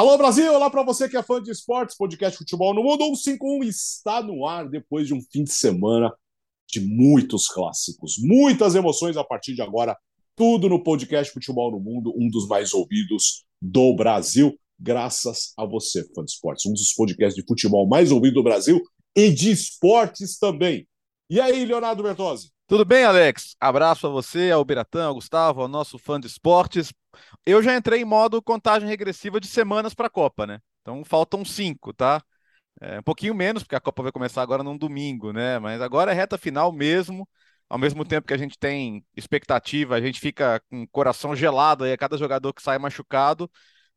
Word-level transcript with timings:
Alô 0.00 0.16
Brasil, 0.16 0.50
olá 0.54 0.70
para 0.70 0.82
você 0.82 1.10
que 1.10 1.16
é 1.18 1.22
fã 1.22 1.42
de 1.42 1.50
esportes, 1.50 1.94
podcast 1.94 2.38
Futebol 2.38 2.72
no 2.72 2.82
Mundo 2.82 3.04
151 3.14 3.64
está 3.64 4.22
no 4.22 4.46
ar 4.46 4.66
depois 4.66 5.06
de 5.06 5.12
um 5.12 5.20
fim 5.30 5.44
de 5.44 5.52
semana 5.52 6.10
de 6.66 6.80
muitos 6.80 7.48
clássicos, 7.48 8.14
muitas 8.18 8.74
emoções 8.74 9.18
a 9.18 9.22
partir 9.22 9.54
de 9.54 9.60
agora, 9.60 9.94
tudo 10.34 10.70
no 10.70 10.82
podcast 10.82 11.30
Futebol 11.30 11.70
no 11.70 11.78
Mundo, 11.78 12.14
um 12.16 12.30
dos 12.30 12.48
mais 12.48 12.72
ouvidos 12.72 13.44
do 13.60 13.94
Brasil, 13.94 14.58
graças 14.78 15.52
a 15.54 15.66
você, 15.66 16.02
fã 16.14 16.24
de 16.24 16.30
esportes, 16.30 16.64
um 16.64 16.72
dos 16.72 16.94
podcasts 16.94 17.34
de 17.34 17.46
futebol 17.46 17.86
mais 17.86 18.10
ouvido 18.10 18.36
do 18.36 18.42
Brasil 18.42 18.80
e 19.14 19.30
de 19.30 19.50
esportes 19.50 20.38
também. 20.38 20.88
E 21.28 21.38
aí, 21.38 21.62
Leonardo 21.66 22.02
Bertozzi? 22.02 22.50
Tudo 22.70 22.84
bem, 22.84 23.02
Alex? 23.02 23.56
Abraço 23.58 24.06
a 24.06 24.10
você, 24.10 24.52
ao 24.52 24.64
Biratã, 24.64 25.06
ao 25.06 25.14
Gustavo, 25.14 25.60
ao 25.60 25.66
nosso 25.66 25.98
fã 25.98 26.20
de 26.20 26.28
esportes. 26.28 26.92
Eu 27.44 27.60
já 27.64 27.74
entrei 27.76 28.02
em 28.02 28.04
modo 28.04 28.40
contagem 28.40 28.88
regressiva 28.88 29.40
de 29.40 29.48
semanas 29.48 29.92
para 29.92 30.06
a 30.06 30.10
Copa, 30.10 30.46
né? 30.46 30.60
Então 30.80 31.04
faltam 31.04 31.44
cinco, 31.44 31.92
tá? 31.92 32.22
É, 32.80 33.00
um 33.00 33.02
pouquinho 33.02 33.34
menos, 33.34 33.64
porque 33.64 33.74
a 33.74 33.80
Copa 33.80 34.04
vai 34.04 34.12
começar 34.12 34.40
agora 34.40 34.62
num 34.62 34.78
domingo, 34.78 35.32
né? 35.32 35.58
Mas 35.58 35.82
agora 35.82 36.12
é 36.12 36.14
reta 36.14 36.38
final 36.38 36.70
mesmo. 36.72 37.28
Ao 37.68 37.76
mesmo 37.76 38.04
tempo 38.04 38.28
que 38.28 38.34
a 38.34 38.38
gente 38.38 38.56
tem 38.56 39.04
expectativa, 39.16 39.96
a 39.96 40.00
gente 40.00 40.20
fica 40.20 40.60
com 40.70 40.84
o 40.84 40.88
coração 40.90 41.34
gelado 41.34 41.82
aí 41.82 41.92
a 41.92 41.98
cada 41.98 42.16
jogador 42.16 42.52
que 42.52 42.62
sai 42.62 42.78
machucado 42.78 43.50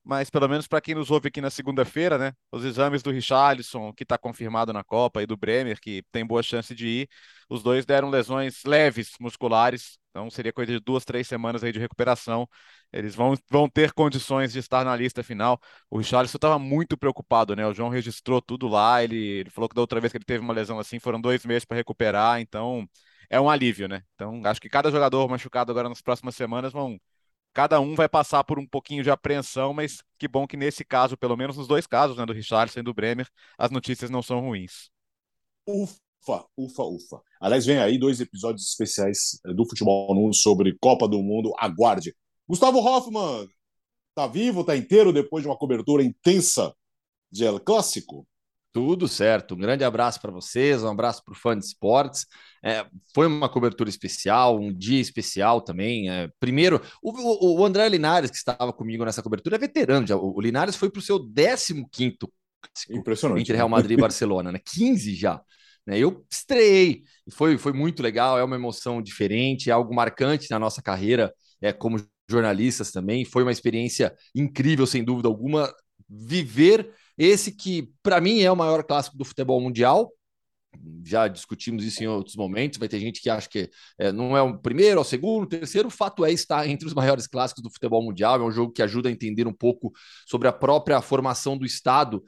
mas 0.04 0.30
pelo 0.30 0.48
menos 0.48 0.68
para 0.68 0.82
quem 0.82 0.96
nos 0.96 1.10
ouve 1.10 1.30
aqui 1.30 1.40
na 1.40 1.50
segunda-feira, 1.50 2.18
né? 2.18 2.34
Os 2.52 2.66
exames 2.66 3.02
do 3.02 3.12
Richarlison, 3.12 3.94
que 3.94 4.04
está 4.04 4.18
confirmado 4.18 4.74
na 4.74 4.84
Copa, 4.84 5.24
e 5.24 5.26
do 5.26 5.38
Bremer, 5.38 5.80
que 5.80 6.04
tem 6.12 6.26
boa 6.26 6.44
chance 6.44 6.76
de 6.76 6.88
ir, 6.88 7.10
os 7.50 7.64
dois 7.64 7.86
deram 7.86 8.10
lesões 8.10 8.64
leves 8.66 9.12
musculares, 9.20 9.98
então 10.10 10.30
seria 10.30 10.52
coisa 10.54 10.72
de 10.74 10.80
duas, 10.80 11.06
três 11.06 11.28
semanas 11.28 11.64
aí 11.64 11.72
de 11.72 11.80
recuperação. 11.80 12.48
Eles 12.92 13.16
vão, 13.16 13.36
vão 13.50 13.68
ter 13.70 13.92
condições 13.94 14.54
de 14.54 14.60
estar 14.60 14.86
na 14.86 14.96
lista 14.96 15.24
final. 15.24 15.60
O 15.90 15.98
Richarlison 15.98 16.38
estava 16.38 16.60
muito 16.60 16.98
preocupado, 16.98 17.56
né? 17.56 17.66
O 17.66 17.74
João 17.74 17.90
registrou 17.90 18.42
tudo 18.42 18.68
lá, 18.68 19.04
ele, 19.04 19.16
ele 19.16 19.50
falou 19.50 19.68
que 19.70 19.76
da 19.76 19.82
outra 19.82 20.00
vez 20.00 20.12
que 20.12 20.18
ele 20.18 20.26
teve 20.26 20.44
uma 20.44 20.54
lesão 20.54 20.80
assim 20.80 21.00
foram 21.00 21.20
dois 21.20 21.46
meses 21.46 21.66
para 21.66 21.78
recuperar, 21.78 22.40
então 22.40 22.88
é 23.30 23.40
um 23.40 23.50
alívio, 23.50 23.88
né? 23.88 24.04
Então 24.16 24.42
acho 24.46 24.62
que 24.62 24.70
cada 24.70 24.92
jogador 24.92 25.28
machucado 25.30 25.72
agora 25.72 25.90
nas 25.90 26.02
próximas 26.02 26.36
semanas 26.36 26.72
vão 26.72 27.00
cada 27.54 27.80
um 27.80 27.96
vai 27.96 28.10
passar 28.10 28.44
por 28.44 28.58
um 28.58 28.66
pouquinho 28.66 29.04
de 29.04 29.12
apreensão, 29.12 29.74
mas 29.74 30.04
que 30.18 30.28
bom 30.28 30.48
que 30.48 30.58
nesse 30.58 30.84
caso, 30.84 31.16
pelo 31.16 31.38
menos 31.38 31.56
nos 31.56 31.68
dois 31.68 31.86
casos, 31.86 32.18
né, 32.18 32.26
do 32.26 32.34
Richardson 32.34 32.80
e 32.80 32.84
do 32.84 32.94
Bremer, 32.94 33.30
as 33.58 33.70
notícias 33.70 34.10
não 34.10 34.22
são 34.22 34.40
ruins. 34.42 34.90
Ufa, 35.68 36.46
ufa, 36.58 36.84
ufa. 36.84 37.22
Aliás, 37.40 37.66
vem 37.66 37.78
aí 37.78 37.98
dois 37.98 38.20
episódios 38.20 38.68
especiais 38.68 39.40
eh, 39.46 39.54
do 39.54 39.68
Futebol 39.68 40.14
Mundo 40.16 40.34
sobre 40.36 40.76
Copa 40.82 41.08
do 41.08 41.22
Mundo. 41.22 41.54
Aguarde. 41.58 42.16
Gustavo 42.48 42.80
Hoffman, 42.80 43.48
tá 44.16 44.28
vivo, 44.28 44.64
tá 44.64 44.76
inteiro 44.76 45.14
depois 45.14 45.44
de 45.44 45.48
uma 45.48 45.58
cobertura 45.58 46.04
intensa 46.04 46.74
de 47.32 47.46
El 47.46 47.60
Clássico? 47.60 48.28
Tudo 48.74 49.08
certo. 49.08 49.54
Um 49.54 49.60
grande 49.60 49.84
abraço 49.84 50.20
para 50.20 50.32
vocês, 50.32 50.84
um 50.84 50.90
abraço 50.90 51.24
para 51.24 51.32
o 51.32 51.38
fã 51.38 51.56
de 51.56 51.64
esportes. 51.64 52.26
É, 52.66 52.84
foi 53.14 53.28
uma 53.28 53.48
cobertura 53.48 53.88
especial, 53.88 54.60
um 54.60 54.74
dia 54.74 55.00
especial 55.00 55.62
também. 55.62 56.10
É, 56.10 56.28
primeiro, 56.40 56.82
o, 57.02 57.60
o, 57.60 57.64
André 57.64 57.88
Linares, 57.88 58.32
que 58.32 58.38
estava 58.38 58.74
comigo 58.74 59.06
nessa 59.06 59.22
cobertura, 59.22 59.58
é 59.58 59.60
veterano 59.60 60.08
já. 60.08 60.18
O, 60.18 60.42
Linares 60.42 60.76
foi 60.76 60.90
para 60.90 60.98
o 60.98 61.04
seu 61.04 61.20
15 61.20 62.18
Impressionante. 62.90 63.42
Entre 63.42 63.56
Real 63.56 63.70
Madrid 63.70 63.96
e 63.96 64.02
Barcelona, 64.02 64.52
né? 64.52 64.60
15 64.66 65.14
já. 65.14 65.40
Né? 65.86 66.00
Eu 66.00 66.26
estreiei 66.32 67.04
e 67.28 67.32
foi, 67.32 67.60
foi 67.60 67.74
muito 67.74 68.02
legal, 68.02 68.40
é 68.40 68.44
uma 68.44 68.56
emoção 68.56 69.04
diferente, 69.04 69.70
é 69.70 69.74
algo 69.74 69.94
marcante 69.94 70.50
na 70.50 70.58
nossa 70.58 70.82
carreira 70.82 71.32
é, 71.62 71.72
como 71.72 72.04
jornalistas 72.28 72.92
também. 72.92 73.24
Foi 73.24 73.44
uma 73.44 73.52
experiência 73.52 74.16
incrível, 74.34 74.88
sem 74.88 75.04
dúvida 75.04 75.28
alguma, 75.28 75.72
viver 76.10 76.92
esse 77.18 77.52
que, 77.52 77.90
para 78.02 78.20
mim, 78.20 78.42
é 78.42 78.52
o 78.52 78.56
maior 78.56 78.84
clássico 78.84 79.18
do 79.18 79.26
futebol 79.26 79.60
mundial. 79.62 80.12
Já 81.06 81.28
discutimos 81.28 81.84
isso 81.84 82.04
em 82.04 82.08
outros 82.08 82.36
momentos. 82.36 82.80
Vai 82.80 82.88
ter 82.88 83.00
gente 83.00 83.22
que 83.22 83.30
acha 83.30 83.48
que 83.48 83.70
é, 83.98 84.12
não 84.12 84.36
é 84.36 84.42
o 84.42 84.58
primeiro, 84.58 85.00
é 85.00 85.02
o 85.02 85.06
segundo, 85.06 85.44
o 85.44 85.50
terceiro. 85.50 85.88
O 85.88 85.92
fato 85.92 86.26
é 86.26 86.32
estar 86.32 86.68
entre 86.68 86.88
os 86.88 86.94
maiores 86.94 87.28
clássicos 87.28 87.62
do 87.62 87.70
futebol 87.70 88.04
mundial. 88.04 88.42
É 88.42 88.44
um 88.44 88.52
jogo 88.52 88.72
que 88.72 88.82
ajuda 88.82 89.10
a 89.10 89.12
entender 89.12 89.48
um 89.48 89.54
pouco 89.54 89.92
sobre 90.26 90.48
a 90.48 90.52
própria 90.54 91.02
formação 91.02 91.58
do 91.58 91.66
Estado 91.66 92.24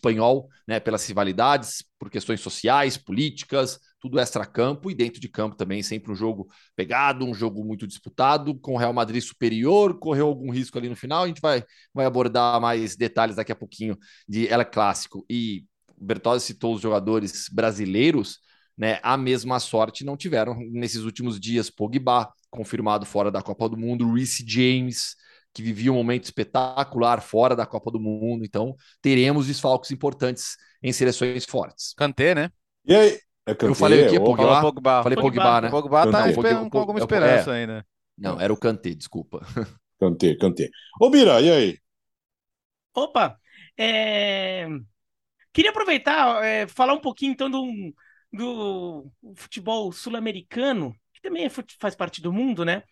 espanhol, 0.00 0.48
né, 0.66 0.80
pelas 0.80 1.06
rivalidades, 1.06 1.84
por 1.98 2.10
questões 2.10 2.40
sociais, 2.40 2.96
políticas, 2.96 3.78
tudo 4.00 4.18
extra-campo 4.18 4.90
e 4.90 4.94
dentro 4.94 5.20
de 5.20 5.28
campo 5.28 5.56
também, 5.56 5.82
sempre 5.82 6.10
um 6.10 6.14
jogo 6.14 6.48
pegado, 6.74 7.26
um 7.26 7.34
jogo 7.34 7.64
muito 7.64 7.86
disputado, 7.86 8.58
com 8.58 8.74
o 8.74 8.76
Real 8.76 8.92
Madrid 8.92 9.22
superior, 9.22 9.98
correu 9.98 10.26
algum 10.26 10.50
risco 10.50 10.78
ali 10.78 10.88
no 10.88 10.96
final, 10.96 11.24
a 11.24 11.28
gente 11.28 11.40
vai, 11.40 11.62
vai 11.92 12.06
abordar 12.06 12.60
mais 12.60 12.96
detalhes 12.96 13.36
daqui 13.36 13.52
a 13.52 13.56
pouquinho 13.56 13.98
de 14.28 14.48
ela 14.48 14.64
Clássico. 14.64 15.24
E 15.28 15.64
Bertozzi 16.00 16.46
citou 16.46 16.74
os 16.74 16.80
jogadores 16.80 17.48
brasileiros, 17.52 18.38
né, 18.76 18.98
a 19.02 19.16
mesma 19.16 19.60
sorte 19.60 20.04
não 20.04 20.16
tiveram 20.16 20.56
nesses 20.70 21.02
últimos 21.02 21.38
dias, 21.38 21.68
Pogba, 21.68 22.32
confirmado 22.48 23.04
fora 23.04 23.30
da 23.30 23.42
Copa 23.42 23.68
do 23.68 23.76
Mundo, 23.76 24.10
Reece 24.14 24.42
James, 24.46 25.14
que 25.52 25.62
vivia 25.62 25.92
um 25.92 25.96
momento 25.96 26.24
espetacular 26.24 27.20
fora 27.20 27.54
da 27.54 27.66
Copa 27.66 27.90
do 27.90 28.00
Mundo, 28.00 28.44
então 28.44 28.74
teremos 29.02 29.46
desfalques 29.46 29.90
importantes 29.90 30.56
em 30.82 30.92
seleções 30.92 31.44
fortes. 31.44 31.92
Kanté, 31.94 32.34
né? 32.34 32.50
E 32.84 32.94
aí, 32.94 33.18
é 33.50 33.56
eu 33.60 33.74
falei 33.74 34.06
o 34.06 34.10
quê? 34.10 34.20
Pogba? 34.20 34.60
Pogba. 34.60 35.02
Falei 35.02 35.16
Pogba, 35.16 35.42
Pogba 35.42 35.60
né? 35.60 35.70
Pogba 35.70 36.10
tá 36.10 36.26
não, 36.26 36.34
Pogba, 36.34 36.70
com 36.70 36.78
alguma 36.78 36.98
esperança 36.98 37.56
é. 37.56 37.60
ainda. 37.60 37.86
Não, 38.16 38.40
era 38.40 38.52
o 38.52 38.56
Kanté, 38.56 38.94
desculpa. 38.94 39.40
Kanté, 39.98 40.34
Kanté. 40.36 40.68
Ô, 41.00 41.10
Bira, 41.10 41.40
e 41.40 41.50
aí? 41.50 41.78
Opa, 42.94 43.38
é... 43.78 44.66
queria 45.52 45.70
aproveitar, 45.70 46.44
é, 46.44 46.66
falar 46.66 46.94
um 46.94 47.00
pouquinho 47.00 47.32
então 47.32 47.50
do, 47.50 47.94
do 48.32 49.10
futebol 49.36 49.92
sul-americano, 49.92 50.94
que 51.14 51.22
também 51.22 51.44
é, 51.44 51.50
faz 51.78 51.94
parte 51.94 52.20
do 52.20 52.32
mundo, 52.32 52.64
né? 52.64 52.82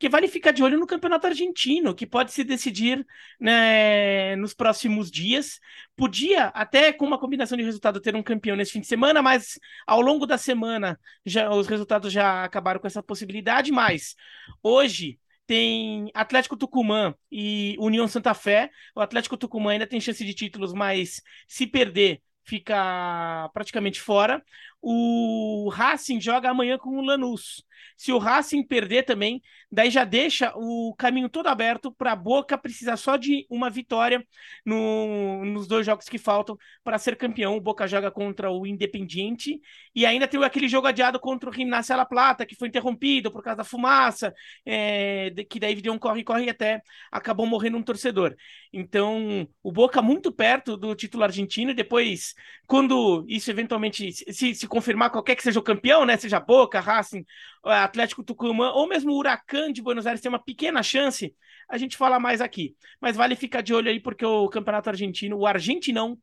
Que 0.00 0.08
vale 0.08 0.26
ficar 0.28 0.50
de 0.50 0.62
olho 0.62 0.80
no 0.80 0.86
campeonato 0.86 1.26
argentino, 1.26 1.94
que 1.94 2.06
pode 2.06 2.32
se 2.32 2.42
decidir 2.42 3.06
né, 3.38 4.34
nos 4.36 4.54
próximos 4.54 5.10
dias. 5.10 5.60
Podia, 5.94 6.46
até 6.46 6.90
com 6.90 7.04
uma 7.04 7.18
combinação 7.18 7.56
de 7.58 7.62
resultado, 7.62 8.00
ter 8.00 8.16
um 8.16 8.22
campeão 8.22 8.56
nesse 8.56 8.72
fim 8.72 8.80
de 8.80 8.86
semana, 8.86 9.20
mas 9.20 9.60
ao 9.86 10.00
longo 10.00 10.24
da 10.26 10.38
semana 10.38 10.98
já, 11.24 11.50
os 11.50 11.66
resultados 11.66 12.10
já 12.10 12.42
acabaram 12.44 12.80
com 12.80 12.86
essa 12.86 13.02
possibilidade. 13.02 13.70
Mas 13.70 14.16
hoje 14.62 15.18
tem 15.46 16.10
Atlético 16.14 16.56
Tucumã 16.56 17.14
e 17.30 17.76
União 17.78 18.08
Santa 18.08 18.32
Fé. 18.32 18.70
O 18.96 19.02
Atlético 19.02 19.36
Tucumã 19.36 19.72
ainda 19.72 19.86
tem 19.86 20.00
chance 20.00 20.24
de 20.24 20.32
títulos, 20.32 20.72
mas 20.72 21.20
se 21.46 21.66
perder, 21.66 22.22
fica 22.42 23.50
praticamente 23.52 24.00
fora. 24.00 24.42
O 24.82 25.68
Racing 25.72 26.20
joga 26.20 26.50
amanhã 26.50 26.78
com 26.78 26.90
o 26.90 27.02
Lanús. 27.02 27.64
Se 27.96 28.12
o 28.12 28.18
Racing 28.18 28.62
perder 28.62 29.02
também, 29.04 29.42
daí 29.70 29.90
já 29.90 30.04
deixa 30.04 30.52
o 30.56 30.94
caminho 30.96 31.28
todo 31.28 31.48
aberto 31.48 31.92
para 31.92 32.12
a 32.12 32.16
Boca 32.16 32.56
precisar 32.56 32.96
só 32.96 33.16
de 33.16 33.46
uma 33.50 33.68
vitória 33.68 34.26
no, 34.64 35.44
nos 35.44 35.66
dois 35.66 35.84
jogos 35.84 36.08
que 36.08 36.18
faltam 36.18 36.56
para 36.82 36.98
ser 36.98 37.16
campeão. 37.16 37.56
O 37.56 37.60
Boca 37.60 37.86
joga 37.86 38.10
contra 38.10 38.50
o 38.50 38.66
Independiente 38.66 39.60
e 39.94 40.06
ainda 40.06 40.26
tem 40.26 40.42
aquele 40.42 40.68
jogo 40.68 40.86
adiado 40.86 41.20
contra 41.20 41.50
o 41.50 41.52
Gimnasia 41.52 41.96
La 41.96 42.06
Plata, 42.06 42.46
que 42.46 42.54
foi 42.54 42.68
interrompido 42.68 43.30
por 43.30 43.42
causa 43.42 43.58
da 43.58 43.64
fumaça, 43.64 44.32
é, 44.64 45.30
que 45.48 45.60
daí 45.60 45.74
deu 45.80 45.92
um 45.92 45.98
corre-corre 45.98 46.46
e 46.46 46.50
até 46.50 46.80
acabou 47.12 47.46
morrendo 47.46 47.76
um 47.76 47.82
torcedor. 47.82 48.34
Então, 48.72 49.46
o 49.62 49.70
Boca 49.70 50.00
muito 50.00 50.32
perto 50.32 50.76
do 50.76 50.94
título 50.94 51.24
argentino 51.24 51.70
e 51.72 51.74
depois, 51.74 52.34
quando 52.66 53.24
isso 53.28 53.50
eventualmente 53.50 54.10
se, 54.32 54.54
se 54.54 54.66
confirmar 54.70 55.10
qualquer 55.10 55.34
que 55.34 55.42
seja 55.42 55.58
o 55.58 55.62
campeão, 55.62 56.06
né, 56.06 56.16
seja 56.16 56.40
Boca, 56.40 56.80
Racing 56.80 57.24
Atlético 57.62 58.22
Tucumã 58.22 58.70
ou 58.70 58.88
mesmo 58.88 59.12
o 59.12 59.18
Huracan 59.18 59.72
de 59.72 59.82
Buenos 59.82 60.06
Aires 60.06 60.22
tem 60.22 60.30
uma 60.30 60.42
pequena 60.42 60.82
chance, 60.82 61.34
a 61.68 61.76
gente 61.76 61.96
fala 61.96 62.18
mais 62.18 62.40
aqui. 62.40 62.74
Mas 63.00 63.16
vale 63.16 63.36
ficar 63.36 63.60
de 63.60 63.74
olho 63.74 63.90
aí, 63.90 64.00
porque 64.00 64.24
o 64.24 64.48
Campeonato 64.48 64.88
Argentino, 64.88 65.36
o 65.36 65.46
Argentinão. 65.46 66.16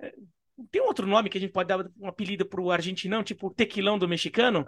Eh, 0.00 0.14
tem 0.70 0.82
um 0.82 0.86
outro 0.86 1.06
nome 1.06 1.28
que 1.28 1.38
a 1.38 1.40
gente 1.40 1.52
pode 1.52 1.68
dar 1.68 1.84
um 2.00 2.08
apelido 2.08 2.44
para 2.44 2.60
o 2.60 2.72
argentinão, 2.72 3.22
tipo 3.22 3.46
o 3.46 3.54
tequilão 3.54 3.98
do 3.98 4.08
mexicano? 4.08 4.66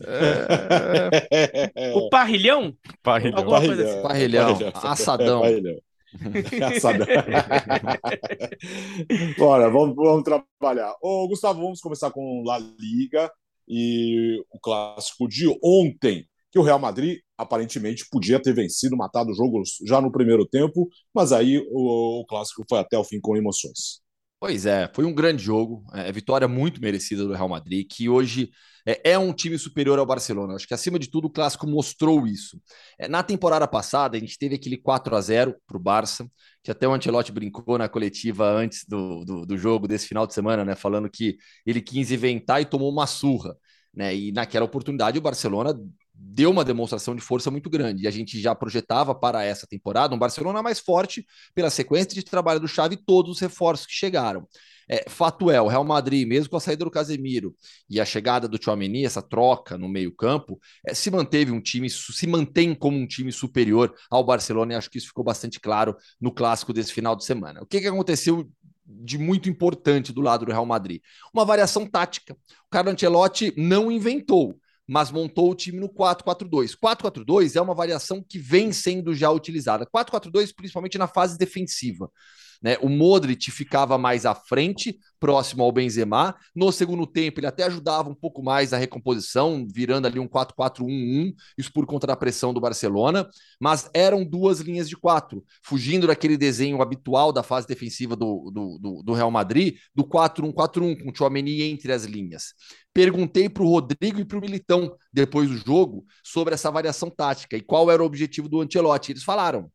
O 1.94 2.08
parrilhão? 2.08 2.76
Parrilhão. 3.02 3.38
Alguma 3.38 3.56
parrilhão. 3.56 3.76
Coisa 3.76 3.90
assim. 3.90 4.02
parrilhão. 4.02 4.52
parrilhão. 4.52 4.72
Assadão. 4.74 5.40
Parrilhão. 5.40 5.78
Bora, 9.38 9.68
vamos, 9.68 9.94
vamos 9.94 10.24
trabalhar. 10.24 10.94
Ô, 11.02 11.28
Gustavo, 11.28 11.60
vamos 11.60 11.80
começar 11.80 12.10
com 12.10 12.42
La 12.44 12.58
Liga 12.58 13.30
e 13.68 14.42
o 14.50 14.58
clássico 14.58 15.28
de 15.28 15.46
ontem, 15.62 16.26
que 16.50 16.58
o 16.58 16.62
Real 16.62 16.78
Madrid 16.78 17.18
aparentemente 17.36 18.06
podia 18.10 18.40
ter 18.40 18.54
vencido, 18.54 18.96
matado 18.96 19.30
o 19.30 19.34
jogo 19.34 19.62
já 19.86 20.00
no 20.00 20.10
primeiro 20.10 20.46
tempo, 20.46 20.88
mas 21.14 21.32
aí 21.32 21.58
o, 21.70 22.20
o 22.20 22.26
clássico 22.26 22.64
foi 22.68 22.78
até 22.78 22.98
o 22.98 23.04
fim 23.04 23.20
com 23.20 23.36
emoções. 23.36 24.00
Pois 24.40 24.66
é, 24.66 24.88
foi 24.94 25.04
um 25.04 25.12
grande 25.12 25.42
jogo, 25.42 25.84
é, 25.92 26.12
vitória 26.12 26.46
muito 26.46 26.80
merecida 26.80 27.24
do 27.24 27.32
Real 27.32 27.48
Madrid, 27.48 27.84
que 27.90 28.08
hoje 28.08 28.50
é, 28.86 29.10
é, 29.10 29.18
um 29.18 29.32
time 29.32 29.58
superior 29.58 29.98
ao 29.98 30.06
Barcelona. 30.06 30.54
Acho 30.54 30.66
que 30.66 30.74
acima 30.74 30.96
de 30.96 31.10
tudo 31.10 31.26
o 31.26 31.30
clássico 31.30 31.66
mostrou 31.66 32.24
isso. 32.24 32.60
É, 32.96 33.08
na 33.08 33.22
temporada 33.22 33.66
passada, 33.66 34.16
a 34.16 34.20
gente 34.20 34.38
teve 34.38 34.54
aquele 34.54 34.76
4 34.76 35.16
a 35.16 35.20
0 35.20 35.56
para 35.66 35.76
o 35.76 35.80
Barça, 35.80 36.24
que 36.62 36.70
até 36.70 36.86
o 36.86 36.92
Ancelotti 36.94 37.32
brincou 37.32 37.76
na 37.76 37.88
coletiva 37.88 38.48
antes 38.48 38.84
do, 38.86 39.24
do, 39.24 39.44
do, 39.44 39.58
jogo 39.58 39.88
desse 39.88 40.06
final 40.06 40.24
de 40.24 40.34
semana, 40.34 40.64
né? 40.64 40.76
Falando 40.76 41.10
que 41.10 41.36
ele 41.66 41.82
quis 41.82 42.12
inventar 42.12 42.62
e 42.62 42.64
tomou 42.64 42.92
uma 42.92 43.06
surra. 43.08 43.56
Né? 43.92 44.14
E 44.14 44.32
naquela 44.32 44.64
oportunidade 44.64 45.18
o 45.18 45.22
Barcelona 45.22 45.74
deu 46.18 46.50
uma 46.50 46.64
demonstração 46.64 47.14
de 47.14 47.22
força 47.22 47.50
muito 47.50 47.70
grande. 47.70 48.02
E 48.02 48.08
a 48.08 48.10
gente 48.10 48.40
já 48.40 48.54
projetava 48.54 49.14
para 49.14 49.44
essa 49.44 49.66
temporada 49.66 50.14
um 50.14 50.18
Barcelona 50.18 50.62
mais 50.62 50.80
forte 50.80 51.24
pela 51.54 51.70
sequência 51.70 52.14
de 52.14 52.24
trabalho 52.24 52.58
do 52.58 52.66
Xavi 52.66 52.94
e 52.94 53.04
todos 53.04 53.36
os 53.36 53.40
reforços 53.40 53.86
que 53.86 53.92
chegaram. 53.92 54.46
É, 54.90 55.04
fato 55.08 55.50
é, 55.50 55.60
o 55.60 55.68
Real 55.68 55.84
Madrid, 55.84 56.26
mesmo 56.26 56.48
com 56.48 56.56
a 56.56 56.60
saída 56.60 56.84
do 56.84 56.90
Casemiro 56.90 57.54
e 57.90 58.00
a 58.00 58.06
chegada 58.06 58.48
do 58.48 58.56
Tchouameni, 58.56 59.04
essa 59.04 59.20
troca 59.20 59.76
no 59.76 59.86
meio-campo, 59.86 60.58
é, 60.86 60.94
se 60.94 61.10
manteve 61.10 61.52
um 61.52 61.60
time, 61.60 61.90
se 61.90 62.26
mantém 62.26 62.74
como 62.74 62.96
um 62.96 63.06
time 63.06 63.30
superior 63.30 63.94
ao 64.10 64.24
Barcelona, 64.24 64.72
e 64.72 64.76
acho 64.76 64.90
que 64.90 64.96
isso 64.96 65.08
ficou 65.08 65.22
bastante 65.22 65.60
claro 65.60 65.94
no 66.18 66.32
clássico 66.32 66.72
desse 66.72 66.92
final 66.92 67.14
de 67.14 67.24
semana. 67.24 67.60
O 67.62 67.66
que, 67.66 67.80
que 67.80 67.86
aconteceu 67.86 68.50
de 68.86 69.18
muito 69.18 69.50
importante 69.50 70.10
do 70.10 70.22
lado 70.22 70.46
do 70.46 70.52
Real 70.52 70.64
Madrid? 70.64 71.02
Uma 71.34 71.44
variação 71.44 71.86
tática. 71.86 72.32
O 72.32 72.70
Carlo 72.70 72.90
Ancelotti 72.90 73.52
não 73.58 73.92
inventou 73.92 74.58
mas 74.88 75.10
montou 75.10 75.50
o 75.50 75.54
time 75.54 75.78
no 75.78 75.88
4-4-2. 75.90 76.74
4-4-2 76.74 77.56
é 77.56 77.60
uma 77.60 77.74
variação 77.74 78.24
que 78.26 78.38
vem 78.38 78.72
sendo 78.72 79.14
já 79.14 79.30
utilizada. 79.30 79.84
4-4-2, 79.84 80.54
principalmente 80.54 80.96
na 80.96 81.06
fase 81.06 81.36
defensiva. 81.36 82.10
Né? 82.60 82.76
O 82.80 82.88
Modric 82.88 83.50
ficava 83.50 83.96
mais 83.96 84.26
à 84.26 84.34
frente, 84.34 84.98
próximo 85.20 85.62
ao 85.62 85.72
Benzema. 85.72 86.34
No 86.54 86.72
segundo 86.72 87.06
tempo, 87.06 87.38
ele 87.40 87.46
até 87.46 87.64
ajudava 87.64 88.08
um 88.08 88.14
pouco 88.14 88.42
mais 88.42 88.72
a 88.72 88.78
recomposição, 88.78 89.66
virando 89.72 90.06
ali 90.06 90.18
um 90.18 90.28
4-4-1-1, 90.28 91.32
isso 91.56 91.72
por 91.72 91.86
conta 91.86 92.06
da 92.06 92.16
pressão 92.16 92.52
do 92.52 92.60
Barcelona. 92.60 93.28
Mas 93.60 93.88
eram 93.94 94.24
duas 94.24 94.60
linhas 94.60 94.88
de 94.88 94.96
quatro, 94.96 95.44
fugindo 95.62 96.06
daquele 96.06 96.36
desenho 96.36 96.82
habitual 96.82 97.32
da 97.32 97.42
fase 97.42 97.66
defensiva 97.66 98.16
do, 98.16 98.50
do, 98.50 98.78
do, 98.78 99.02
do 99.02 99.12
Real 99.12 99.30
Madrid, 99.30 99.76
do 99.94 100.04
4-1-4-1, 100.04 101.02
com 101.02 101.10
o 101.10 101.14
Chouameni 101.14 101.62
entre 101.62 101.92
as 101.92 102.04
linhas. 102.04 102.54
Perguntei 102.92 103.48
para 103.48 103.62
o 103.62 103.68
Rodrigo 103.68 104.18
e 104.18 104.24
para 104.24 104.38
o 104.38 104.40
Militão, 104.40 104.96
depois 105.12 105.48
do 105.48 105.56
jogo, 105.56 106.04
sobre 106.24 106.54
essa 106.54 106.70
variação 106.70 107.08
tática 107.08 107.56
e 107.56 107.60
qual 107.60 107.90
era 107.90 108.02
o 108.02 108.06
objetivo 108.06 108.48
do 108.48 108.60
Ancelotti. 108.60 109.12
Eles 109.12 109.22
falaram 109.22 109.70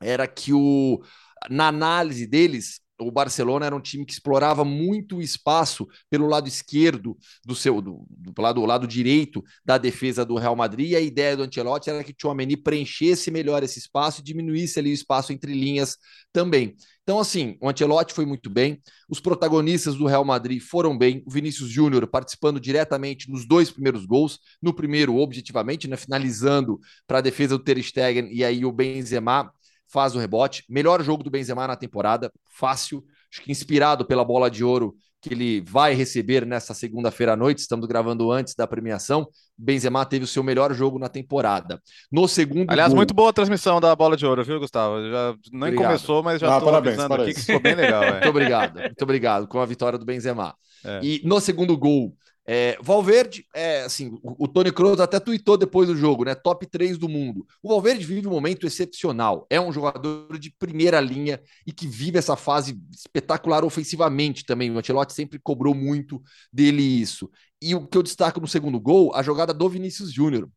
era 0.00 0.26
que 0.26 0.52
o, 0.52 1.02
na 1.48 1.68
análise 1.68 2.26
deles, 2.26 2.80
o 3.00 3.10
Barcelona 3.10 3.66
era 3.66 3.74
um 3.74 3.80
time 3.80 4.04
que 4.04 4.12
explorava 4.12 4.64
muito 4.64 5.16
o 5.16 5.22
espaço 5.22 5.86
pelo 6.08 6.26
lado 6.26 6.48
esquerdo 6.48 7.16
do 7.44 7.54
seu 7.54 7.80
do, 7.80 8.06
do 8.08 8.42
lado, 8.42 8.60
do 8.60 8.66
lado 8.66 8.86
direito 8.86 9.42
da 9.64 9.78
defesa 9.78 10.24
do 10.24 10.36
Real 10.36 10.54
Madrid. 10.54 10.90
E 10.90 10.96
a 10.96 11.00
ideia 11.00 11.36
do 11.36 11.42
Ancelotti 11.42 11.90
era 11.90 12.04
que 12.04 12.12
o 12.12 12.14
Tchouameni 12.14 12.56
preenchesse 12.56 13.30
melhor 13.30 13.62
esse 13.62 13.78
espaço 13.78 14.20
e 14.20 14.24
diminuísse 14.24 14.78
ali 14.78 14.90
o 14.90 14.94
espaço 14.94 15.32
entre 15.32 15.52
linhas 15.52 15.96
também. 16.32 16.76
Então, 17.02 17.18
assim, 17.18 17.56
o 17.60 17.68
Ancelotti 17.68 18.14
foi 18.14 18.24
muito 18.24 18.48
bem, 18.48 18.80
os 19.08 19.18
protagonistas 19.18 19.96
do 19.96 20.06
Real 20.06 20.24
Madrid 20.24 20.62
foram 20.62 20.96
bem, 20.96 21.24
o 21.26 21.30
Vinícius 21.30 21.68
Júnior 21.68 22.06
participando 22.06 22.60
diretamente 22.60 23.28
nos 23.28 23.44
dois 23.44 23.68
primeiros 23.68 24.06
gols, 24.06 24.38
no 24.62 24.72
primeiro, 24.72 25.16
objetivamente, 25.16 25.88
né, 25.88 25.96
finalizando 25.96 26.78
para 27.08 27.18
a 27.18 27.22
defesa 27.22 27.58
do 27.58 27.64
Ter 27.64 27.82
Stegen, 27.82 28.28
e 28.30 28.44
aí 28.44 28.64
o 28.64 28.70
Benzema 28.70 29.50
faz 29.90 30.14
o 30.14 30.18
rebote. 30.18 30.64
Melhor 30.68 31.02
jogo 31.02 31.22
do 31.22 31.30
Benzema 31.30 31.66
na 31.66 31.76
temporada, 31.76 32.32
fácil. 32.48 33.04
Acho 33.32 33.42
que 33.42 33.52
inspirado 33.52 34.04
pela 34.04 34.24
bola 34.24 34.50
de 34.50 34.64
ouro 34.64 34.94
que 35.20 35.34
ele 35.34 35.60
vai 35.60 35.92
receber 35.92 36.46
nessa 36.46 36.72
segunda-feira 36.72 37.34
à 37.34 37.36
noite. 37.36 37.58
Estamos 37.58 37.86
gravando 37.86 38.32
antes 38.32 38.54
da 38.54 38.66
premiação. 38.66 39.28
Benzema 39.56 40.04
teve 40.06 40.24
o 40.24 40.28
seu 40.28 40.42
melhor 40.42 40.72
jogo 40.72 40.98
na 40.98 41.08
temporada. 41.08 41.80
No 42.10 42.26
segundo. 42.26 42.70
Aliás, 42.70 42.88
gol... 42.88 42.96
muito 42.96 43.12
boa 43.12 43.28
a 43.28 43.32
transmissão 43.32 43.80
da 43.80 43.94
bola 43.94 44.16
de 44.16 44.24
ouro, 44.24 44.42
viu, 44.42 44.58
Gustavo? 44.58 44.96
Já 45.10 45.34
nem 45.52 45.62
obrigado. 45.64 45.86
começou, 45.86 46.22
mas 46.22 46.40
já 46.40 46.56
estou 46.56 46.74
avisando 46.74 47.08
parabéns. 47.08 47.36
aqui 47.36 47.40
que 47.40 47.46
ficou 47.46 47.60
bem 47.60 47.74
legal. 47.74 48.00
É. 48.10 48.12
muito 48.12 48.28
obrigado, 48.28 48.80
muito 48.80 49.02
obrigado 49.02 49.46
com 49.46 49.60
a 49.60 49.66
vitória 49.66 49.98
do 49.98 50.04
Benzema. 50.06 50.54
É. 50.82 51.00
E 51.02 51.20
no 51.22 51.38
segundo 51.38 51.76
gol, 51.76 52.16
é, 52.46 52.76
Valverde, 52.80 53.46
é, 53.54 53.82
assim, 53.82 54.18
o, 54.22 54.44
o 54.44 54.48
Tony 54.48 54.72
Kroos 54.72 55.00
até 55.00 55.20
tweetou 55.20 55.56
depois 55.56 55.88
do 55.88 55.96
jogo, 55.96 56.24
né? 56.24 56.34
Top 56.34 56.66
3 56.66 56.98
do 56.98 57.08
mundo. 57.08 57.46
O 57.62 57.68
Valverde 57.68 58.04
vive 58.04 58.26
um 58.26 58.30
momento 58.32 58.66
excepcional. 58.66 59.46
É 59.48 59.60
um 59.60 59.72
jogador 59.72 60.38
de 60.38 60.50
primeira 60.58 61.00
linha 61.00 61.40
e 61.66 61.72
que 61.72 61.86
vive 61.86 62.18
essa 62.18 62.36
fase 62.36 62.80
espetacular 62.90 63.64
ofensivamente 63.64 64.44
também. 64.44 64.70
O 64.70 64.78
Ancelotti 64.78 65.12
sempre 65.12 65.38
cobrou 65.38 65.74
muito 65.74 66.22
dele 66.52 66.82
isso. 66.82 67.30
E 67.62 67.74
o 67.74 67.86
que 67.86 67.96
eu 67.96 68.02
destaco 68.02 68.40
no 68.40 68.48
segundo 68.48 68.80
gol, 68.80 69.14
a 69.14 69.22
jogada 69.22 69.52
do 69.52 69.68
Vinícius 69.68 70.12
Júnior. 70.12 70.50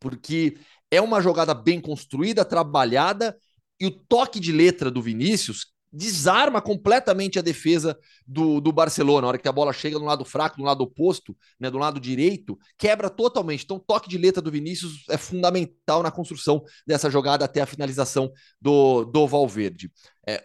Porque 0.00 0.58
é 0.90 1.00
uma 1.00 1.20
jogada 1.20 1.54
bem 1.54 1.80
construída, 1.80 2.44
trabalhada, 2.44 3.36
e 3.80 3.86
o 3.86 3.90
toque 3.90 4.38
de 4.38 4.52
letra 4.52 4.90
do 4.90 5.02
Vinícius, 5.02 5.73
desarma 5.94 6.60
completamente 6.60 7.38
a 7.38 7.42
defesa 7.42 7.96
do, 8.26 8.60
do 8.60 8.72
Barcelona. 8.72 9.22
Na 9.22 9.28
hora 9.28 9.38
que 9.38 9.48
a 9.48 9.52
bola 9.52 9.72
chega 9.72 9.98
no 9.98 10.04
lado 10.04 10.24
fraco, 10.24 10.58
no 10.58 10.64
lado 10.64 10.82
oposto, 10.82 11.36
né, 11.58 11.70
do 11.70 11.78
lado 11.78 12.00
direito, 12.00 12.58
quebra 12.76 13.08
totalmente. 13.08 13.64
Então, 13.64 13.78
toque 13.78 14.08
de 14.08 14.18
letra 14.18 14.42
do 14.42 14.50
Vinícius 14.50 15.04
é 15.08 15.16
fundamental 15.16 16.02
na 16.02 16.10
construção 16.10 16.62
dessa 16.86 17.08
jogada 17.08 17.44
até 17.44 17.60
a 17.60 17.66
finalização 17.66 18.32
do, 18.60 19.04
do 19.04 19.26
Valverde. 19.26 19.90
É, 20.26 20.44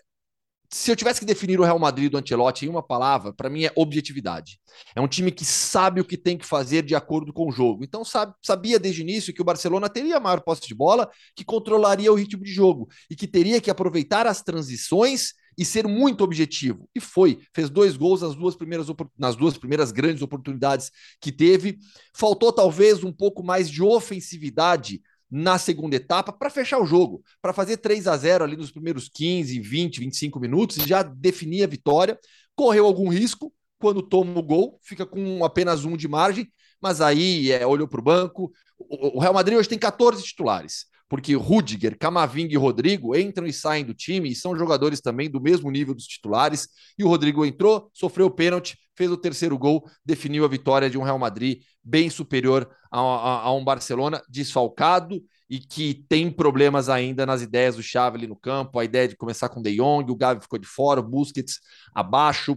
se 0.72 0.92
eu 0.92 0.96
tivesse 0.96 1.19
que 1.19 1.25
definir 1.25 1.60
o 1.60 1.63
Real 1.63 1.80
Madrid 1.80 2.12
do 2.12 2.18
Ancelotti 2.18 2.66
em 2.66 2.69
uma 2.69 2.84
palavra, 2.84 3.34
para 3.34 3.50
mim 3.50 3.63
é 3.63 3.72
objetividade. 3.75 4.60
É 4.95 5.02
um 5.02 5.07
time 5.07 5.31
que 5.31 5.44
sabe 5.44 6.00
o 6.00 6.06
que 6.06 6.16
tem 6.16 6.38
que 6.38 6.45
fazer 6.45 6.84
de 6.84 6.94
acordo 6.94 7.34
com 7.34 7.50
o 7.50 7.52
jogo. 7.52 7.84
Então 7.84 8.06
sabe, 8.06 8.36
sabia 8.44 8.78
desde 8.78 9.02
o 9.02 9.04
início 9.04 9.34
que 9.34 9.42
o 9.42 9.45
Barcelona 9.45 9.90
teria 9.90 10.18
a 10.18 10.19
maior 10.19 10.42
posse 10.42 10.68
de 10.68 10.75
bola, 10.75 11.10
que 11.36 11.44
controlaria 11.44 12.12
o 12.12 12.16
ritmo 12.16 12.44
de 12.44 12.52
jogo 12.52 12.88
e 13.10 13.16
que 13.16 13.28
teria 13.28 13.60
que 13.60 13.72
aproveitar 13.72 14.28
as 14.28 14.44
transições 14.44 15.34
e 15.60 15.66
ser 15.66 15.86
muito 15.86 16.24
objetivo. 16.24 16.90
E 16.96 17.02
foi. 17.02 17.42
Fez 17.54 17.70
dois 17.70 17.98
gols 17.98 18.22
nas 18.22 18.34
duas 18.34 18.56
primeiras, 18.56 18.88
nas 19.18 19.36
duas 19.36 19.58
primeiras 19.58 19.92
grandes 19.92 20.22
oportunidades 20.22 20.90
que 21.20 21.34
teve. 21.34 21.78
Faltou 22.16 22.54
talvez 22.54 23.04
um 23.04 23.12
pouco 23.12 23.44
mais 23.44 23.70
de 23.70 23.84
ofensividade 23.84 25.02
na 25.30 25.58
segunda 25.58 25.98
etapa 25.98 26.32
para 26.32 26.50
fechar 26.50 26.80
o 26.80 26.86
jogo, 26.86 27.22
para 27.42 27.52
fazer 27.52 27.76
3 27.76 28.08
a 28.08 28.16
0 28.16 28.45
ali 28.45 28.56
nos 28.56 28.72
primeiros 28.72 29.10
15, 29.10 29.60
20, 29.60 30.00
25 30.00 30.40
minutos 30.40 30.78
e 30.78 30.88
já 30.88 31.04
definir 31.04 31.64
a 31.64 31.68
vitória. 31.68 32.18
Correu 32.56 32.86
algum 32.86 33.10
risco 33.10 33.54
quando 33.78 34.02
toma 34.02 34.40
o 34.40 34.44
gol, 34.44 34.80
fica 34.81 35.06
com 35.06 35.44
apenas 35.44 35.83
um 35.83 35.98
de 35.98 36.07
margem, 36.07 36.50
mas 36.81 37.02
aí 37.02 37.52
é, 37.52 37.68
olhou 37.68 37.88
para 37.88 38.00
o 38.00 38.04
banco. 38.04 38.50
O 38.78 39.19
Real 39.19 39.33
Madrid 39.33 39.57
hoje 39.57 39.68
tem 39.68 39.78
14 39.78 40.24
titulares, 40.24 40.86
porque 41.09 41.33
Rudiger, 41.35 41.97
Camavinga 41.97 42.54
e 42.54 42.57
Rodrigo 42.57 43.18
entram 43.18 43.47
e 43.47 43.51
saem 43.51 43.83
do 43.83 43.95
time 43.95 44.30
e 44.30 44.35
são 44.35 44.56
jogadores 44.56 45.01
também 45.01 45.30
do 45.30 45.42
mesmo 45.42 45.69
nível 45.71 45.95
dos 45.95 46.06
titulares. 46.06 46.69
E 46.97 47.04
o 47.04 47.07
Rodrigo 47.07 47.44
entrou, 47.44 47.89
sofreu 47.92 48.28
o 48.28 48.31
pênalti, 48.31 48.78
fez 48.95 49.11
o 49.11 49.18
terceiro 49.18 49.57
gol, 49.57 49.83
definiu 50.06 50.45
a 50.45 50.47
vitória 50.47 50.89
de 50.89 50.97
um 50.99 51.04
Real 51.04 51.18
Madrid 51.18 51.63
bem 51.83 52.09
superior 52.11 52.69
a, 52.92 52.99
a, 52.99 53.42
a 53.45 53.54
um 53.54 53.63
Barcelona 53.63 54.21
desfalcado 54.30 55.19
e 55.49 55.57
que 55.57 56.06
tem 56.07 56.30
problemas 56.31 56.89
ainda 56.89 57.25
nas 57.25 57.42
ideias 57.42 57.75
do 57.75 57.81
Xavi 57.81 58.18
ali 58.18 58.28
no 58.28 58.35
campo, 58.35 58.78
a 58.78 58.85
ideia 58.85 59.07
de 59.07 59.18
começar 59.18 59.49
com 59.49 59.63
De 59.63 59.75
Jong, 59.75 60.11
o 60.11 60.16
Gavi 60.16 60.42
ficou 60.42 60.59
de 60.59 60.68
fora, 60.68 60.99
o 60.99 61.04
Busquets 61.04 61.59
abaixo, 61.94 62.56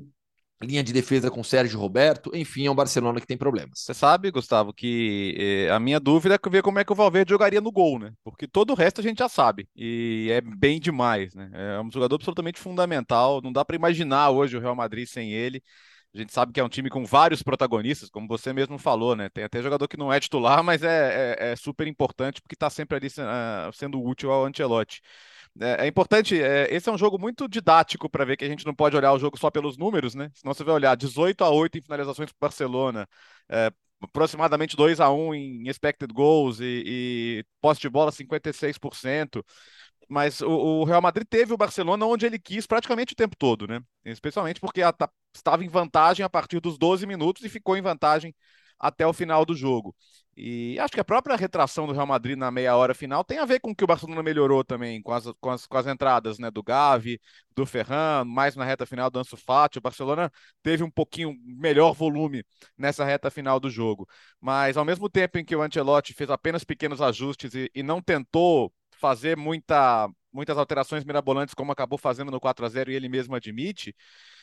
linha 0.62 0.82
de 0.82 0.92
defesa 0.92 1.30
com 1.30 1.42
Sérgio 1.42 1.78
Roberto, 1.78 2.30
enfim, 2.34 2.66
é 2.66 2.70
um 2.70 2.74
Barcelona 2.74 3.20
que 3.20 3.26
tem 3.26 3.36
problemas. 3.36 3.80
Você 3.80 3.94
sabe, 3.94 4.30
Gustavo, 4.30 4.72
que 4.72 5.66
eh, 5.68 5.70
a 5.70 5.80
minha 5.80 5.98
dúvida 5.98 6.34
é 6.34 6.50
ver 6.50 6.62
como 6.62 6.78
é 6.78 6.84
que 6.84 6.92
o 6.92 6.94
Valverde 6.94 7.30
jogaria 7.30 7.60
no 7.60 7.72
gol, 7.72 7.98
né? 7.98 8.12
Porque 8.22 8.46
todo 8.46 8.70
o 8.70 8.74
resto 8.74 9.00
a 9.00 9.04
gente 9.04 9.18
já 9.18 9.28
sabe 9.28 9.68
e 9.74 10.28
é 10.30 10.40
bem 10.40 10.80
demais, 10.80 11.34
né? 11.34 11.50
É 11.52 11.80
um 11.80 11.90
jogador 11.90 12.16
absolutamente 12.16 12.60
fundamental, 12.60 13.40
não 13.42 13.52
dá 13.52 13.64
para 13.64 13.76
imaginar 13.76 14.30
hoje 14.30 14.56
o 14.56 14.60
Real 14.60 14.76
Madrid 14.76 15.06
sem 15.06 15.32
ele. 15.32 15.62
A 16.14 16.18
gente 16.18 16.32
sabe 16.32 16.52
que 16.52 16.60
é 16.60 16.64
um 16.64 16.68
time 16.68 16.90
com 16.90 17.06
vários 17.06 17.42
protagonistas, 17.42 18.10
como 18.10 18.28
você 18.28 18.52
mesmo 18.52 18.78
falou, 18.78 19.16
né? 19.16 19.30
Tem 19.30 19.44
até 19.44 19.62
jogador 19.62 19.88
que 19.88 19.96
não 19.96 20.12
é 20.12 20.20
titular, 20.20 20.62
mas 20.62 20.82
é, 20.82 21.36
é, 21.38 21.52
é 21.52 21.56
super 21.56 21.86
importante 21.86 22.42
porque 22.42 22.54
está 22.54 22.68
sempre 22.68 22.98
ali 22.98 23.06
uh, 23.06 23.72
sendo 23.72 24.02
útil 24.02 24.30
ao 24.30 24.44
Ancelotti. 24.44 25.00
É, 25.60 25.84
é 25.84 25.86
importante, 25.86 26.40
é, 26.40 26.72
esse 26.74 26.88
é 26.88 26.92
um 26.92 26.98
jogo 26.98 27.18
muito 27.18 27.46
didático 27.48 28.08
para 28.08 28.24
ver 28.24 28.36
que 28.36 28.44
a 28.44 28.48
gente 28.48 28.64
não 28.64 28.74
pode 28.74 28.96
olhar 28.96 29.12
o 29.12 29.18
jogo 29.18 29.38
só 29.38 29.50
pelos 29.50 29.76
números, 29.76 30.14
né? 30.14 30.30
Senão 30.34 30.54
você 30.54 30.64
vai 30.64 30.74
olhar 30.74 30.96
18 30.96 31.44
a 31.44 31.50
8 31.50 31.78
em 31.78 31.82
finalizações 31.82 32.30
para 32.32 32.48
Barcelona, 32.48 33.06
é, 33.48 33.70
aproximadamente 34.00 34.76
2 34.76 34.98
a 34.98 35.10
1 35.10 35.34
em 35.34 35.68
expected 35.68 36.12
goals 36.12 36.58
e, 36.60 36.82
e 36.86 37.44
posse 37.60 37.80
de 37.80 37.88
bola 37.88 38.10
56% 38.10 39.44
mas 40.08 40.42
o, 40.42 40.84
Real 40.84 41.00
Madrid 41.00 41.26
teve 41.26 41.54
o 41.54 41.56
Barcelona 41.56 42.04
onde 42.04 42.26
ele 42.26 42.38
quis 42.38 42.66
praticamente 42.66 43.14
o 43.14 43.16
tempo 43.16 43.34
todo, 43.34 43.66
né? 43.66 43.80
Especialmente 44.04 44.60
porque 44.60 44.82
estava 45.34 45.64
em 45.64 45.68
vantagem 45.68 46.24
a 46.24 46.28
partir 46.28 46.60
dos 46.60 46.76
12 46.76 47.06
minutos 47.06 47.42
e 47.44 47.48
ficou 47.48 47.76
em 47.76 47.82
vantagem 47.82 48.34
até 48.78 49.06
o 49.06 49.12
final 49.12 49.46
do 49.46 49.54
jogo. 49.54 49.94
E 50.34 50.78
acho 50.80 50.94
que 50.94 51.00
a 51.00 51.04
própria 51.04 51.36
retração 51.36 51.86
do 51.86 51.92
Real 51.92 52.06
Madrid 52.06 52.38
na 52.38 52.50
meia 52.50 52.74
hora 52.74 52.94
final 52.94 53.22
tem 53.22 53.38
a 53.38 53.44
ver 53.44 53.60
com 53.60 53.74
que 53.74 53.84
o 53.84 53.86
Barcelona 53.86 54.22
melhorou 54.22 54.64
também 54.64 55.02
com 55.02 55.12
as, 55.12 55.24
com 55.40 55.50
as, 55.50 55.66
com 55.66 55.76
as 55.76 55.86
entradas 55.86 56.38
né, 56.38 56.50
do 56.50 56.62
Gavi, 56.62 57.20
do 57.54 57.66
Ferran, 57.66 58.24
mais 58.24 58.56
na 58.56 58.64
reta 58.64 58.86
final 58.86 59.10
do 59.10 59.18
Ansu 59.18 59.36
Fati. 59.36 59.78
O 59.78 59.82
Barcelona 59.82 60.32
teve 60.62 60.82
um 60.82 60.90
pouquinho 60.90 61.34
melhor 61.44 61.92
volume 61.92 62.44
nessa 62.78 63.04
reta 63.04 63.30
final 63.30 63.60
do 63.60 63.68
jogo. 63.68 64.08
Mas 64.40 64.76
ao 64.78 64.84
mesmo 64.84 65.08
tempo 65.10 65.38
em 65.38 65.44
que 65.44 65.54
o 65.54 65.62
Ancelotti 65.62 66.14
fez 66.14 66.30
apenas 66.30 66.64
pequenos 66.64 67.02
ajustes 67.02 67.54
e, 67.54 67.70
e 67.74 67.82
não 67.82 68.00
tentou 68.00 68.72
fazer 68.98 69.36
muita, 69.36 70.08
muitas 70.32 70.56
alterações 70.56 71.04
mirabolantes 71.04 71.54
como 71.54 71.72
acabou 71.72 71.98
fazendo 71.98 72.30
no 72.30 72.40
4 72.40 72.64
a 72.64 72.68
0 72.68 72.90
e 72.90 72.94
ele 72.94 73.08
mesmo 73.08 73.34
admite, 73.34 73.94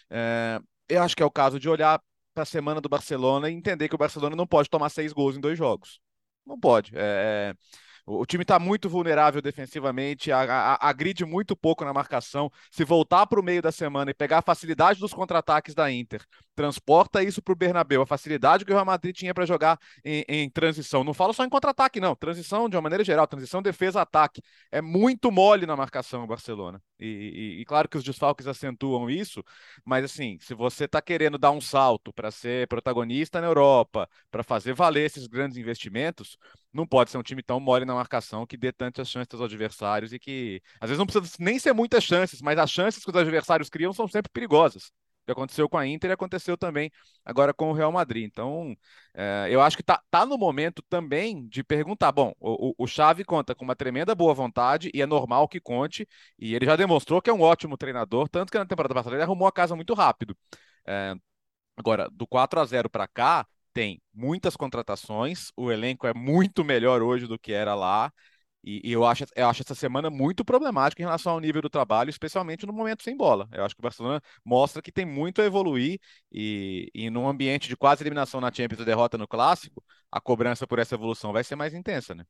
é, 0.09 0.59
eu 0.89 1.01
acho 1.03 1.15
que 1.15 1.23
é 1.23 1.25
o 1.25 1.31
caso 1.31 1.59
de 1.59 1.69
olhar 1.69 2.01
para 2.33 2.43
a 2.43 2.45
semana 2.45 2.81
do 2.81 2.89
Barcelona 2.89 3.49
e 3.49 3.53
entender 3.53 3.89
que 3.89 3.95
o 3.95 3.97
Barcelona 3.97 4.35
não 4.35 4.47
pode 4.47 4.69
tomar 4.69 4.89
seis 4.89 5.13
gols 5.13 5.35
em 5.35 5.41
dois 5.41 5.57
jogos. 5.57 5.99
Não 6.45 6.59
pode. 6.59 6.91
É, 6.95 7.53
é 7.53 7.89
o 8.11 8.25
time 8.25 8.41
está 8.41 8.57
muito 8.57 8.89
vulnerável 8.89 9.39
defensivamente, 9.39 10.31
agride 10.31 11.23
muito 11.25 11.55
pouco 11.55 11.85
na 11.85 11.93
marcação. 11.93 12.51
Se 12.71 12.83
voltar 12.83 13.27
para 13.27 13.39
o 13.39 13.43
meio 13.43 13.61
da 13.61 13.71
semana 13.71 14.09
e 14.09 14.15
pegar 14.15 14.39
a 14.39 14.41
facilidade 14.41 14.99
dos 14.99 15.13
contra-ataques 15.13 15.75
da 15.75 15.91
Inter, 15.91 16.25
transporta 16.55 17.21
isso 17.23 17.39
para 17.39 17.53
o 17.53 17.55
Bernabéu, 17.55 18.01
a 18.01 18.07
facilidade 18.07 18.65
que 18.65 18.71
o 18.71 18.73
Real 18.73 18.85
Madrid 18.85 19.15
tinha 19.15 19.33
para 19.33 19.45
jogar 19.45 19.77
em, 20.03 20.25
em, 20.27 20.49
transição. 20.49 21.03
Não 21.03 21.13
falo 21.13 21.33
só 21.33 21.45
em 21.45 21.49
contra-ataque, 21.49 21.99
não. 21.99 22.15
Transição 22.15 22.67
de 22.67 22.75
uma 22.75 22.81
maneira 22.81 23.03
geral, 23.03 23.27
transição 23.27 23.61
defesa-ataque. 23.61 24.41
É 24.71 24.81
muito 24.81 25.31
mole 25.31 25.67
na 25.67 25.75
marcação 25.75 26.23
o 26.23 26.27
Barcelona. 26.27 26.81
E, 26.99 27.05
e, 27.05 27.61
e, 27.61 27.65
claro 27.65 27.87
que 27.87 27.97
os 27.97 28.03
desfalques 28.03 28.45
acentuam 28.47 29.09
isso, 29.09 29.43
mas 29.85 30.03
assim, 30.03 30.37
se 30.41 30.53
você 30.53 30.85
está 30.85 31.01
querendo 31.01 31.37
dar 31.37 31.51
um 31.51 31.61
salto 31.61 32.11
para 32.11 32.29
ser 32.31 32.67
protagonista 32.67 33.39
na 33.39 33.47
Europa, 33.47 34.09
para 34.29 34.43
fazer 34.43 34.73
valer 34.73 35.05
esses 35.05 35.25
grandes 35.27 35.57
investimentos, 35.57 36.37
não 36.73 36.85
pode 36.85 37.09
ser 37.11 37.17
um 37.17 37.23
time 37.23 37.41
tão 37.41 37.59
mole 37.59 37.85
na 37.85 37.93
marcação 37.95 38.45
que 38.45 38.57
dê 38.57 38.71
tantas 38.71 39.09
chances 39.09 39.33
aos 39.33 39.41
adversários 39.43 40.11
e 40.13 40.19
que 40.19 40.61
às 40.79 40.89
vezes 40.89 40.99
não 40.99 41.05
precisa 41.05 41.35
nem 41.39 41.57
ser 41.57 41.73
muitas 41.73 42.03
chances, 42.03 42.41
mas 42.41 42.57
as 42.59 42.69
chances 42.69 43.03
que 43.03 43.09
os 43.09 43.15
adversários 43.15 43.69
criam 43.69 43.93
são 43.93 44.07
sempre 44.07 44.31
perigosas. 44.31 44.91
Que 45.29 45.33
aconteceu 45.33 45.69
com 45.69 45.77
a 45.77 45.85
Inter 45.85 46.09
e 46.09 46.13
aconteceu 46.13 46.57
também 46.57 46.91
agora 47.23 47.53
com 47.53 47.69
o 47.69 47.73
Real 47.73 47.91
Madrid. 47.91 48.25
Então, 48.25 48.75
é, 49.13 49.47
eu 49.51 49.61
acho 49.61 49.77
que 49.77 49.83
tá, 49.83 50.01
tá 50.09 50.25
no 50.25 50.39
momento 50.39 50.81
também 50.89 51.47
de 51.47 51.63
perguntar. 51.63 52.11
Bom, 52.11 52.33
o, 52.39 52.87
Xavi 52.87 53.23
conta 53.23 53.53
com 53.53 53.63
uma 53.63 53.75
tremenda 53.75 54.15
boa 54.15 54.33
vontade 54.33 54.89
e 54.91 55.01
é 55.03 55.05
normal 55.05 55.47
que 55.47 55.59
conte, 55.59 56.07
e 56.39 56.55
ele 56.55 56.65
já 56.65 56.75
demonstrou 56.75 57.21
que 57.21 57.29
é 57.29 57.33
um 57.33 57.41
ótimo 57.41 57.77
treinador, 57.77 58.27
tanto 58.27 58.51
que 58.51 58.57
na 58.57 58.65
temporada 58.65 58.95
passada 58.95 59.15
ele 59.15 59.23
arrumou 59.23 59.47
a 59.47 59.51
casa 59.51 59.75
muito 59.75 59.93
rápido. 59.93 60.35
É, 60.87 61.13
agora, 61.77 62.09
do 62.11 62.27
4 62.27 62.59
a 62.59 62.65
0 62.65 62.89
para 62.89 63.07
cá, 63.07 63.47
tem 63.73 64.01
muitas 64.13 64.55
contratações, 64.57 65.51
o 65.55 65.71
elenco 65.71 66.07
é 66.07 66.13
muito 66.13 66.63
melhor 66.63 67.03
hoje 67.03 67.27
do 67.27 67.37
que 67.37 67.53
era 67.53 67.75
lá. 67.75 68.11
E, 68.63 68.81
e, 68.89 68.91
eu, 68.91 69.05
acho, 69.05 69.25
eu 69.35 69.47
acho 69.47 69.61
essa 69.61 69.75
semana 69.75 70.09
muito 70.09 70.43
problemática 70.43 71.01
em 71.01 71.05
relação 71.05 71.33
ao 71.33 71.39
nível 71.39 71.61
do 71.61 71.69
trabalho, 71.69 72.09
especialmente 72.09 72.65
no 72.65 72.73
momento 72.73 73.03
sem 73.03 73.15
bola. 73.15 73.47
Eu 73.51 73.63
acho 73.63 73.73
que 73.73 73.79
o 73.79 73.83
Barcelona 73.83 74.21
mostra 74.43 74.81
que 74.81 74.91
tem 74.91 75.05
muito 75.05 75.41
a 75.41 75.45
evoluir 75.45 75.99
e, 76.31 76.89
e 76.93 77.09
num 77.09 77.27
ambiente 77.27 77.69
de 77.69 77.77
quase 77.77 78.03
eliminação 78.03 78.41
na 78.41 78.51
Champions 78.51 78.81
e 78.81 78.85
derrota 78.85 79.17
no 79.17 79.27
Clássico, 79.27 79.83
a 80.11 80.19
cobrança 80.19 80.67
por 80.67 80.79
essa 80.79 80.95
evolução 80.95 81.31
vai 81.31 81.43
ser 81.43 81.55
mais 81.55 81.73
intensa, 81.73 82.13
né? 82.13 82.25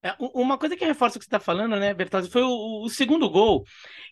É, 0.00 0.14
uma 0.20 0.56
coisa 0.56 0.76
que 0.76 0.84
reforça 0.84 1.16
o 1.16 1.18
que 1.18 1.24
você 1.24 1.28
está 1.28 1.40
falando, 1.40 1.74
né, 1.74 1.92
Bertazzi, 1.92 2.30
foi 2.30 2.42
o, 2.42 2.84
o, 2.84 2.88
segundo 2.88 3.28
gol, 3.28 3.64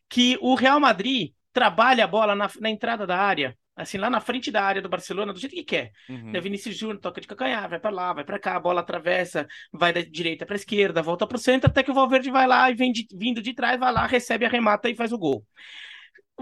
que 0.08 0.36
o 0.40 0.56
Real 0.56 0.80
Madrid 0.80 1.32
trabalha 1.52 2.02
a 2.04 2.08
bola 2.08 2.34
na, 2.34 2.50
na 2.58 2.68
entrada 2.68 3.06
da 3.06 3.16
área 3.16 3.56
assim, 3.76 3.98
lá 3.98 4.08
na 4.08 4.20
frente 4.20 4.50
da 4.50 4.64
área 4.64 4.80
do 4.80 4.88
Barcelona, 4.88 5.32
do 5.32 5.38
jeito 5.38 5.54
que 5.54 5.62
quer. 5.62 5.92
Uhum. 6.08 6.32
É 6.34 6.40
Vinícius 6.40 6.76
Júnior 6.76 6.98
toca 6.98 7.20
de 7.20 7.26
calcanhar, 7.26 7.68
vai 7.68 7.78
para 7.78 7.90
lá, 7.90 8.12
vai 8.14 8.24
para 8.24 8.38
cá, 8.38 8.56
a 8.56 8.60
bola 8.60 8.80
atravessa, 8.80 9.46
vai 9.70 9.92
da 9.92 10.00
direita 10.00 10.46
para 10.46 10.56
esquerda, 10.56 11.02
volta 11.02 11.26
para 11.26 11.36
o 11.36 11.40
centro, 11.40 11.68
até 11.68 11.82
que 11.82 11.90
o 11.90 11.94
Valverde 11.94 12.30
vai 12.30 12.46
lá 12.46 12.70
e 12.70 12.74
vem 12.74 12.90
de, 12.90 13.06
vindo 13.12 13.42
de 13.42 13.52
trás, 13.52 13.78
vai 13.78 13.92
lá, 13.92 14.06
recebe, 14.06 14.46
arremata 14.46 14.88
e 14.88 14.96
faz 14.96 15.12
o 15.12 15.18
gol. 15.18 15.44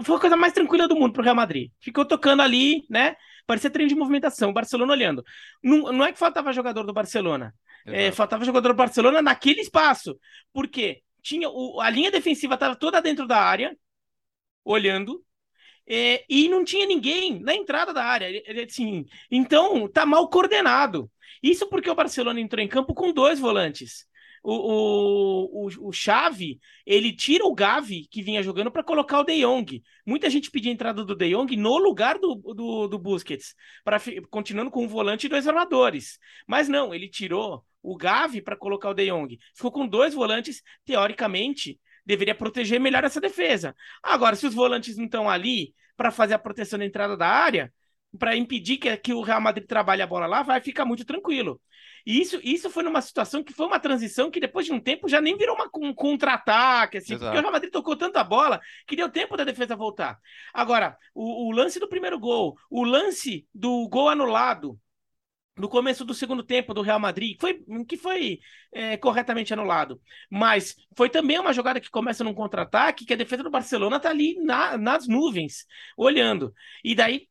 Foi 0.01 0.15
a 0.15 0.19
coisa 0.19 0.37
mais 0.37 0.53
tranquila 0.53 0.87
do 0.87 0.95
mundo 0.95 1.13
pro 1.13 1.23
Real 1.23 1.35
Madrid. 1.35 1.71
Ficou 1.79 2.05
tocando 2.05 2.41
ali, 2.41 2.83
né? 2.89 3.15
Parecia 3.45 3.69
trem 3.69 3.87
de 3.87 3.95
movimentação, 3.95 4.49
o 4.49 4.53
Barcelona 4.53 4.93
olhando. 4.93 5.23
Não, 5.61 5.91
não 5.91 6.05
é 6.05 6.11
que 6.11 6.19
faltava 6.19 6.51
jogador 6.51 6.83
do 6.83 6.93
Barcelona. 6.93 7.53
É, 7.85 8.11
faltava 8.11 8.43
jogador 8.43 8.69
do 8.69 8.75
Barcelona 8.75 9.21
naquele 9.21 9.61
espaço. 9.61 10.17
Por 10.51 10.67
quê? 10.67 11.01
Tinha 11.21 11.49
o, 11.49 11.79
a 11.79 11.89
linha 11.89 12.09
defensiva 12.09 12.55
estava 12.55 12.75
toda 12.75 13.01
dentro 13.01 13.27
da 13.27 13.37
área, 13.37 13.77
olhando, 14.63 15.23
é, 15.87 16.23
e 16.29 16.49
não 16.49 16.63
tinha 16.63 16.85
ninguém 16.85 17.39
na 17.39 17.53
entrada 17.53 17.93
da 17.93 18.03
área. 18.03 18.41
Assim, 18.65 19.05
então, 19.29 19.87
tá 19.87 20.05
mal 20.05 20.29
coordenado. 20.29 21.09
Isso 21.41 21.67
porque 21.67 21.89
o 21.89 21.95
Barcelona 21.95 22.39
entrou 22.39 22.63
em 22.63 22.67
campo 22.67 22.93
com 22.93 23.13
dois 23.13 23.39
volantes. 23.39 24.05
O, 24.43 24.53
o, 24.53 25.65
o, 25.65 25.89
o 25.89 25.91
Xavi, 25.91 26.59
ele 26.85 27.11
tira 27.11 27.43
o 27.45 27.55
Gavi, 27.55 28.07
que 28.11 28.21
vinha 28.21 28.43
jogando, 28.43 28.71
para 28.71 28.83
colocar 28.83 29.19
o 29.19 29.23
De 29.23 29.41
Jong. 29.41 29.81
Muita 30.05 30.29
gente 30.29 30.51
pedia 30.51 30.71
a 30.71 30.73
entrada 30.73 31.03
do 31.03 31.15
De 31.15 31.29
Jong 31.31 31.55
no 31.57 31.77
lugar 31.79 32.19
do, 32.19 32.35
do, 32.35 32.87
do 32.87 32.99
Busquets, 32.99 33.55
para 33.83 33.99
continuando 34.29 34.69
com 34.69 34.83
um 34.83 34.87
volante 34.87 35.25
e 35.25 35.29
dois 35.29 35.47
armadores. 35.47 36.19
Mas 36.47 36.69
não, 36.69 36.93
ele 36.93 37.09
tirou 37.09 37.65
o 37.81 37.95
Gavi 37.97 38.39
para 38.39 38.55
colocar 38.55 38.91
o 38.91 38.93
De 38.93 39.07
Jong. 39.07 39.35
Ficou 39.55 39.71
com 39.71 39.87
dois 39.87 40.13
volantes, 40.13 40.61
teoricamente, 40.85 41.79
deveria 42.05 42.35
proteger 42.35 42.79
melhor 42.79 43.03
essa 43.03 43.19
defesa. 43.19 43.75
Agora, 44.01 44.35
se 44.35 44.45
os 44.45 44.53
volantes 44.53 44.97
não 44.97 45.05
estão 45.05 45.29
ali 45.29 45.73
para 45.97 46.11
fazer 46.11 46.33
a 46.33 46.39
proteção 46.39 46.79
da 46.79 46.85
entrada 46.85 47.17
da 47.17 47.27
área, 47.27 47.73
para 48.17 48.35
impedir 48.35 48.77
que, 48.77 48.95
que 48.97 49.13
o 49.13 49.21
Real 49.21 49.41
Madrid 49.41 49.67
trabalhe 49.67 50.01
a 50.01 50.07
bola 50.07 50.25
lá, 50.25 50.41
vai 50.43 50.61
ficar 50.61 50.85
muito 50.85 51.05
tranquilo. 51.05 51.59
E 52.05 52.21
isso, 52.21 52.39
isso 52.43 52.69
foi 52.69 52.83
numa 52.83 53.01
situação 53.01 53.43
que 53.43 53.51
foi 53.51 53.65
uma 53.65 53.79
transição 53.79 54.29
que 54.29 54.39
depois 54.39 54.65
de 54.65 54.71
um 54.71 54.79
tempo 54.79 55.09
já 55.09 55.19
nem 55.19 55.35
virou 55.35 55.55
uma, 55.55 55.67
um 55.77 55.93
contra-ataque, 55.93 56.97
assim, 56.99 57.17
porque 57.17 57.37
o 57.37 57.41
Real 57.41 57.51
Madrid 57.51 57.71
tocou 57.71 57.95
tanta 57.95 58.23
bola 58.23 58.61
que 58.85 58.95
deu 58.95 59.09
tempo 59.09 59.35
da 59.35 59.43
defesa 59.43 59.75
voltar. 59.75 60.19
Agora, 60.53 60.95
o, 61.15 61.47
o 61.47 61.51
lance 61.51 61.79
do 61.79 61.89
primeiro 61.89 62.19
gol, 62.19 62.55
o 62.69 62.83
lance 62.83 63.47
do 63.53 63.89
gol 63.89 64.09
anulado, 64.09 64.79
no 65.57 65.69
começo 65.69 66.03
do 66.03 66.13
segundo 66.13 66.43
tempo 66.43 66.73
do 66.73 66.81
Real 66.81 66.99
Madrid, 66.99 67.37
foi, 67.39 67.63
que 67.87 67.97
foi 67.97 68.39
é, 68.73 68.97
corretamente 68.97 69.53
anulado. 69.53 70.01
Mas 70.29 70.75
foi 70.95 71.09
também 71.09 71.39
uma 71.39 71.53
jogada 71.53 71.79
que 71.79 71.89
começa 71.89 72.23
num 72.23 72.33
contra-ataque, 72.33 73.05
que 73.05 73.13
a 73.13 73.17
defesa 73.17 73.43
do 73.43 73.49
Barcelona 73.51 73.99
tá 73.99 74.09
ali 74.09 74.35
na, 74.43 74.77
nas 74.77 75.07
nuvens, 75.07 75.65
olhando. 75.97 76.53
E 76.83 76.93
daí 76.93 77.27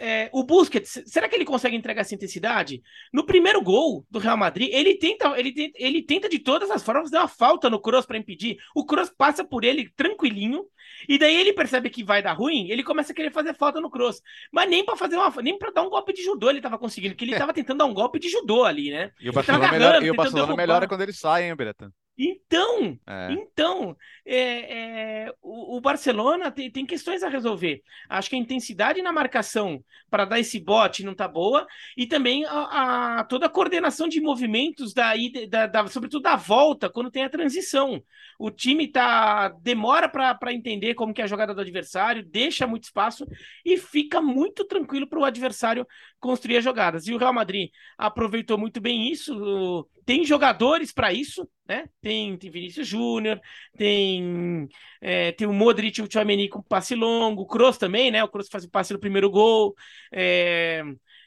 é, 0.00 0.30
o 0.32 0.44
Busquets, 0.44 1.02
será 1.06 1.28
que 1.28 1.34
ele 1.34 1.44
consegue 1.44 1.76
entregar 1.76 2.02
essa 2.02 2.14
intensidade? 2.14 2.82
No 3.12 3.24
primeiro 3.24 3.60
gol 3.62 4.06
do 4.10 4.18
Real 4.18 4.36
Madrid, 4.36 4.70
ele 4.72 4.96
tenta, 4.96 5.38
ele 5.38 5.52
tenta, 5.52 5.78
ele 5.78 6.02
tenta 6.02 6.28
de 6.28 6.38
todas 6.38 6.70
as 6.70 6.82
formas 6.82 7.10
dar 7.10 7.20
uma 7.20 7.28
falta 7.28 7.68
no 7.68 7.80
Kroos 7.80 8.06
para 8.06 8.18
impedir. 8.18 8.56
O 8.74 8.84
Kroos 8.84 9.10
passa 9.10 9.44
por 9.44 9.64
ele 9.64 9.90
tranquilinho, 9.96 10.64
e 11.08 11.18
daí 11.18 11.36
ele 11.36 11.52
percebe 11.52 11.90
que 11.90 12.04
vai 12.04 12.22
dar 12.22 12.32
ruim, 12.32 12.70
ele 12.70 12.82
começa 12.82 13.12
a 13.12 13.14
querer 13.14 13.30
fazer 13.30 13.54
falta 13.54 13.80
no 13.80 13.90
Kroos. 13.90 14.20
Mas 14.52 14.68
nem 14.68 14.84
para 14.84 14.96
fazer 14.96 15.16
uma, 15.16 15.30
nem 15.42 15.58
para 15.58 15.70
dar 15.70 15.82
um 15.82 15.90
golpe 15.90 16.12
de 16.12 16.22
judô 16.22 16.50
ele 16.50 16.60
tava 16.60 16.78
conseguindo, 16.78 17.14
porque 17.14 17.24
ele 17.24 17.34
é. 17.34 17.38
tava 17.38 17.52
tentando 17.52 17.78
dar 17.78 17.84
um 17.86 17.94
golpe 17.94 18.18
de 18.18 18.28
judô 18.28 18.64
ali, 18.64 18.90
né? 18.90 19.10
E 19.20 19.28
o 19.28 19.32
Barcelona, 19.32 19.64
agarrando, 19.64 19.84
melhora, 19.84 20.06
e 20.06 20.10
o 20.10 20.14
Barcelona 20.14 20.56
melhora 20.56 20.88
quando 20.88 21.02
ele 21.02 21.12
sai, 21.12 21.48
hein, 21.48 21.54
Bretan? 21.54 21.92
Então, 22.18 22.98
é. 23.06 23.32
então 23.32 23.96
é, 24.26 25.26
é, 25.26 25.34
o, 25.40 25.76
o, 25.76 25.80
Barcelona 25.80 26.50
tem, 26.50 26.68
tem, 26.68 26.84
questões 26.84 27.22
a 27.22 27.28
resolver. 27.28 27.80
Acho 28.08 28.28
que 28.28 28.34
a 28.34 28.38
intensidade 28.38 29.00
na 29.00 29.12
marcação 29.12 29.84
para 30.10 30.24
dar 30.24 30.40
esse 30.40 30.58
bote 30.58 31.04
não 31.04 31.12
está 31.12 31.28
boa 31.28 31.64
e 31.96 32.06
também 32.06 32.44
a, 32.44 33.20
a, 33.20 33.24
toda 33.24 33.46
a 33.46 33.48
coordenação 33.48 34.08
de 34.08 34.20
movimentos 34.20 34.92
da, 34.92 35.12
da, 35.48 35.66
da, 35.66 35.86
sobretudo 35.86 36.22
da 36.22 36.34
volta 36.34 36.90
quando 36.90 37.10
tem 37.10 37.22
a 37.22 37.30
transição. 37.30 38.02
O 38.36 38.50
time 38.50 38.88
tá 38.88 39.50
demora 39.62 40.08
para 40.08 40.52
entender 40.52 40.94
como 40.94 41.14
que 41.14 41.20
é 41.20 41.24
a 41.24 41.28
jogada 41.28 41.54
do 41.54 41.60
adversário, 41.60 42.24
deixa 42.24 42.66
muito 42.66 42.84
espaço 42.84 43.26
e 43.64 43.76
fica 43.76 44.20
muito 44.20 44.64
tranquilo 44.64 45.06
para 45.06 45.20
o 45.20 45.24
adversário 45.24 45.86
construir 46.20 46.58
as 46.58 46.64
jogadas. 46.64 47.06
E 47.06 47.14
o 47.14 47.18
Real 47.18 47.32
Madrid 47.32 47.70
aproveitou 47.96 48.58
muito 48.58 48.80
bem 48.80 49.10
isso. 49.10 49.88
Tem 50.04 50.24
jogadores 50.24 50.92
para 50.92 51.12
isso, 51.12 51.48
né? 51.66 51.88
Tem, 52.00 52.36
tem 52.36 52.50
Vinícius 52.50 52.86
Júnior, 52.86 53.40
tem, 53.76 54.68
é, 55.00 55.32
tem 55.32 55.46
o 55.46 55.52
Modric 55.52 56.00
o 56.00 56.08
Tchouameni 56.08 56.48
com 56.48 56.62
passe 56.62 56.94
longo, 56.94 57.42
o 57.42 57.46
Kroos 57.46 57.78
também, 57.78 58.10
né? 58.10 58.22
O 58.24 58.28
Kroos 58.28 58.48
faz 58.50 58.64
o 58.64 58.70
passe 58.70 58.92
no 58.92 59.00
primeiro 59.00 59.30
gol. 59.30 59.74
É... 60.12 60.82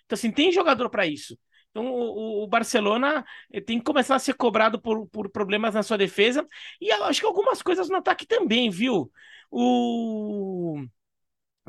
Então, 0.05 0.15
assim, 0.15 0.31
tem 0.31 0.51
jogador 0.51 0.89
para 0.89 1.07
isso. 1.07 1.37
Então, 1.69 1.85
o, 1.85 2.43
o, 2.43 2.47
Barcelona 2.47 3.23
eh, 3.51 3.61
tem 3.61 3.77
que 3.79 3.85
começar 3.85 4.15
a 4.15 4.19
ser 4.19 4.33
cobrado 4.33 4.79
por, 4.81 5.07
por 5.07 5.29
problemas 5.29 5.73
na 5.73 5.83
sua 5.83 5.97
defesa. 5.97 6.45
E 6.81 6.91
acho 6.91 7.21
que 7.21 7.25
algumas 7.25 7.61
coisas 7.61 7.89
no 7.89 7.95
ataque 7.95 8.25
também, 8.27 8.69
viu? 8.69 9.09
O 9.49 10.83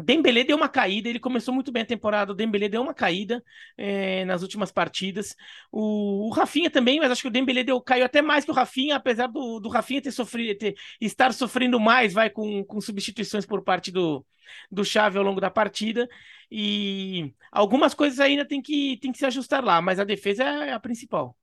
Dembele 0.01 0.43
deu 0.45 0.57
uma 0.57 0.69
caída, 0.69 1.09
ele 1.09 1.21
começou 1.21 1.53
muito 1.53 1.71
bem 1.71 1.83
a 1.83 1.87
temporada, 1.87 2.33
o 2.33 2.35
Dembele 2.35 2.69
deu 2.69 2.81
uma 2.81 2.95
caída 2.95 3.45
é, 3.77 4.25
nas 4.25 4.41
últimas 4.43 4.73
partidas. 4.73 5.37
O, 5.71 6.29
o 6.29 6.31
Rafinha 6.31 6.71
também, 6.71 6.99
mas 6.99 7.11
acho 7.11 7.23
que 7.23 7.29
o 7.29 7.31
Dembele 7.31 7.63
deu, 7.63 7.81
caiu 7.81 8.05
até 8.05 8.23
mais 8.23 8.45
que 8.45 8.51
o 8.51 8.55
Rafinha, 8.55 8.97
apesar 8.97 9.27
do, 9.27 9.61
do 9.61 9.69
Rafinha 9.69 10.01
ter 10.01 10.11
sofrido, 10.11 10.59
ter, 10.59 10.75
estar 11.01 11.33
sofrendo 11.35 11.79
mais, 11.79 12.13
vai 12.15 12.31
com, 12.31 12.65
com 12.65 12.81
substituições 12.81 13.45
por 13.45 13.63
parte 13.63 13.91
do, 13.91 14.25
do 14.71 14.83
ao 14.97 15.23
longo 15.23 15.41
da 15.41 15.51
partida. 15.51 16.09
E 16.51 17.35
algumas 17.51 17.93
coisas 17.95 18.19
ainda 18.19 18.47
tem 18.47 18.63
que, 18.63 18.99
tem 18.99 19.13
que 19.13 19.19
se 19.19 19.27
ajustar 19.27 19.63
lá, 19.63 19.81
mas 19.83 19.99
a 20.01 20.05
defesa 20.05 20.43
é 20.43 20.73
a 20.73 20.81
principal. 20.81 21.37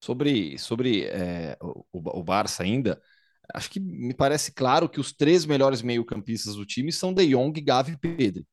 Sobre, 0.00 0.58
sobre 0.58 1.04
é, 1.06 1.56
o, 1.60 1.84
o 1.92 2.22
Barça 2.22 2.62
ainda, 2.62 3.00
acho 3.54 3.70
que 3.70 3.80
me 3.80 4.14
parece 4.14 4.52
claro 4.52 4.88
que 4.88 5.00
os 5.00 5.12
três 5.12 5.46
melhores 5.46 5.82
meio-campistas 5.82 6.56
do 6.56 6.66
time 6.66 6.92
são 6.92 7.12
De 7.12 7.26
Jong, 7.28 7.60
Gavi 7.60 7.92
e 7.92 7.98
Pedri. 7.98 8.46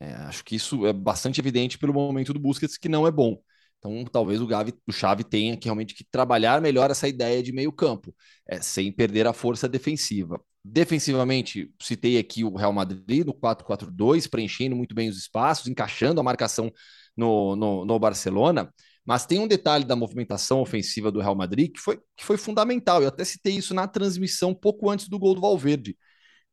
É, 0.00 0.12
acho 0.14 0.44
que 0.44 0.56
isso 0.56 0.86
é 0.86 0.92
bastante 0.92 1.40
evidente 1.40 1.78
pelo 1.78 1.92
momento 1.94 2.32
do 2.32 2.40
Busquets, 2.40 2.76
que 2.76 2.88
não 2.88 3.06
é 3.06 3.10
bom. 3.10 3.38
Então, 3.78 4.04
talvez 4.04 4.40
o 4.40 4.46
Gavi, 4.46 4.74
o 4.86 4.92
Xavi 4.92 5.24
tenha 5.24 5.56
que 5.56 5.66
realmente 5.66 5.94
que 5.94 6.04
trabalhar 6.10 6.60
melhor 6.60 6.90
essa 6.90 7.08
ideia 7.08 7.42
de 7.42 7.52
meio 7.52 7.72
campo, 7.72 8.14
é, 8.46 8.60
sem 8.60 8.92
perder 8.92 9.26
a 9.26 9.32
força 9.32 9.68
defensiva. 9.68 10.40
Defensivamente, 10.64 11.72
citei 11.80 12.18
aqui 12.18 12.42
o 12.44 12.56
Real 12.56 12.72
Madrid 12.72 13.24
no 13.24 13.32
4-4-2, 13.32 14.26
preenchendo 14.28 14.74
muito 14.74 14.94
bem 14.94 15.08
os 15.08 15.16
espaços, 15.16 15.68
encaixando 15.68 16.20
a 16.20 16.24
marcação 16.24 16.72
no, 17.16 17.54
no, 17.56 17.84
no 17.84 17.98
Barcelona. 17.98 18.72
Mas 19.06 19.24
tem 19.24 19.38
um 19.38 19.46
detalhe 19.46 19.84
da 19.84 19.94
movimentação 19.94 20.60
ofensiva 20.60 21.12
do 21.12 21.20
Real 21.20 21.36
Madrid 21.36 21.72
que 21.72 21.80
foi, 21.80 21.98
que 22.16 22.24
foi 22.24 22.36
fundamental. 22.36 23.02
Eu 23.02 23.08
até 23.08 23.24
citei 23.24 23.54
isso 23.54 23.72
na 23.72 23.86
transmissão 23.86 24.52
pouco 24.52 24.90
antes 24.90 25.08
do 25.08 25.18
gol 25.18 25.34
do 25.34 25.40
Valverde, 25.40 25.96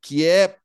que 0.01 0.25
é 0.25 0.57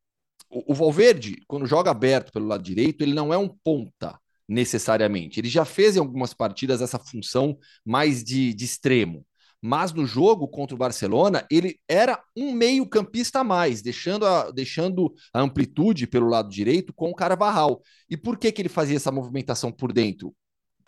o, 0.50 0.72
o 0.72 0.74
Valverde, 0.74 1.36
quando 1.46 1.66
joga 1.66 1.90
aberto 1.90 2.32
pelo 2.32 2.46
lado 2.46 2.62
direito, 2.62 3.02
ele 3.02 3.14
não 3.14 3.32
é 3.32 3.38
um 3.38 3.48
ponta 3.48 4.18
necessariamente. 4.48 5.40
Ele 5.40 5.48
já 5.48 5.64
fez 5.64 5.96
em 5.96 5.98
algumas 5.98 6.32
partidas 6.32 6.80
essa 6.80 6.98
função 6.98 7.58
mais 7.84 8.24
de, 8.24 8.54
de 8.54 8.64
extremo. 8.64 9.24
Mas 9.60 9.92
no 9.92 10.06
jogo 10.06 10.46
contra 10.46 10.74
o 10.74 10.78
Barcelona, 10.78 11.44
ele 11.50 11.80
era 11.88 12.22
um 12.36 12.52
meio-campista 12.52 13.40
a 13.40 13.44
mais, 13.44 13.82
deixando 13.82 14.24
a, 14.24 14.50
deixando 14.52 15.12
a 15.34 15.40
amplitude 15.40 16.06
pelo 16.06 16.28
lado 16.28 16.48
direito 16.48 16.92
com 16.94 17.10
o 17.10 17.14
Carvajal. 17.14 17.82
E 18.08 18.16
por 18.16 18.38
que, 18.38 18.52
que 18.52 18.62
ele 18.62 18.68
fazia 18.68 18.96
essa 18.96 19.10
movimentação 19.10 19.72
por 19.72 19.92
dentro? 19.92 20.34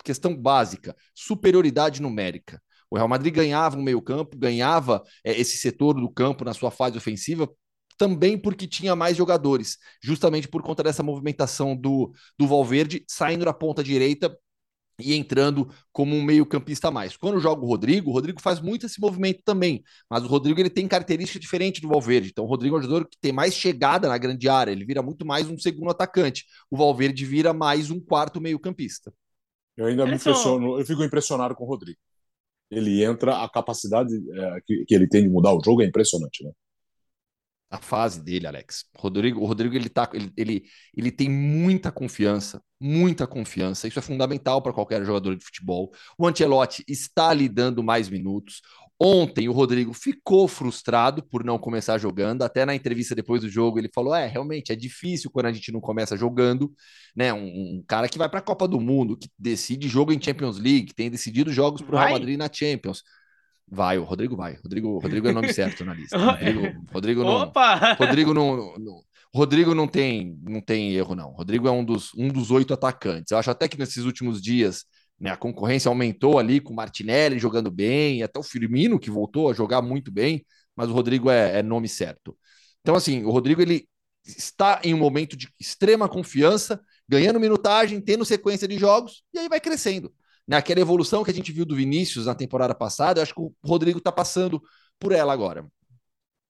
Questão 0.03 0.35
básica, 0.35 0.95
superioridade 1.13 2.01
numérica. 2.01 2.61
O 2.89 2.97
Real 2.97 3.07
Madrid 3.07 3.33
ganhava 3.33 3.77
um 3.77 3.81
meio-campo, 3.81 4.37
ganhava 4.37 5.01
é, 5.23 5.39
esse 5.39 5.57
setor 5.57 5.93
do 5.93 6.09
campo 6.09 6.43
na 6.43 6.53
sua 6.53 6.69
fase 6.69 6.97
ofensiva, 6.97 7.49
também 7.97 8.37
porque 8.37 8.67
tinha 8.67 8.95
mais 8.95 9.15
jogadores, 9.15 9.77
justamente 10.03 10.47
por 10.47 10.61
conta 10.61 10.83
dessa 10.83 11.03
movimentação 11.03 11.75
do, 11.75 12.11
do 12.37 12.47
Valverde 12.47 13.05
saindo 13.07 13.45
da 13.45 13.53
ponta 13.53 13.83
direita 13.83 14.35
e 14.99 15.13
entrando 15.15 15.69
como 15.91 16.15
um 16.15 16.23
meio-campista 16.23 16.89
a 16.89 16.91
mais. 16.91 17.17
Quando 17.17 17.39
joga 17.39 17.63
o 17.63 17.67
Rodrigo, 17.67 18.09
o 18.09 18.13
Rodrigo 18.13 18.41
faz 18.41 18.59
muito 18.59 18.85
esse 18.85 18.99
movimento 18.99 19.41
também, 19.43 19.83
mas 20.09 20.23
o 20.23 20.27
Rodrigo 20.27 20.59
ele 20.59 20.69
tem 20.69 20.87
característica 20.87 21.39
diferente 21.39 21.81
do 21.81 21.87
Valverde. 21.87 22.29
Então 22.29 22.45
o 22.45 22.47
Rodrigo 22.47 22.75
é 22.75 22.79
um 22.79 22.81
jogador 22.81 23.07
que 23.07 23.17
tem 23.19 23.31
mais 23.31 23.53
chegada 23.53 24.07
na 24.07 24.17
grande 24.17 24.47
área, 24.49 24.71
ele 24.71 24.85
vira 24.85 25.01
muito 25.01 25.25
mais 25.25 25.49
um 25.49 25.57
segundo 25.57 25.91
atacante. 25.91 26.45
O 26.69 26.77
Valverde 26.77 27.25
vira 27.25 27.53
mais 27.53 27.89
um 27.89 27.99
quarto 27.99 28.39
meio-campista. 28.41 29.13
Eu 29.77 29.85
ainda 29.85 30.05
me 30.05 30.15
impressiono, 30.15 30.79
eu 30.79 30.85
fico 30.85 31.03
impressionado 31.03 31.55
com 31.55 31.63
o 31.63 31.67
Rodrigo. 31.67 31.99
Ele 32.69 33.03
entra, 33.03 33.43
a 33.43 33.49
capacidade 33.49 34.13
é, 34.15 34.61
que, 34.65 34.85
que, 34.85 34.95
ele 34.95 35.07
tem 35.07 35.23
de 35.23 35.29
mudar 35.29 35.53
o 35.53 35.61
jogo 35.63 35.81
é 35.81 35.85
impressionante, 35.85 36.43
né? 36.43 36.51
A 37.69 37.77
fase 37.77 38.21
dele, 38.21 38.47
Alex. 38.47 38.85
Rodrigo, 38.97 39.39
o 39.39 39.45
Rodrigo 39.45 39.73
ele, 39.73 39.87
tá, 39.87 40.09
ele, 40.13 40.33
ele, 40.35 40.63
ele 40.95 41.09
tem 41.09 41.29
muita 41.29 41.89
confiança, 41.89 42.61
muita 42.77 43.25
confiança. 43.25 43.87
Isso 43.87 43.97
é 43.97 44.01
fundamental 44.01 44.61
para 44.61 44.73
qualquer 44.73 45.05
jogador 45.05 45.37
de 45.37 45.43
futebol. 45.43 45.89
O 46.17 46.27
Ancelotti 46.27 46.83
está 46.85 47.33
lhe 47.33 47.47
dando 47.47 47.81
mais 47.81 48.09
minutos. 48.09 48.61
Ontem 49.03 49.49
o 49.49 49.51
Rodrigo 49.51 49.95
ficou 49.95 50.47
frustrado 50.47 51.23
por 51.23 51.43
não 51.43 51.57
começar 51.57 51.97
jogando. 51.97 52.43
Até 52.43 52.67
na 52.67 52.75
entrevista 52.75 53.15
depois 53.15 53.41
do 53.41 53.49
jogo 53.49 53.79
ele 53.79 53.89
falou: 53.91 54.13
é, 54.13 54.27
realmente 54.27 54.71
é 54.71 54.75
difícil 54.75 55.31
quando 55.31 55.47
a 55.47 55.51
gente 55.51 55.71
não 55.71 55.81
começa 55.81 56.15
jogando, 56.15 56.71
né? 57.15 57.33
Um, 57.33 57.77
um 57.77 57.83
cara 57.87 58.07
que 58.07 58.19
vai 58.19 58.29
para 58.29 58.37
a 58.37 58.43
Copa 58.43 58.67
do 58.67 58.79
Mundo, 58.79 59.17
que 59.17 59.27
decide 59.39 59.87
jogo 59.87 60.13
em 60.13 60.21
Champions 60.21 60.59
League, 60.59 60.93
tem 60.93 61.09
decidido 61.09 61.51
jogos 61.51 61.81
para 61.81 61.95
o 61.95 61.97
Real 61.97 62.11
Madrid 62.11 62.37
na 62.37 62.47
Champions. 62.53 63.01
Vai, 63.67 63.97
o 63.97 64.03
Rodrigo 64.03 64.35
vai. 64.35 64.59
Rodrigo, 64.61 64.99
Rodrigo 64.99 65.27
é 65.27 65.31
o 65.31 65.33
nome 65.33 65.49
certo 65.51 65.83
na 65.83 65.95
lista. 65.95 66.19
Rodrigo, 66.19 66.85
Rodrigo 66.93 67.23
não. 67.23 67.41
Opa! 67.41 67.95
Rodrigo 67.97 68.35
não, 68.35 68.77
não, 68.77 69.01
Rodrigo 69.33 69.73
não 69.73 69.87
tem, 69.87 70.37
não 70.43 70.61
tem 70.61 70.93
erro, 70.93 71.15
não. 71.15 71.31
Rodrigo 71.31 71.67
é 71.67 71.71
um 71.71 71.83
dos, 71.83 72.13
um 72.15 72.27
dos 72.27 72.51
oito 72.51 72.71
atacantes. 72.71 73.31
Eu 73.31 73.39
acho 73.39 73.49
até 73.49 73.67
que 73.67 73.79
nesses 73.79 74.05
últimos 74.05 74.39
dias 74.39 74.85
né? 75.21 75.29
A 75.29 75.37
concorrência 75.37 75.87
aumentou 75.87 76.39
ali 76.39 76.59
com 76.59 76.73
o 76.73 76.75
Martinelli 76.75 77.37
jogando 77.37 77.69
bem, 77.69 78.23
até 78.23 78.39
o 78.39 78.43
Firmino 78.43 78.99
que 78.99 79.11
voltou 79.11 79.51
a 79.51 79.53
jogar 79.53 79.79
muito 79.79 80.11
bem, 80.11 80.43
mas 80.75 80.89
o 80.89 80.93
Rodrigo 80.93 81.29
é, 81.29 81.59
é 81.59 81.63
nome 81.63 81.87
certo. 81.87 82.35
Então, 82.81 82.95
assim, 82.95 83.23
o 83.23 83.29
Rodrigo 83.29 83.61
ele 83.61 83.87
está 84.25 84.81
em 84.83 84.95
um 84.95 84.97
momento 84.97 85.37
de 85.37 85.47
extrema 85.59 86.09
confiança, 86.09 86.81
ganhando 87.07 87.39
minutagem, 87.39 88.01
tendo 88.01 88.25
sequência 88.25 88.67
de 88.67 88.79
jogos, 88.79 89.23
e 89.31 89.37
aí 89.37 89.47
vai 89.47 89.61
crescendo. 89.61 90.11
Naquela 90.47 90.77
né? 90.77 90.81
evolução 90.81 91.23
que 91.23 91.29
a 91.29 91.33
gente 91.33 91.51
viu 91.51 91.65
do 91.65 91.75
Vinícius 91.75 92.25
na 92.25 92.33
temporada 92.33 92.73
passada, 92.73 93.19
eu 93.19 93.23
acho 93.23 93.35
que 93.35 93.41
o 93.41 93.53
Rodrigo 93.63 93.99
está 93.99 94.11
passando 94.11 94.59
por 94.99 95.11
ela 95.11 95.31
agora. 95.31 95.67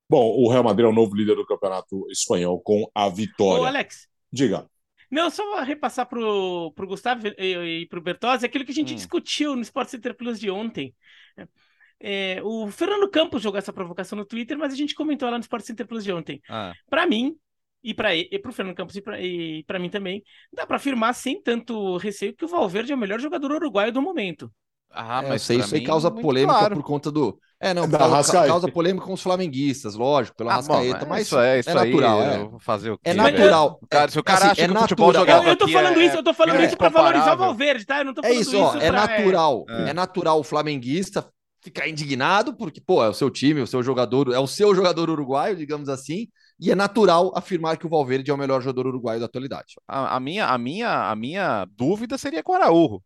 Bom, 0.09 0.33
o 0.37 0.49
Real 0.49 0.63
Madrid 0.63 0.85
é 0.85 0.89
o 0.89 0.95
novo 0.95 1.13
líder 1.13 1.35
do 1.35 1.45
campeonato 1.45 2.05
espanhol 2.09 2.61
com 2.61 2.89
a 2.95 3.09
vitória. 3.09 3.63
Ô, 3.63 3.65
Alex. 3.65 4.07
Diga. 4.31 4.65
Não, 5.11 5.29
só 5.29 5.61
repassar 5.61 6.07
para 6.07 6.19
o 6.19 6.71
Gustavo 6.87 7.27
e, 7.37 7.81
e 7.81 7.85
para 7.87 7.99
o 7.99 8.01
Bertozzi 8.01 8.45
aquilo 8.45 8.63
que 8.63 8.71
a 8.71 8.75
gente 8.75 8.93
hum. 8.93 8.95
discutiu 8.95 9.55
no 9.55 9.61
Sport 9.61 9.89
Center 9.89 10.15
Plus 10.15 10.39
de 10.39 10.49
ontem. 10.49 10.95
É, 11.99 12.41
o 12.43 12.71
Fernando 12.71 13.09
Campos 13.09 13.41
jogou 13.41 13.59
essa 13.59 13.73
provocação 13.73 14.17
no 14.17 14.25
Twitter, 14.25 14.57
mas 14.57 14.73
a 14.73 14.75
gente 14.75 14.95
comentou 14.95 15.29
lá 15.29 15.37
no 15.37 15.43
Sport 15.43 15.65
Center 15.65 15.85
Plus 15.85 16.03
de 16.03 16.11
ontem. 16.11 16.41
Ah. 16.49 16.73
Para 16.89 17.05
mim, 17.05 17.35
e 17.83 17.93
para 17.93 18.13
o 18.47 18.53
Fernando 18.53 18.75
Campos 18.75 18.95
e 18.95 19.63
para 19.67 19.79
mim 19.79 19.89
também, 19.89 20.23
dá 20.51 20.65
para 20.65 20.77
afirmar 20.77 21.13
sem 21.13 21.41
tanto 21.41 21.97
receio 21.97 22.33
que 22.33 22.45
o 22.45 22.47
Valverde 22.47 22.91
é 22.91 22.95
o 22.95 22.97
melhor 22.97 23.19
jogador 23.19 23.51
uruguaio 23.51 23.91
do 23.91 24.01
momento. 24.01 24.51
Ah, 24.93 25.21
é, 25.23 25.29
mas 25.29 25.49
é, 25.49 25.55
isso 25.55 25.75
aí 25.75 25.83
causa 25.83 26.11
polêmica 26.11 26.57
claro. 26.57 26.75
por 26.75 26.83
conta 26.83 27.11
do. 27.11 27.37
É, 27.59 27.73
não, 27.73 27.83
é 27.83 27.89
causa, 27.89 28.47
causa, 28.47 28.71
polêmica 28.71 29.05
com 29.05 29.13
os 29.13 29.21
flamenguistas, 29.21 29.95
lógico, 29.95 30.35
pela 30.35 30.51
ah, 30.51 30.55
Rascaeta, 30.55 31.05
mas 31.05 31.27
isso 31.27 31.39
é, 31.39 31.59
isso 31.59 31.69
é 31.69 31.73
natural, 31.73 32.21
é. 32.21 32.49
Fazer 32.59 32.91
o 32.91 32.97
quê? 32.97 33.09
É 33.11 33.13
natural. 33.13 33.79
Cara, 33.89 34.09
se 34.09 34.19
o 34.19 34.23
cara 34.23 34.39
assim, 34.39 34.51
acha 34.51 34.61
é 34.63 34.67
que 34.67 34.73
o 34.73 34.79
futebol 34.79 35.13
jogado 35.13 35.43
eu, 35.43 35.49
eu 35.49 35.55
tô 35.55 35.67
falando 35.67 36.01
isso, 36.01 36.15
eu 36.15 36.23
tô 36.23 36.33
falando 36.33 36.63
isso 36.63 36.75
para 36.75 36.89
valorizar 36.89 37.33
o 37.33 37.37
Valverde, 37.37 37.85
tá? 37.85 37.99
Eu 37.99 38.05
não 38.05 38.13
tô 38.13 38.21
falando 38.21 38.37
é 38.37 38.41
isso, 38.41 38.57
ó, 38.57 38.75
é 38.75 38.91
natural. 38.91 39.65
É. 39.69 39.93
natural 39.93 40.39
o 40.39 40.43
flamenguista 40.43 41.27
ficar 41.63 41.87
indignado 41.87 42.55
porque, 42.55 42.81
pô, 42.81 43.03
é 43.03 43.09
o 43.09 43.13
seu 43.13 43.29
time, 43.29 43.61
o 43.61 43.67
seu 43.67 43.83
jogador, 43.83 44.33
é 44.33 44.39
o 44.39 44.47
seu 44.47 44.73
jogador 44.73 45.11
uruguaio, 45.11 45.55
digamos 45.55 45.87
assim, 45.87 46.27
e 46.59 46.71
é 46.71 46.75
natural 46.75 47.31
afirmar 47.35 47.77
que 47.77 47.85
o 47.85 47.89
Valverde 47.89 48.31
é 48.31 48.33
o 48.33 48.37
melhor 48.37 48.61
jogador 48.61 48.87
uruguaio 48.87 49.19
da 49.19 49.27
atualidade. 49.27 49.75
A, 49.87 50.15
a 50.15 50.19
minha, 50.19 50.47
a 50.47 50.57
minha, 50.57 51.11
a 51.11 51.15
minha 51.15 51.67
dúvida 51.75 52.17
seria 52.17 52.41
com 52.41 52.53
o 52.53 52.55
Araújo 52.55 53.01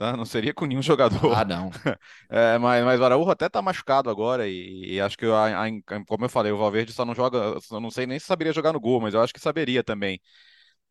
tá? 0.00 0.16
Não 0.16 0.24
seria 0.24 0.54
com 0.54 0.64
nenhum 0.64 0.80
jogador. 0.80 1.36
Ah, 1.36 1.44
não. 1.44 1.70
É, 2.32 2.56
mas, 2.58 2.84
mas 2.84 3.00
o 3.00 3.04
Araújo 3.04 3.30
até 3.30 3.48
tá 3.48 3.60
machucado 3.60 4.08
agora 4.08 4.48
e, 4.48 4.94
e 4.94 5.00
acho 5.00 5.18
que, 5.18 5.26
a, 5.26 5.66
a, 5.66 6.04
como 6.06 6.24
eu 6.24 6.28
falei, 6.28 6.52
o 6.52 6.56
Valverde 6.56 6.92
só 6.92 7.04
não 7.04 7.14
joga, 7.14 7.58
eu 7.70 7.80
não 7.80 7.90
sei 7.90 8.06
nem 8.06 8.18
se 8.18 8.26
saberia 8.26 8.52
jogar 8.52 8.72
no 8.72 8.80
gol, 8.80 9.00
mas 9.00 9.14
eu 9.14 9.20
acho 9.20 9.34
que 9.34 9.40
saberia 9.40 9.82
também. 9.82 10.20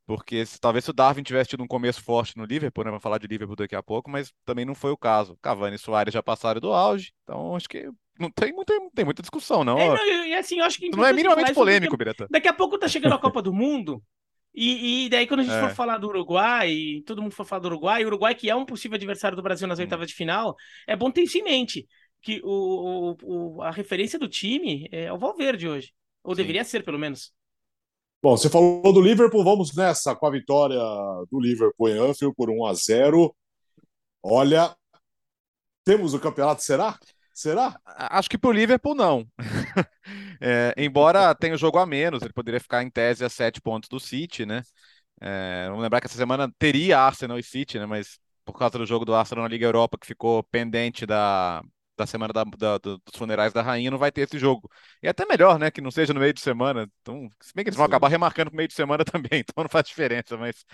Porque 0.06 0.46
se, 0.46 0.60
talvez 0.60 0.84
se 0.84 0.92
o 0.92 0.94
Darwin 0.94 1.24
tivesse 1.24 1.52
tido 1.52 1.64
um 1.64 1.68
começo 1.68 2.04
forte 2.04 2.38
no 2.38 2.44
Liverpool, 2.44 2.84
né? 2.84 2.92
Vamos 2.92 3.02
falar 3.02 3.20
de 3.20 3.28
Liverpool 3.28 3.56
daqui 3.56 3.76
a 3.76 3.82
pouco, 3.82 4.12
mas 4.12 4.34
também 4.46 4.66
não 4.66 4.76
foi 4.76 4.92
o 4.92 4.98
caso. 4.98 5.38
Cavani 5.42 5.78
e 5.78 5.80
Soares 5.80 6.14
já 6.14 6.22
passaram 6.22 6.60
do 6.60 6.74
auge, 6.74 7.14
então 7.24 7.56
acho 7.56 7.70
que 7.70 7.90
não 8.20 8.30
tem 8.30 8.52
muita, 8.52 8.76
não 8.76 8.92
tem 8.92 9.06
muita 9.06 9.22
discussão, 9.22 9.64
não. 9.64 9.80
É, 9.80 9.88
não 9.88 10.26
e 10.26 10.34
assim, 10.36 10.60
eu 10.60 10.66
acho 10.66 10.78
que. 10.78 10.90
Não 10.90 11.06
é 11.06 11.14
minimamente 11.14 11.54
polêmico, 11.54 11.96
Birata. 11.96 12.28
Daqui 12.30 12.48
a 12.48 12.54
pouco 12.54 12.78
tá 12.78 12.88
chegando 12.88 13.14
a 13.14 13.20
Copa 13.20 13.42
do 13.42 13.54
Mundo. 13.54 14.04
E, 14.54 15.06
e, 15.06 15.10
daí, 15.10 15.28
quando 15.28 15.42
a 15.42 15.44
gente 15.44 15.56
é. 15.56 15.62
for 15.62 15.76
falar 15.76 15.98
do 15.98 16.08
Uruguai, 16.08 17.02
todo 17.06 17.22
mundo 17.22 17.34
for 17.34 17.46
falar 17.46 17.62
do 17.62 17.68
Uruguai, 17.68 18.04
o 18.04 18.08
Uruguai, 18.08 18.36
que 18.36 18.50
é 18.50 18.56
um 18.56 18.66
possível 18.66 18.96
adversário 18.96 19.36
do 19.36 19.44
Brasil 19.44 19.68
nas 19.68 19.80
hum. 19.80 19.84
oitavas 19.84 20.08
de 20.08 20.16
final, 20.16 20.56
é 20.88 20.96
bom 20.96 21.12
ter 21.12 21.22
isso 21.22 21.38
em 21.38 21.44
mente. 21.44 21.88
Que 22.22 22.42
o, 22.44 23.16
o, 23.24 23.62
a 23.62 23.72
referência 23.72 24.20
do 24.20 24.28
time 24.28 24.90
é 24.92 25.12
o 25.14 25.18
Valverde 25.18 25.68
hoje. 25.68 25.94
Ou 26.24 26.36
Sim. 26.36 26.42
deveria 26.42 26.64
ser, 26.64 26.84
pelo 26.84 27.00
menos. 27.00 27.32
Bom, 28.22 28.36
você 28.36 28.50
falou 28.50 28.92
do 28.92 29.02
Liverpool, 29.02 29.44
vamos 29.44 29.74
nessa 29.74 30.14
com 30.14 30.26
a 30.26 30.32
vitória 30.32 30.80
do 31.32 31.40
Liverpool 31.40 31.88
em 31.88 31.98
Anfield 31.98 32.36
por 32.36 32.50
1 32.50 32.66
a 32.66 32.74
0 32.74 33.34
Olha, 34.22 34.76
temos 35.86 36.14
o 36.14 36.20
campeonato, 36.20 36.62
será? 36.62 37.00
Será? 37.40 37.80
Acho 37.86 38.30
que 38.30 38.38
para 38.38 38.50
o 38.50 38.52
Liverpool 38.52 38.94
não. 38.94 39.26
é, 40.42 40.74
embora 40.78 41.34
tenha 41.34 41.54
o 41.56 41.58
jogo 41.58 41.78
a 41.78 41.86
menos, 41.86 42.22
ele 42.22 42.34
poderia 42.34 42.60
ficar 42.60 42.84
em 42.84 42.90
tese 42.90 43.24
a 43.24 43.30
sete 43.30 43.62
pontos 43.62 43.88
do 43.88 43.98
City, 43.98 44.46
né? 44.46 44.62
É, 45.22 45.68
vamos 45.70 45.82
lembrar 45.82 46.02
que 46.02 46.08
essa 46.08 46.18
semana 46.18 46.52
teria 46.60 47.00
Arsenal 47.00 47.40
e 47.40 47.44
City, 47.44 47.80
né? 47.80 47.86
Mas 47.86 48.20
por 48.44 48.60
causa 48.60 48.78
do 48.78 48.86
jogo 48.86 49.06
do 49.06 49.16
Arsenal 49.16 49.44
na 49.44 49.50
Liga 49.50 49.66
Europa 49.66 49.98
que 49.98 50.06
ficou 50.06 50.44
pendente 50.44 51.06
da, 51.06 51.62
da 51.96 52.06
semana 52.06 52.34
da, 52.34 52.44
da, 52.44 52.78
dos 52.78 53.00
funerais 53.16 53.54
da 53.54 53.62
rainha, 53.62 53.90
não 53.90 53.98
vai 53.98 54.12
ter 54.12 54.22
esse 54.24 54.38
jogo. 54.38 54.70
E 55.02 55.08
é 55.08 55.10
até 55.12 55.26
melhor, 55.26 55.58
né, 55.58 55.72
que 55.72 55.80
não 55.80 55.92
seja 55.92 56.14
no 56.14 56.20
meio 56.20 56.34
de 56.34 56.42
semana. 56.42 56.90
Então, 57.02 57.30
se 57.42 57.54
bem 57.56 57.64
que 57.64 57.70
eles 57.70 57.78
vão 57.78 57.86
Sim. 57.86 57.92
acabar 57.92 58.10
remarcando 58.10 58.52
no 58.52 58.58
meio 58.58 58.68
de 58.68 58.74
semana 58.74 59.06
também, 59.06 59.40
então 59.40 59.64
não 59.64 59.70
faz 59.70 59.88
diferença, 59.88 60.36
mas 60.36 60.66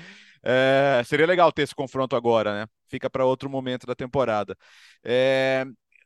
é, 0.43 1.03
seria 1.05 1.27
legal 1.27 1.51
ter 1.51 1.61
esse 1.61 1.75
confronto 1.75 2.15
agora, 2.15 2.61
né? 2.61 2.67
Fica 2.87 3.07
para 3.07 3.23
outro 3.23 3.51
momento 3.51 3.85
da 3.85 3.93
temporada. 3.93 4.57
É, 5.03 5.63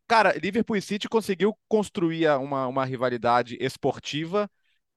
cara, 0.09 0.33
Liverpool 0.37 0.75
e 0.75 0.81
City 0.81 1.07
conseguiu 1.07 1.55
construir 1.67 2.27
uma, 2.31 2.67
uma 2.67 2.83
rivalidade 2.83 3.55
esportiva 3.61 4.49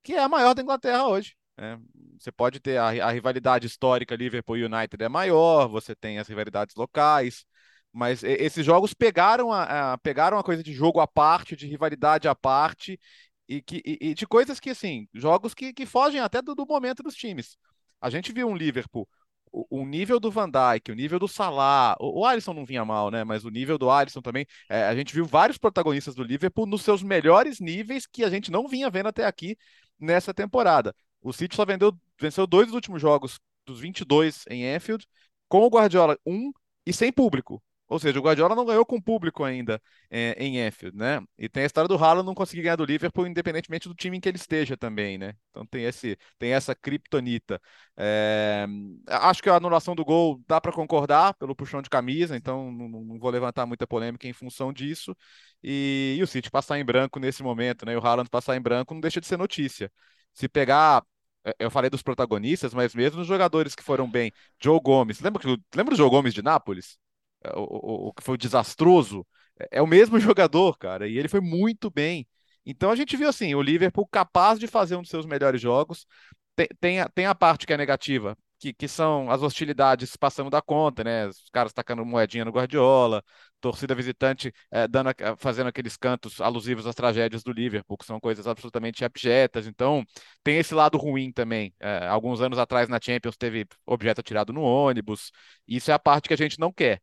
que 0.02 0.14
é 0.14 0.22
a 0.22 0.28
maior 0.28 0.54
da 0.54 0.62
Inglaterra 0.62 1.06
hoje. 1.06 1.36
Né? 1.56 1.78
Você 2.18 2.32
pode 2.32 2.58
ter 2.58 2.78
a, 2.78 2.86
a 2.86 3.10
rivalidade 3.12 3.66
histórica 3.66 4.16
Liverpool 4.16 4.56
e 4.56 4.64
United 4.64 5.04
é 5.04 5.08
maior, 5.08 5.68
você 5.68 5.94
tem 5.94 6.18
as 6.18 6.26
rivalidades 6.26 6.74
locais, 6.74 7.44
mas 7.92 8.24
esses 8.24 8.64
jogos 8.64 8.94
pegaram 8.94 9.52
a, 9.52 9.92
a, 9.92 9.98
pegaram 9.98 10.38
a 10.38 10.42
coisa 10.42 10.62
de 10.62 10.72
jogo 10.72 10.98
à 10.98 11.06
parte, 11.06 11.54
de 11.54 11.66
rivalidade 11.66 12.26
à 12.26 12.34
parte, 12.34 12.98
e, 13.46 13.60
que, 13.60 13.82
e, 13.84 13.98
e 14.00 14.14
de 14.14 14.26
coisas 14.26 14.58
que, 14.58 14.70
assim, 14.70 15.06
jogos 15.12 15.52
que, 15.52 15.74
que 15.74 15.84
fogem 15.84 16.20
até 16.20 16.40
do, 16.40 16.54
do, 16.54 16.66
momento 16.66 17.02
dos 17.02 17.14
times. 17.14 17.58
A 18.00 18.08
gente 18.08 18.32
viu 18.32 18.48
um 18.48 18.56
Liverpool, 18.56 19.06
o, 19.52 19.84
nível 19.86 20.18
do 20.18 20.30
Van 20.30 20.48
Dijk, 20.48 20.90
o 20.90 20.94
nível 20.94 21.18
do 21.18 21.28
Salah, 21.28 21.94
o, 22.00 22.20
o 22.20 22.24
Alisson 22.24 22.54
não 22.54 22.64
vinha 22.64 22.84
mal, 22.84 23.10
né? 23.10 23.22
Mas 23.22 23.44
o 23.44 23.50
nível 23.50 23.76
do 23.78 23.90
Alisson 23.90 24.22
também. 24.22 24.46
É, 24.68 24.84
a 24.84 24.94
gente 24.94 25.12
viu 25.14 25.26
vários 25.26 25.58
protagonistas 25.58 26.14
do 26.14 26.24
Liverpool 26.24 26.66
nos 26.66 26.82
seus 26.82 27.02
melhores 27.02 27.60
níveis 27.60 28.06
que 28.06 28.24
a 28.24 28.30
gente 28.30 28.50
não 28.50 28.66
vinha 28.66 28.90
vendo 28.90 29.08
até 29.08 29.26
aqui 29.26 29.56
nessa 29.98 30.32
temporada. 30.32 30.94
O 31.20 31.32
City 31.32 31.54
só 31.54 31.64
vendeu, 31.64 31.92
venceu 32.20 32.46
dois 32.46 32.66
dos 32.68 32.74
últimos 32.74 33.00
jogos 33.00 33.38
dos 33.66 33.80
22 33.80 34.44
em 34.48 34.66
Anfield, 34.74 35.06
com 35.48 35.60
o 35.60 35.68
Guardiola 35.68 36.18
um 36.26 36.50
e 36.86 36.92
sem 36.92 37.12
público. 37.12 37.62
Ou 37.92 37.98
seja, 37.98 38.18
o 38.18 38.22
Guardiola 38.22 38.56
não 38.56 38.64
ganhou 38.64 38.86
com 38.86 38.98
público 38.98 39.44
ainda 39.44 39.78
é, 40.10 40.34
em 40.42 40.58
Anfield, 40.62 40.96
né? 40.96 41.20
E 41.36 41.46
tem 41.46 41.62
a 41.62 41.66
história 41.66 41.86
do 41.86 41.94
Haaland 42.02 42.24
não 42.26 42.34
conseguir 42.34 42.62
ganhar 42.62 42.76
do 42.76 42.86
Liverpool, 42.86 43.26
independentemente 43.26 43.86
do 43.86 43.94
time 43.94 44.16
em 44.16 44.20
que 44.20 44.30
ele 44.30 44.38
esteja 44.38 44.78
também, 44.78 45.18
né? 45.18 45.34
Então 45.50 45.66
tem, 45.66 45.84
esse, 45.84 46.16
tem 46.38 46.52
essa 46.54 46.74
criptonita. 46.74 47.60
É... 47.94 48.66
Acho 49.06 49.42
que 49.42 49.50
a 49.50 49.56
anulação 49.56 49.94
do 49.94 50.06
gol 50.06 50.42
dá 50.48 50.58
para 50.58 50.72
concordar 50.72 51.34
pelo 51.34 51.54
puxão 51.54 51.82
de 51.82 51.90
camisa, 51.90 52.34
então 52.34 52.72
não, 52.72 52.88
não, 52.88 53.18
vou 53.18 53.30
levantar 53.30 53.66
muita 53.66 53.86
polêmica 53.86 54.26
em 54.26 54.32
função 54.32 54.72
disso. 54.72 55.14
E, 55.62 56.16
e 56.18 56.22
o 56.22 56.26
City 56.26 56.50
passar 56.50 56.78
em 56.78 56.84
branco 56.86 57.20
nesse 57.20 57.42
momento, 57.42 57.84
né? 57.84 57.92
E 57.92 57.96
o 57.96 58.00
Haaland 58.00 58.30
passar 58.30 58.56
em 58.56 58.60
branco 58.62 58.94
não 58.94 59.02
deixa 59.02 59.20
de 59.20 59.26
ser 59.26 59.36
notícia. 59.36 59.92
Se 60.32 60.48
pegar 60.48 61.04
é, 61.44 61.54
eu 61.58 61.70
falei 61.70 61.90
dos 61.90 62.02
protagonistas, 62.02 62.72
mas 62.72 62.94
mesmo 62.94 63.20
os 63.20 63.26
jogadores 63.26 63.74
que 63.74 63.82
foram 63.82 64.10
bem, 64.10 64.32
Joe 64.62 64.80
Gomes, 64.80 65.20
lembra, 65.20 65.42
lembra 65.74 65.94
do 65.94 65.98
Joe 65.98 66.08
Gomes 66.10 66.32
de 66.32 66.42
Nápoles? 66.42 66.98
É, 67.44 67.50
o, 67.56 68.08
o, 68.08 68.12
que 68.12 68.22
foi 68.22 68.36
desastroso, 68.38 69.26
é, 69.58 69.78
é 69.78 69.82
o 69.82 69.86
mesmo 69.86 70.18
jogador, 70.20 70.76
cara, 70.78 71.08
e 71.08 71.18
ele 71.18 71.28
foi 71.28 71.40
muito 71.40 71.90
bem. 71.90 72.26
Então 72.64 72.90
a 72.90 72.96
gente 72.96 73.16
viu 73.16 73.28
assim, 73.28 73.54
o 73.54 73.62
Liverpool 73.62 74.06
capaz 74.06 74.58
de 74.58 74.66
fazer 74.66 74.96
um 74.96 75.02
dos 75.02 75.10
seus 75.10 75.26
melhores 75.26 75.60
jogos. 75.60 76.06
Tem, 76.54 76.68
tem, 76.80 77.00
a, 77.00 77.08
tem 77.08 77.26
a 77.26 77.34
parte 77.34 77.66
que 77.66 77.72
é 77.72 77.76
negativa, 77.76 78.36
que, 78.58 78.72
que 78.72 78.86
são 78.86 79.30
as 79.30 79.42
hostilidades 79.42 80.16
passando 80.16 80.50
da 80.50 80.62
conta, 80.62 81.02
né? 81.02 81.26
Os 81.26 81.48
caras 81.50 81.72
tacando 81.72 82.04
moedinha 82.04 82.44
no 82.44 82.52
Guardiola, 82.52 83.24
torcida 83.60 83.94
visitante 83.94 84.52
é, 84.70 84.86
dando, 84.86 85.10
fazendo 85.38 85.68
aqueles 85.68 85.96
cantos 85.96 86.40
alusivos 86.40 86.86
às 86.86 86.94
tragédias 86.94 87.42
do 87.42 87.52
Liverpool, 87.52 87.96
que 87.96 88.04
são 88.04 88.20
coisas 88.20 88.46
absolutamente 88.46 89.04
abjetas. 89.04 89.66
Então, 89.66 90.04
tem 90.44 90.58
esse 90.58 90.74
lado 90.74 90.98
ruim 90.98 91.32
também. 91.32 91.74
É, 91.80 92.06
alguns 92.06 92.40
anos 92.40 92.58
atrás 92.58 92.88
na 92.88 93.00
Champions 93.02 93.36
teve 93.36 93.66
objeto 93.86 94.20
atirado 94.20 94.52
no 94.52 94.62
ônibus. 94.62 95.32
Isso 95.66 95.90
é 95.90 95.94
a 95.94 95.98
parte 95.98 96.28
que 96.28 96.34
a 96.34 96.36
gente 96.36 96.58
não 96.60 96.72
quer. 96.72 97.00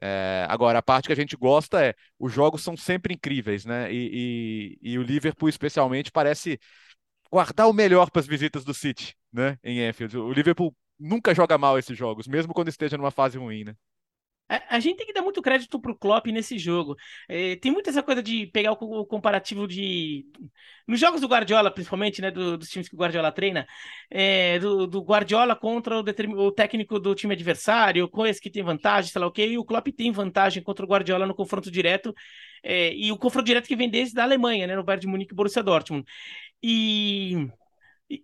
É, 0.00 0.46
agora, 0.48 0.78
a 0.78 0.82
parte 0.82 1.06
que 1.06 1.12
a 1.12 1.16
gente 1.16 1.36
gosta 1.36 1.84
é 1.84 1.94
os 2.18 2.32
jogos 2.32 2.62
são 2.62 2.76
sempre 2.76 3.14
incríveis, 3.14 3.64
né? 3.64 3.92
E, 3.92 4.78
e, 4.82 4.92
e 4.92 4.98
o 4.98 5.02
Liverpool, 5.02 5.48
especialmente, 5.48 6.10
parece 6.10 6.58
guardar 7.30 7.68
o 7.68 7.72
melhor 7.72 8.10
para 8.10 8.20
as 8.20 8.26
visitas 8.26 8.64
do 8.64 8.74
City, 8.74 9.16
né? 9.32 9.58
Em 9.64 9.86
Anfield. 9.86 10.18
O 10.18 10.32
Liverpool 10.32 10.76
nunca 10.98 11.34
joga 11.34 11.58
mal 11.58 11.78
esses 11.78 11.96
jogos, 11.96 12.28
mesmo 12.28 12.54
quando 12.54 12.68
esteja 12.68 12.96
numa 12.96 13.10
fase 13.10 13.38
ruim, 13.38 13.64
né? 13.64 13.74
A, 14.68 14.80
gente 14.80 14.96
tem 14.96 15.06
que 15.06 15.12
dar 15.12 15.22
muito 15.22 15.40
crédito 15.40 15.78
pro 15.80 15.96
Klopp 15.96 16.26
nesse 16.26 16.58
jogo. 16.58 16.96
É, 17.28 17.54
tem 17.54 17.70
muita 17.70 17.90
essa 17.90 18.02
coisa 18.02 18.20
de 18.20 18.48
pegar 18.48 18.72
o, 18.72 19.06
comparativo 19.06 19.68
de. 19.68 20.26
Nos 20.88 20.98
jogos 20.98 21.20
do 21.20 21.28
Guardiola, 21.28 21.70
principalmente, 21.70 22.20
né? 22.20 22.32
Do, 22.32 22.58
dos 22.58 22.68
times 22.68 22.88
que 22.88 22.94
o 22.96 22.98
Guardiola 22.98 23.30
treina, 23.30 23.64
é, 24.10 24.58
do, 24.58 24.88
do, 24.88 25.02
Guardiola 25.02 25.54
contra 25.54 26.00
o, 26.00 26.04
o, 26.46 26.50
técnico 26.50 26.98
do 26.98 27.14
time 27.14 27.34
adversário, 27.34 28.08
com 28.08 28.26
esse 28.26 28.40
que 28.40 28.50
tem 28.50 28.64
vantagem, 28.64 29.12
sei 29.12 29.20
lá 29.20 29.28
o 29.28 29.32
quê, 29.32 29.46
e 29.46 29.56
o 29.56 29.64
Klopp 29.64 29.86
tem 29.96 30.10
vantagem 30.10 30.62
contra 30.64 30.84
o 30.84 30.88
Guardiola 30.88 31.26
no 31.26 31.34
confronto 31.34 31.70
direto. 31.70 32.12
É, 32.62 32.92
e 32.92 33.12
o 33.12 33.16
confronto 33.16 33.46
direto 33.46 33.68
que 33.68 33.76
vem 33.76 33.88
desde 33.88 34.14
da 34.16 34.24
Alemanha, 34.24 34.66
né? 34.66 34.74
No 34.74 34.82
Bayern 34.82 35.02
de 35.02 35.06
Munique 35.06 35.32
e 35.32 35.36
Borussia 35.36 35.62
Dortmund. 35.62 36.04
E 36.60 37.48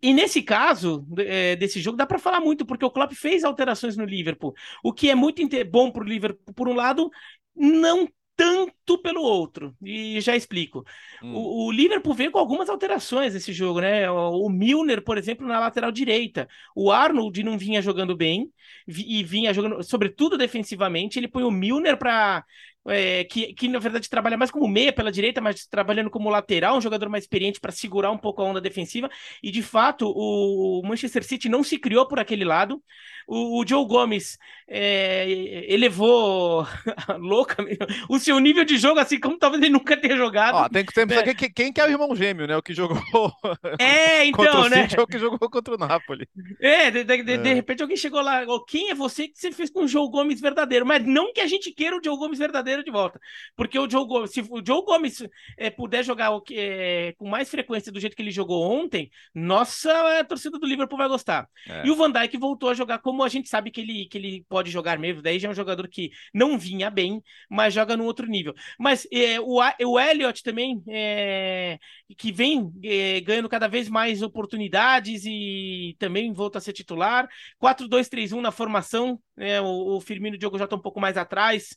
e 0.03 0.13
nesse 0.13 0.43
caso, 0.43 1.07
é, 1.19 1.55
desse 1.55 1.81
jogo, 1.81 1.97
dá 1.97 2.07
para 2.07 2.19
falar 2.19 2.41
muito, 2.41 2.67
porque 2.67 2.85
o 2.85 2.91
Klopp 2.91 3.13
fez 3.13 3.45
alterações 3.45 3.97
no 3.97 4.05
Liverpool, 4.05 4.55
o 4.83 4.93
que 4.93 5.09
é 5.09 5.15
muito 5.15 5.43
bom 5.71 5.93
para 5.93 6.03
o 6.03 6.07
Liverpool, 6.07 6.55
por 6.55 6.69
um 6.69 6.75
lado, 6.75 7.09
não 7.55 8.09
tanto 8.37 8.99
pelo 8.99 9.23
outro. 9.23 9.75
E 9.83 10.21
já 10.21 10.37
explico. 10.37 10.85
Hum. 11.23 11.35
O, 11.35 11.67
o, 11.67 11.73
Liverpool 11.73 12.15
veio 12.15 12.31
com 12.31 12.39
algumas 12.39 12.69
alterações 12.69 13.33
nesse 13.33 13.53
jogo, 13.53 13.81
né? 13.81 14.11
O, 14.11 14.47
o, 14.47 14.51
Milner, 14.51 15.03
por 15.03 15.17
exemplo, 15.17 15.47
na 15.47 15.59
lateral 15.59 15.91
direita. 15.91 16.47
O 16.75 16.91
Arnold 16.91 17.43
não 17.43 17.57
vinha 17.57 17.81
jogando 17.81 18.15
bem 18.15 18.51
e 18.87 19.25
vinha 19.25 19.55
jogando, 19.55 19.83
sobretudo 19.83 20.37
defensivamente. 20.37 21.19
Ele 21.19 21.29
põe 21.29 21.45
o 21.45 21.51
Milner 21.51 21.97
para 21.97 22.45
é, 22.89 23.25
que, 23.25 23.53
que 23.55 23.69
na 23.69 23.79
verdade 23.79 24.09
trabalha 24.09 24.37
mais 24.37 24.51
como 24.51 24.69
meia 24.69 24.93
pela 24.93 25.13
direita, 25.13 25.41
mas 25.41 25.67
trabalhando 25.67 26.11
como 26.11 26.31
lateral, 26.31 26.77
um 26.77 26.81
jogador 26.81 27.09
mais 27.09 27.25
experiente 27.25 27.61
para 27.61 27.73
segurar 27.73 28.11
um 28.11 28.19
pouco 28.19 28.43
a 28.43 28.45
onda 28.45 28.61
defensiva. 28.61 29.09
E 29.43 29.51
de 29.51 29.63
fato, 29.63 30.11
o 30.15 30.83
Manchester 30.85 31.25
City 31.25 31.49
não 31.49 31.63
se 31.63 31.79
criou 31.79 32.07
por 32.07 32.19
aquele 32.19 32.45
lado. 32.45 32.83
O, 33.27 33.61
o 33.61 33.67
Joe 33.67 33.85
Gomes 33.87 34.39
é, 34.69 35.65
elevou 35.69 36.67
louca 37.19 37.65
o 38.09 38.19
seu 38.19 38.39
nível 38.39 38.65
de 38.65 38.79
jogo, 38.79 39.01
assim 39.01 39.19
como 39.19 39.39
talvez 39.39 39.63
ele 39.63 39.73
nunca 39.73 39.97
tenha 39.97 40.17
jogado. 40.17 40.55
Ó, 40.55 40.69
tem 40.69 40.85
que 40.85 40.93
ter 40.93 41.11
é. 41.11 41.35
quem, 41.35 41.51
quem 41.51 41.73
que 41.73 41.81
é 41.81 41.87
o 41.87 41.91
irmão 41.91 42.15
gêmeo, 42.15 42.47
né? 42.47 42.57
O 42.57 42.63
que 42.63 42.75
jogou 42.75 42.99
é, 43.79 44.27
então, 44.27 44.45
contra 44.45 44.61
o 44.61 44.69
né? 44.69 44.89
City 44.89 45.01
o 45.01 45.07
que 45.07 45.19
jogou 45.19 45.51
contra 45.51 45.75
o 45.75 45.79
Napoli. 45.79 46.29
É, 46.61 46.91
de, 46.91 47.05
de, 47.05 47.33
é. 47.33 47.37
de 47.37 47.55
repente 47.55 47.83
alguém 47.83 47.97
chegou 47.97 48.21
lá, 48.21 48.43
quem 48.69 48.91
é 48.91 48.95
você 48.95 49.29
que 49.29 49.39
você 49.39 49.53
fez 49.53 49.71
com 49.71 49.85
o 49.85 49.89
Joe 49.89 50.09
Gomes 50.11 50.41
verdadeiro? 50.41 50.87
Mas 50.87 51.05
não 51.05 51.33
que 51.33 51.41
a 51.41 51.47
gente 51.47 51.71
queira 51.73 51.97
o 51.97 52.01
Joe 52.03 52.17
Gomes 52.17 52.39
verdadeiro 52.39 52.85
de 52.85 52.91
volta. 52.91 53.21
Porque 53.57 53.79
o 53.79 53.89
Joe 53.89 54.07
Gomes, 54.07 54.31
se 54.31 54.41
o 54.41 54.63
Joe 54.65 54.85
Gomes 54.85 55.27
é, 55.57 55.71
puder 55.71 56.05
jogar 56.05 56.31
é, 56.53 57.15
com 57.19 57.29
mais 57.29 57.49
frequência 57.49 57.91
do 57.93 58.01
jeito 58.01 58.17
que 58.17 58.23
ele 58.23 58.31
jogou 58.31 58.63
ontem, 58.63 59.11
nossa, 59.35 60.21
a 60.21 60.25
torcida 60.25 60.59
do 60.59 60.67
Liverpool 60.67 60.99
vai 60.99 61.09
gostar. 61.09 61.49
É. 61.69 61.87
E 61.87 61.91
o 61.91 61.97
Van 61.97 62.11
Dijk 62.11 62.37
voltou 62.37 62.69
a 62.69 62.75
jogar 62.75 62.99
como 62.99 63.16
a 63.23 63.29
gente 63.29 63.49
sabe 63.49 63.71
que 63.71 63.81
ele, 63.81 64.07
que 64.07 64.19
ele 64.19 64.45
pode 64.49 64.71
jogar 64.71 64.99
mesmo. 64.99 65.23
Daí 65.23 65.39
já 65.39 65.49
é 65.49 65.51
um 65.51 65.55
jogador 65.55 65.89
que 65.89 66.11
não 66.33 66.59
vinha 66.59 66.91
bem, 66.91 67.23
mas 67.51 67.75
joga 67.75 67.97
no 67.97 68.05
outro 68.05 68.27
nível. 68.27 68.55
Mas 68.79 69.07
é, 69.13 69.41
o, 69.41 69.61
o 69.61 70.01
Elliot 70.01 70.43
também, 70.43 70.83
é, 70.89 71.79
que 72.17 72.33
vem 72.33 72.73
é, 72.83 73.21
ganhando 73.21 73.49
cada 73.49 73.69
vez 73.69 73.89
mais 73.89 74.23
oportunidades 74.23 75.25
e 75.25 75.97
também 75.99 76.33
volta 76.33 76.59
a 76.59 76.61
ser 76.61 76.73
titular. 76.73 77.29
4-2-3-1 77.61 78.41
na 78.41 78.51
formação, 78.51 79.21
né, 79.37 79.61
o, 79.61 79.97
o 79.97 80.01
Firmino 80.01 80.35
e 80.35 80.39
o 80.39 80.39
Diogo 80.39 80.59
já 80.59 80.65
estão 80.65 80.79
um 80.79 80.83
pouco 80.83 81.01
mais 81.01 81.17
atrás. 81.17 81.77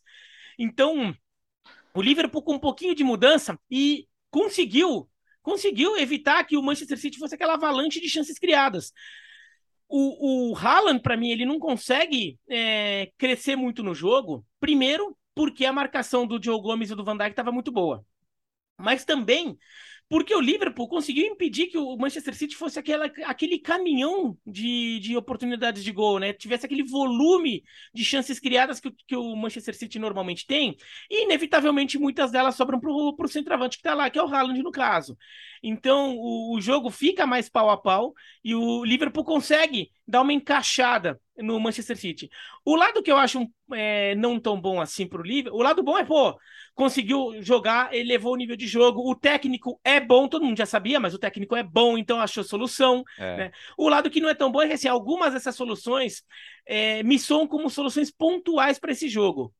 Então, 0.57 1.15
o 1.93 2.01
Liverpool 2.01 2.43
com 2.43 2.53
um 2.55 2.59
pouquinho 2.59 2.95
de 2.95 3.03
mudança 3.03 3.59
e 3.69 4.07
conseguiu 4.29 5.09
conseguiu 5.41 5.97
evitar 5.97 6.43
que 6.43 6.57
o 6.57 6.61
Manchester 6.61 6.97
City 6.97 7.17
fosse 7.17 7.33
aquela 7.33 7.55
avalanche 7.55 7.99
de 7.99 8.09
chances 8.09 8.37
criadas. 8.37 8.93
O, 9.89 10.51
o 10.51 10.55
Haaland, 10.55 11.01
para 11.01 11.17
mim, 11.17 11.31
ele 11.31 11.45
não 11.45 11.59
consegue 11.59 12.39
é, 12.49 13.11
crescer 13.17 13.55
muito 13.55 13.83
no 13.83 13.95
jogo. 13.95 14.45
Primeiro, 14.59 15.17
porque 15.35 15.65
a 15.65 15.73
marcação 15.73 16.27
do 16.27 16.41
Joe 16.41 16.61
Gomes 16.61 16.91
e 16.91 16.95
do 16.95 17.03
Van 17.03 17.17
Dijk 17.17 17.31
estava 17.31 17.51
muito 17.51 17.71
boa. 17.71 18.05
Mas 18.77 19.03
também 19.03 19.57
porque 20.09 20.33
o 20.33 20.41
Liverpool 20.41 20.87
conseguiu 20.87 21.27
impedir 21.27 21.67
que 21.67 21.77
o 21.77 21.95
Manchester 21.95 22.33
City 22.35 22.55
fosse 22.55 22.79
aquela, 22.79 23.05
aquele 23.25 23.59
caminhão 23.59 24.35
de, 24.45 24.99
de 24.99 25.15
oportunidades 25.15 25.83
de 25.83 25.91
gol, 25.91 26.17
né? 26.17 26.33
Tivesse 26.33 26.65
aquele 26.65 26.83
volume 26.83 27.63
de 27.93 28.03
chances 28.03 28.39
criadas 28.39 28.79
que, 28.79 28.91
que 29.07 29.15
o 29.15 29.35
Manchester 29.35 29.75
City 29.75 29.99
normalmente 29.99 30.47
tem, 30.47 30.75
e 31.09 31.25
inevitavelmente 31.25 31.99
muitas 31.99 32.31
delas 32.31 32.55
sobram 32.55 32.79
para 32.79 32.89
o 32.91 33.27
centroavante 33.27 33.77
que 33.77 33.81
está 33.81 33.93
lá, 33.93 34.09
que 34.09 34.17
é 34.17 34.23
o 34.23 34.27
Haaland 34.27 34.63
no 34.63 34.71
caso. 34.71 35.15
Então 35.61 36.15
o, 36.17 36.55
o 36.55 36.61
jogo 36.61 36.89
fica 36.89 37.27
mais 37.27 37.47
pau 37.47 37.69
a 37.69 37.77
pau 37.77 38.13
e 38.43 38.55
o 38.55 38.83
Liverpool 38.83 39.23
consegue 39.23 39.91
dar 40.09 40.21
uma 40.21 40.33
encaixada 40.33 41.19
no 41.37 41.59
Manchester 41.59 41.95
City. 41.95 42.29
O 42.65 42.75
lado 42.75 43.03
que 43.03 43.11
eu 43.11 43.17
acho 43.17 43.47
é, 43.73 44.15
não 44.15 44.39
tão 44.39 44.59
bom 44.59 44.81
assim 44.81 45.07
para 45.07 45.21
o 45.21 45.23
Liverpool, 45.23 45.59
o 45.59 45.63
lado 45.63 45.83
bom 45.83 45.97
é, 45.97 46.03
pô, 46.03 46.37
conseguiu 46.73 47.41
jogar, 47.41 47.93
elevou 47.93 48.33
o 48.33 48.35
nível 48.35 48.55
de 48.55 48.67
jogo, 48.67 49.09
o 49.09 49.15
técnico 49.15 49.79
é 49.83 49.99
bom, 49.99 50.27
todo 50.27 50.43
mundo 50.43 50.57
já 50.57 50.65
sabia, 50.65 50.99
mas 50.99 51.13
o 51.13 51.19
técnico 51.19 51.55
é 51.55 51.61
bom, 51.63 51.97
então 51.97 52.19
achou 52.19 52.43
solução. 52.43 53.03
É. 53.17 53.37
Né? 53.37 53.51
O 53.77 53.87
lado 53.87 54.09
que 54.09 54.19
não 54.19 54.29
é 54.29 54.33
tão 54.33 54.51
bom 54.51 54.61
é 54.61 54.67
que 54.67 54.73
assim, 54.73 54.87
algumas 54.87 55.33
dessas 55.33 55.55
soluções 55.55 56.23
é, 56.65 57.03
me 57.03 57.19
soam 57.19 57.47
como 57.47 57.69
soluções 57.69 58.09
pontuais 58.11 58.79
para 58.79 58.91
esse 58.91 59.07
jogo. 59.07 59.53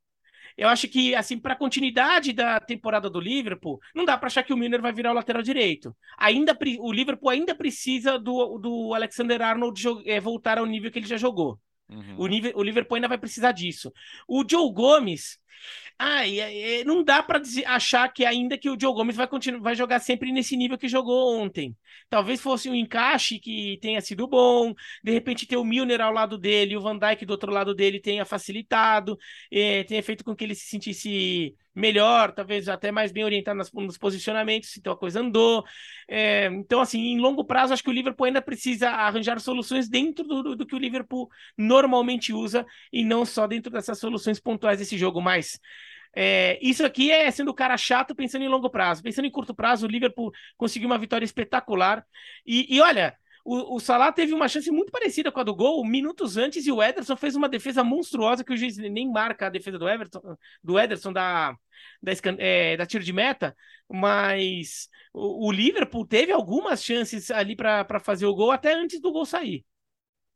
Eu 0.60 0.68
acho 0.68 0.90
que, 0.90 1.16
assim, 1.16 1.40
para 1.40 1.54
a 1.54 1.58
continuidade 1.58 2.34
da 2.34 2.60
temporada 2.60 3.10
do 3.10 3.18
Liverpool, 3.18 3.80
não 3.96 4.04
dá 4.04 4.18
para 4.18 4.28
achar 4.28 4.44
que 4.44 4.52
o 4.52 4.58
Milner 4.58 4.82
vai 4.82 4.92
virar 4.92 5.12
o 5.12 5.16
lateral 5.16 5.42
direito. 5.42 5.96
Ainda 6.18 6.58
o 6.80 6.92
Liverpool 6.92 7.30
ainda 7.30 7.56
precisa 7.56 8.20
do, 8.20 8.58
do 8.58 8.94
Alexander 8.94 9.42
Arnold 9.42 9.82
é, 10.06 10.20
voltar 10.20 10.58
ao 10.58 10.66
nível 10.66 10.92
que 10.92 11.00
ele 11.00 11.08
já 11.08 11.16
jogou. 11.16 11.58
Uhum. 11.90 12.16
O, 12.18 12.28
nível, 12.28 12.52
o 12.56 12.62
Liverpool 12.62 12.96
ainda 12.96 13.08
vai 13.08 13.18
precisar 13.18 13.54
disso. 13.54 13.90
O 14.28 14.44
Joe 14.48 14.70
Gomes, 14.74 15.40
ah, 15.98 16.26
e, 16.26 16.40
e, 16.40 16.84
não 16.86 17.04
dá 17.04 17.22
para 17.22 17.42
achar 17.68 18.08
que 18.14 18.26
ainda 18.26 18.58
que 18.58 18.70
o 18.70 18.78
Joe 18.80 18.94
Gomes 18.94 19.18
vai, 19.18 19.28
continuar, 19.28 19.62
vai 19.62 19.76
jogar 19.76 20.00
sempre 20.00 20.32
nesse 20.32 20.56
nível 20.56 20.78
que 20.78 20.88
jogou 20.88 21.38
ontem. 21.38 21.76
Talvez 22.10 22.40
fosse 22.40 22.70
um 22.70 22.76
encaixe 22.76 23.38
que 23.38 23.78
tenha 23.82 24.00
sido 24.00 24.26
bom, 24.28 24.74
de 25.04 25.12
repente 25.12 25.46
ter 25.46 25.58
o 25.58 25.64
Milner 25.66 26.00
ao 26.00 26.14
lado 26.14 26.38
dele, 26.38 26.78
o 26.78 26.82
Van 26.82 26.98
Dijk 26.98 27.26
do 27.26 27.32
outro 27.32 27.52
lado 27.52 27.76
dele 27.76 28.00
tenha 28.00 28.24
facilitado, 28.26 29.18
eh, 29.52 29.84
tenha 29.84 30.02
feito 30.02 30.24
com 30.24 30.36
que 30.36 30.46
ele 30.46 30.56
se 30.56 30.68
sentisse 30.68 31.54
melhor, 31.80 32.32
talvez 32.34 32.68
até 32.68 32.92
mais 32.92 33.12
bem 33.12 33.24
orientado 33.24 33.58
nos, 33.58 33.72
nos 33.72 33.98
posicionamentos, 33.98 34.76
então 34.78 34.94
a 34.94 34.98
coisa 34.98 35.22
andou. 35.22 35.64
É, 36.08 36.48
então, 36.48 36.82
assim, 36.82 37.00
em 37.00 37.20
longo 37.20 37.44
prazo, 37.44 37.74
acho 37.74 37.84
que 37.84 37.90
o 37.90 37.94
Liverpool 37.94 38.26
ainda 38.26 38.42
precisa 38.42 38.90
arranjar 38.90 39.40
soluções 39.40 39.88
dentro 39.88 40.26
do, 40.26 40.44
do, 40.44 40.56
do, 40.56 40.66
que 40.66 40.76
o 40.76 40.80
Liverpool 40.80 41.30
normalmente 41.58 42.34
usa 42.34 42.66
e 42.92 43.04
não 43.06 43.26
só 43.26 43.48
dentro 43.48 43.72
dessas 43.72 44.00
soluções 44.00 44.40
pontuais 44.40 44.80
desse 44.80 44.98
jogo. 44.98 45.22
Mas 45.22 45.49
é, 46.16 46.60
isso 46.62 46.86
aqui 46.86 47.12
é 47.12 47.30
sendo 47.32 47.50
o 47.50 47.54
cara 47.54 47.78
chato 47.78 48.16
pensando 48.16 48.44
em 48.44 48.48
longo 48.48 48.70
prazo. 48.70 49.04
Pensando 49.04 49.26
em 49.26 49.32
curto 49.32 49.54
prazo, 49.54 49.86
o 49.86 49.90
Liverpool 49.90 50.32
conseguiu 50.58 50.88
uma 50.90 50.98
vitória 50.98 51.26
espetacular. 51.26 52.06
E, 52.46 52.76
e 52.76 52.82
olha, 52.82 53.16
o, 53.46 53.76
o 53.76 53.80
Salah 53.80 54.12
teve 54.12 54.34
uma 54.34 54.48
chance 54.48 54.70
muito 54.72 54.92
parecida 54.92 55.32
com 55.32 55.40
a 55.40 55.44
do 55.44 55.56
gol, 55.56 55.86
minutos 55.86 56.38
antes, 56.38 56.66
e 56.66 56.72
o 56.72 56.82
Ederson 56.82 57.16
fez 57.16 57.36
uma 57.36 57.48
defesa 57.48 57.84
monstruosa 57.84 58.44
que 58.44 58.54
o 58.54 58.58
juiz 58.58 58.78
nem 58.78 59.10
marca 59.10 59.48
a 59.48 59.50
defesa 59.50 59.78
do 59.78 59.88
Everton, 59.88 60.38
do 60.64 60.80
Ederson 60.80 61.14
da, 61.14 61.56
da, 62.02 62.12
é, 62.38 62.78
da 62.78 62.86
tiro 62.86 63.04
de 63.04 63.14
meta, 63.14 63.56
mas 63.88 64.90
o, 65.14 65.48
o 65.48 65.52
Liverpool 65.52 66.06
teve 66.06 66.32
algumas 66.32 66.84
chances 66.84 67.32
ali 67.32 67.56
para 67.56 68.00
fazer 68.00 68.26
o 68.26 68.36
gol 68.36 68.52
até 68.52 68.74
antes 68.74 69.00
do 69.00 69.12
gol 69.12 69.26
sair. 69.26 69.66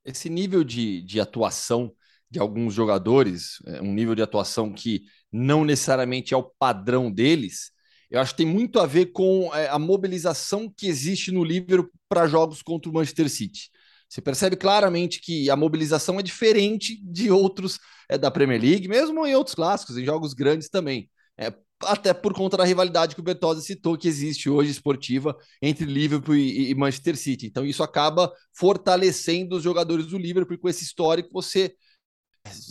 Esse 0.05 0.29
nível 0.29 0.63
de, 0.63 1.01
de 1.01 1.19
atuação 1.19 1.93
de 2.33 2.39
alguns 2.39 2.73
jogadores, 2.73 3.59
é, 3.67 3.79
um 3.79 3.93
nível 3.93 4.15
de 4.15 4.23
atuação 4.23 4.73
que 4.73 5.03
não 5.31 5.63
necessariamente 5.63 6.33
é 6.33 6.37
o 6.37 6.43
padrão 6.43 7.11
deles, 7.11 7.71
eu 8.09 8.19
acho 8.19 8.31
que 8.31 8.37
tem 8.37 8.47
muito 8.47 8.79
a 8.79 8.87
ver 8.87 9.07
com 9.07 9.53
é, 9.53 9.69
a 9.69 9.77
mobilização 9.77 10.71
que 10.75 10.87
existe 10.87 11.31
no 11.31 11.43
Liverpool 11.43 11.91
para 12.09 12.27
jogos 12.27 12.63
contra 12.63 12.89
o 12.89 12.93
Manchester 12.93 13.29
City. 13.29 13.69
Você 14.09 14.19
percebe 14.19 14.55
claramente 14.55 15.21
que 15.21 15.47
a 15.49 15.55
mobilização 15.55 16.19
é 16.19 16.23
diferente 16.23 16.99
de 17.03 17.29
outros 17.29 17.79
é, 18.09 18.17
da 18.17 18.31
Premier 18.31 18.61
League, 18.61 18.87
mesmo 18.87 19.25
em 19.27 19.35
outros 19.35 19.55
clássicos, 19.55 19.95
em 19.95 20.05
jogos 20.05 20.33
grandes 20.33 20.69
também. 20.69 21.07
É, 21.37 21.53
até 21.83 22.13
por 22.13 22.33
conta 22.33 22.57
da 22.57 22.63
rivalidade 22.63 23.13
que 23.13 23.21
o 23.21 23.23
Bertozzi 23.23 23.63
citou, 23.63 23.97
que 23.97 24.07
existe 24.07 24.49
hoje 24.49 24.71
esportiva 24.71 25.35
entre 25.61 25.85
Liverpool 25.85 26.35
e, 26.35 26.71
e 26.71 26.75
Manchester 26.75 27.15
City. 27.15 27.45
Então, 27.45 27.63
isso 27.63 27.83
acaba 27.83 28.31
fortalecendo 28.55 29.55
os 29.55 29.63
jogadores 29.63 30.07
do 30.07 30.17
Liverpool 30.17 30.57
com 30.57 30.69
esse 30.69 30.83
histórico. 30.83 31.29
Você 31.33 31.75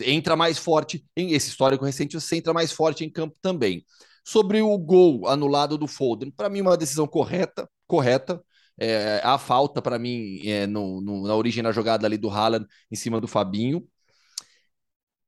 entra 0.05 0.37
mais 0.37 0.59
forte 0.59 1.05
em 1.17 1.33
esse 1.33 1.49
histórico 1.49 1.85
recente, 1.85 2.15
você 2.15 2.37
entra 2.37 2.53
mais 2.53 2.73
forte 2.73 3.05
em 3.05 3.11
campo 3.11 3.39
também. 3.41 3.85
Sobre 4.25 4.63
o 4.63 4.77
gol 4.79 5.27
anulado 5.27 5.77
do 5.77 5.87
Foden, 5.87 6.31
para 6.31 6.49
mim 6.49 6.61
uma 6.61 6.77
decisão 6.77 7.07
correta, 7.07 7.69
correta. 7.87 8.43
É, 8.79 9.21
a 9.23 9.37
falta 9.37 9.83
para 9.83 9.99
mim 9.99 10.41
é, 10.47 10.67
no, 10.67 11.01
no, 11.01 11.27
na 11.27 11.35
origem 11.35 11.63
da 11.63 11.73
jogada 11.73 12.07
ali 12.07 12.17
do 12.17 12.31
Haaland 12.31 12.67
em 12.91 12.97
cima 12.97 13.21
do 13.21 13.29
Fabinho. 13.29 13.87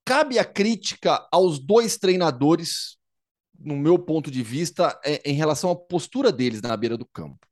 Cabe 0.04 0.38
a 0.38 0.44
crítica 0.44 1.26
aos 1.33 1.59
dois 1.59 1.96
treinadores, 1.96 2.96
no 3.59 3.76
meu 3.76 3.98
ponto 3.98 4.30
de 4.30 4.42
vista, 4.42 4.98
é, 5.04 5.22
em 5.28 5.35
relação 5.35 5.70
à 5.70 5.76
postura 5.76 6.30
deles 6.30 6.61
na 6.61 6.76
beira 6.76 6.96
do 6.96 7.07
campo. 7.07 7.46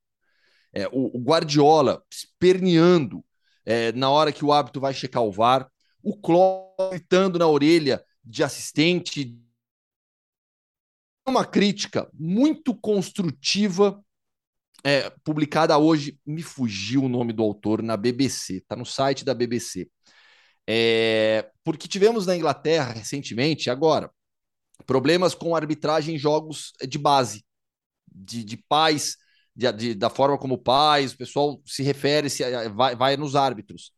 É, 0.72 0.87
o, 0.88 1.16
o, 1.16 1.20
Guardiola 1.22 2.02
esperneando 2.11 3.24
é, 3.64 3.92
na 3.92 4.11
hora 4.11 4.33
que 4.33 4.44
o 4.44 4.52
árbitro 4.52 4.81
vai 4.81 4.92
checar 4.94 5.22
o 5.22 5.33
VAR, 5.33 5.70
o 6.02 6.16
Klopp 6.16 6.90
gritando 6.90 7.38
na 7.38 7.46
orelha 7.46 8.04
de 8.24 8.42
assistente, 8.42 9.38
uma 11.26 11.44
crítica 11.44 12.10
muito 12.12 12.74
construtiva 12.74 14.02
é, 14.84 15.10
publicada 15.22 15.78
hoje, 15.78 16.18
me 16.26 16.42
fugiu 16.42 17.04
o 17.04 17.08
nome 17.08 17.32
do 17.32 17.42
autor, 17.42 17.82
na 17.82 17.96
BBC, 17.96 18.54
está 18.54 18.74
no 18.74 18.84
site 18.84 19.24
da 19.24 19.32
BBC. 19.32 19.88
É, 20.66 21.50
porque 21.62 21.86
tivemos 21.86 22.26
na 22.26 22.36
Inglaterra 22.36 22.92
recentemente, 22.92 23.70
agora, 23.70 24.10
problemas 24.84 25.34
com 25.34 25.54
arbitragem 25.54 26.16
em 26.16 26.18
jogos 26.18 26.72
de 26.88 26.98
base, 26.98 27.44
de, 28.12 28.42
de 28.42 28.56
pais, 28.56 29.16
de, 29.54 29.70
de, 29.72 29.94
da 29.94 30.10
forma 30.10 30.36
como 30.36 30.58
pais, 30.58 31.12
o 31.12 31.16
pessoal 31.16 31.62
se 31.64 31.82
refere, 31.82 32.28
se, 32.28 32.42
vai, 32.70 32.96
vai 32.96 33.16
nos 33.16 33.36
árbitros. 33.36 33.92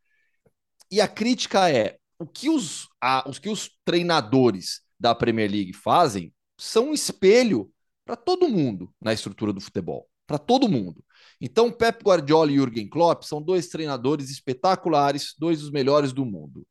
E 0.91 1.01
a 1.01 1.09
crítica 1.09 1.71
é: 1.71 1.97
o 2.19 2.27
que 2.27 2.49
os, 2.49 2.89
a, 3.01 3.29
os 3.29 3.39
que 3.39 3.49
os 3.49 3.71
treinadores 3.85 4.81
da 4.99 5.15
Premier 5.15 5.51
League 5.51 5.73
fazem 5.73 6.33
são 6.59 6.91
um 6.91 6.95
espelho 6.95 7.71
para 8.05 8.17
todo 8.17 8.49
mundo 8.49 8.93
na 9.01 9.13
estrutura 9.13 9.53
do 9.53 9.61
futebol, 9.61 10.09
para 10.27 10.39
todo 10.39 10.69
mundo. 10.69 11.05
Então, 11.41 11.71
Pep 11.71 12.03
Guardiola 12.03 12.51
e 12.51 12.55
Jürgen 12.55 12.89
Klopp 12.89 13.25
são 13.25 13.43
dois 13.43 13.69
treinadores 13.69 14.31
espetaculares, 14.31 15.35
dois 15.39 15.61
dos 15.61 15.71
melhores 15.71 16.13
do 16.13 16.25
mundo. 16.25 16.67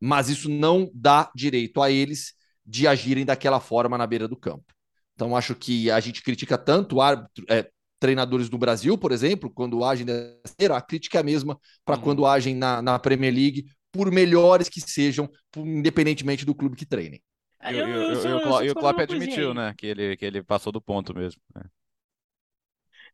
Mas 0.00 0.28
isso 0.28 0.48
não 0.48 0.90
dá 0.94 1.30
direito 1.34 1.82
a 1.82 1.90
eles 1.90 2.34
de 2.64 2.86
agirem 2.86 3.24
daquela 3.24 3.60
forma 3.60 3.98
na 3.98 4.06
beira 4.06 4.28
do 4.28 4.36
campo. 4.36 4.72
Então, 5.14 5.36
acho 5.36 5.54
que 5.54 5.90
a 5.90 5.98
gente 5.98 6.22
critica 6.22 6.56
tanto 6.56 7.00
árbitro, 7.00 7.44
é, 7.48 7.68
treinadores 7.98 8.48
do 8.48 8.58
Brasil, 8.58 8.96
por 8.96 9.12
exemplo, 9.12 9.50
quando 9.50 9.84
agem 9.84 10.06
dessa 10.06 10.76
a 10.76 10.80
crítica 10.80 11.18
é 11.18 11.20
a 11.20 11.24
mesma 11.24 11.58
para 11.84 11.96
uhum. 11.96 12.02
quando 12.02 12.26
agem 12.26 12.54
na, 12.54 12.80
na 12.80 12.98
Premier 12.98 13.34
League, 13.34 13.66
por 13.90 14.10
melhores 14.10 14.68
que 14.68 14.80
sejam, 14.80 15.28
independentemente 15.56 16.44
do 16.44 16.54
clube 16.54 16.76
que 16.76 16.86
treinem. 16.86 17.22
E, 17.62 17.76
eu, 17.76 17.88
eu, 17.88 18.12
eu, 18.12 18.64
e 18.64 18.70
o 18.70 18.74
Klopp 18.74 19.00
admitiu, 19.00 19.52
né, 19.52 19.74
que 19.76 19.86
ele, 19.86 20.16
que 20.16 20.24
ele 20.24 20.42
passou 20.42 20.72
do 20.72 20.80
ponto 20.80 21.14
mesmo. 21.14 21.40
Né? 21.54 21.62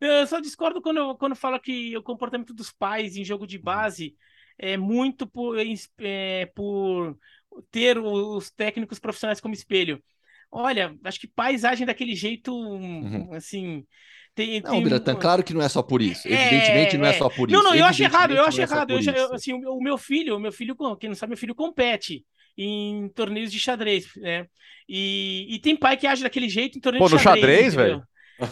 Eu 0.01 0.27
só 0.27 0.41
discordo 0.41 0.83
quando, 0.83 1.17
quando 1.17 1.35
fala 1.35 1.59
que 1.59 1.97
o 1.97 2.03
comportamento 2.03 2.53
dos 2.53 2.71
pais 2.71 3.17
em 3.17 3.25
jogo 3.25 3.47
de 3.47 3.57
uhum. 3.57 3.63
base 3.63 4.17
é 4.59 4.77
muito 4.77 5.27
por, 5.27 5.57
é, 5.99 6.47
por 6.55 7.19
ter 7.71 7.99
os 7.99 8.51
técnicos 8.51 8.99
profissionais 8.99 9.41
como 9.41 9.55
espelho. 9.55 10.03
Olha, 10.51 10.97
acho 11.05 11.21
que 11.21 11.27
pais 11.27 11.65
agem 11.65 11.87
daquele 11.87 12.15
jeito, 12.15 12.55
uhum. 12.55 13.33
assim. 13.33 13.85
Tem, 14.35 14.61
não, 14.61 14.73
tem... 14.73 14.83
Biratan, 14.83 15.15
claro 15.15 15.45
que 15.45 15.55
não 15.55 15.63
é 15.63 15.69
só 15.69 15.83
por 15.83 16.03
isso. 16.03 16.27
É, 16.27 16.33
Evidentemente 16.33 16.99
não 16.99 17.07
é, 17.07 17.11
é 17.11 17.13
só 17.13 17.29
por 17.29 17.49
isso. 17.49 17.57
Não, 17.57 17.71
não, 17.71 17.75
eu 17.75 17.85
acho 17.85 18.03
errado, 18.03 18.33
eu 18.33 18.45
acho 18.45 18.61
é 18.61 18.65
errado. 18.65 18.91
Eu 18.91 19.01
já, 19.03 19.13
eu, 19.13 19.33
assim, 19.33 19.53
o 19.53 19.81
meu 19.81 19.97
filho, 19.97 20.37
o 20.37 20.41
meu 20.41 20.51
filho, 20.51 20.77
quem 20.99 21.09
não 21.09 21.15
sabe, 21.15 21.31
meu 21.31 21.39
filho 21.39 21.55
compete 21.55 22.25
em 22.59 23.09
torneios 23.11 23.53
de 23.53 23.59
xadrez, 23.59 24.09
né? 24.17 24.47
E, 24.89 25.47
e 25.55 25.59
tem 25.61 25.77
pai 25.77 25.97
que 25.97 26.07
age 26.07 26.23
daquele 26.23 26.49
jeito 26.49 26.77
em 26.77 26.81
torneio 26.81 27.03
Pô, 27.03 27.09
de 27.09 27.23
xadrez. 27.23 27.25
Pô, 27.25 27.41
no 27.41 27.41
xadrez, 27.41 27.75
velho? 27.75 28.03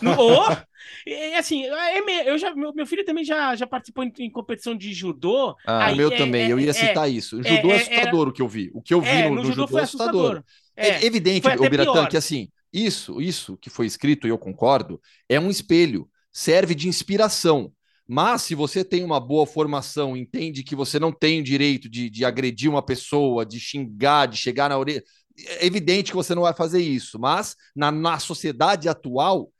No, 0.01 0.14
oh, 0.16 0.57
é, 1.07 1.37
assim, 1.37 1.64
é, 1.66 2.31
eu 2.31 2.38
já, 2.38 2.55
meu, 2.55 2.73
meu, 2.73 2.87
filho 2.87 3.05
também 3.05 3.25
já, 3.25 3.55
já 3.57 3.66
participou 3.66 4.05
em, 4.05 4.12
em 4.21 4.31
competição 4.31 4.77
de 4.77 4.92
judô. 4.92 5.57
Ah, 5.66 5.87
aí, 5.87 5.95
o 5.95 5.97
meu 5.97 6.12
é, 6.12 6.16
também, 6.16 6.49
eu 6.49 6.61
ia 6.61 6.71
é, 6.71 6.73
citar 6.73 7.11
isso. 7.11 7.38
O 7.38 7.42
judô 7.42 7.73
é, 7.73 7.77
assustador 7.77 8.29
o 8.29 8.33
que 8.33 8.42
eu 8.42 8.49
vi. 8.49 8.71
O 8.73 8.81
que 8.81 8.95
eu 8.95 9.01
vi 9.01 9.25
no, 9.25 9.31
no, 9.31 9.42
judô, 9.42 9.53
judô 9.53 9.68
foi 9.68 9.83
assustador. 9.83 10.42
É 10.77 11.05
evidente, 11.05 11.47
o 11.49 11.68
Biratã, 11.68 12.07
que 12.07 12.16
assim, 12.16 12.49
isso, 12.72 13.20
isso 13.20 13.56
que 13.56 13.68
foi 13.68 13.87
escrito, 13.87 14.26
e 14.26 14.30
eu 14.30 14.38
concordo, 14.38 15.00
é 15.28 15.38
um 15.38 15.50
espelho, 15.50 16.08
serve 16.32 16.74
de 16.74 16.88
inspiração. 16.88 17.72
Mas 18.06 18.42
se 18.42 18.54
você 18.54 18.85
tem 18.85 19.04
uma 19.04 19.20
boa 19.20 19.46
formação, 19.46 20.16
entende 20.16 20.62
que 20.62 20.74
você 20.74 20.98
não 20.98 21.12
tem 21.12 21.40
o 21.40 21.44
direito 21.44 21.88
de, 21.88 22.11
de 22.11 22.24
agredir 22.24 22.70
uma 22.70 22.82
pessoa, 22.82 23.46
de 23.46 23.61
xingar, 23.61 24.26
de 24.26 24.37
chegar 24.37 24.68
na 24.68 24.78
orelha, 24.78 25.02
é 25.38 25.66
evidente 25.66 26.11
que 26.11 26.16
você 26.16 26.35
não 26.35 26.42
vai 26.42 26.54
fazer 26.54 26.82
isso. 26.82 27.18
Mas 27.18 27.56
na, 27.74 27.90
na 27.90 28.18
sociedade 28.18 28.88
atual, 28.88 29.50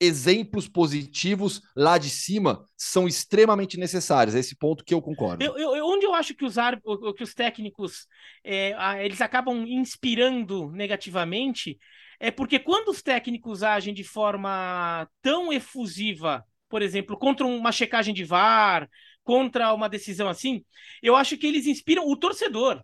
exemplos 0.00 0.68
positivos 0.68 1.62
lá 1.74 1.96
de 1.96 2.10
cima 2.10 2.64
são 2.76 3.06
extremamente 3.06 3.78
necessários. 3.78 4.34
É 4.34 4.38
esse 4.38 4.56
ponto 4.56 4.84
que 4.84 4.94
eu 4.94 5.00
concordo. 5.00 5.44
Eu, 5.44 5.56
eu, 5.56 5.86
onde 5.86 6.04
eu 6.04 6.14
acho 6.14 6.34
que 6.34 6.44
os, 6.44 6.56
que 7.16 7.22
os 7.22 7.34
técnicos 7.34 8.06
é, 8.44 9.04
eles 9.04 9.20
acabam 9.20 9.66
inspirando 9.66 10.70
negativamente 10.70 11.78
é 12.18 12.30
porque 12.30 12.58
quando 12.58 12.88
os 12.88 13.02
técnicos 13.02 13.62
agem 13.62 13.92
de 13.92 14.04
forma 14.04 15.08
tão 15.22 15.52
efusiva, 15.52 16.44
por 16.68 16.82
exemplo, 16.82 17.16
contra 17.16 17.46
uma 17.46 17.72
checagem 17.72 18.14
de 18.14 18.24
VAR, 18.24 18.88
contra 19.22 19.72
uma 19.74 19.88
decisão 19.88 20.28
assim, 20.28 20.64
eu 21.02 21.16
acho 21.16 21.36
que 21.36 21.46
eles 21.46 21.66
inspiram 21.66 22.06
o 22.08 22.16
torcedor. 22.16 22.82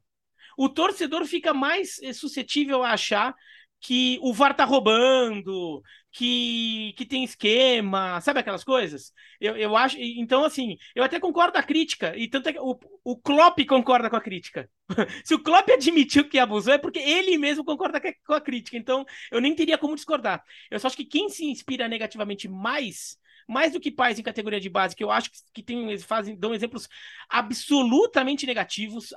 O 0.56 0.68
torcedor 0.68 1.24
fica 1.24 1.54
mais 1.54 1.98
eh, 2.02 2.12
suscetível 2.12 2.82
a 2.82 2.92
achar 2.92 3.34
que 3.80 4.18
o 4.22 4.32
VAR 4.32 4.54
tá 4.54 4.64
roubando, 4.64 5.82
que, 6.12 6.92
que 6.96 7.06
tem 7.06 7.24
esquema, 7.24 8.20
sabe 8.20 8.40
aquelas 8.40 8.62
coisas? 8.64 9.12
Eu, 9.40 9.56
eu 9.56 9.76
acho. 9.76 9.96
Então, 9.98 10.44
assim, 10.44 10.76
eu 10.94 11.02
até 11.02 11.18
concordo 11.18 11.52
com 11.52 11.58
a 11.58 11.62
crítica, 11.62 12.16
e 12.16 12.28
tanto 12.28 12.48
é 12.48 12.52
que 12.52 12.58
o, 12.60 12.78
o 13.04 13.16
Klopp 13.16 13.58
concorda 13.66 14.10
com 14.10 14.16
a 14.16 14.20
crítica. 14.20 14.68
Se 15.24 15.34
o 15.34 15.42
Klopp 15.42 15.68
admitiu 15.70 16.28
que 16.28 16.38
abusou, 16.38 16.74
é 16.74 16.78
porque 16.78 16.98
ele 16.98 17.38
mesmo 17.38 17.64
concorda 17.64 18.00
com 18.00 18.34
a 18.34 18.40
crítica. 18.40 18.76
Então, 18.76 19.04
eu 19.30 19.40
nem 19.40 19.54
teria 19.54 19.78
como 19.78 19.94
discordar. 19.94 20.42
Eu 20.70 20.78
só 20.78 20.86
acho 20.86 20.96
que 20.96 21.04
quem 21.04 21.28
se 21.28 21.44
inspira 21.46 21.88
negativamente 21.88 22.48
mais 22.48 23.16
mais 23.48 23.72
do 23.72 23.80
que 23.80 23.90
pais 23.90 24.18
em 24.18 24.22
categoria 24.22 24.60
de 24.60 24.68
base, 24.70 24.94
que 24.94 25.02
eu 25.02 25.10
acho 25.10 25.30
que, 25.30 25.38
que 25.54 25.62
tem, 25.62 25.98
fazem, 25.98 26.36
dão 26.36 26.54
exemplos 26.54 26.88
absolutamente 27.28 28.46
negativos, 28.46 29.12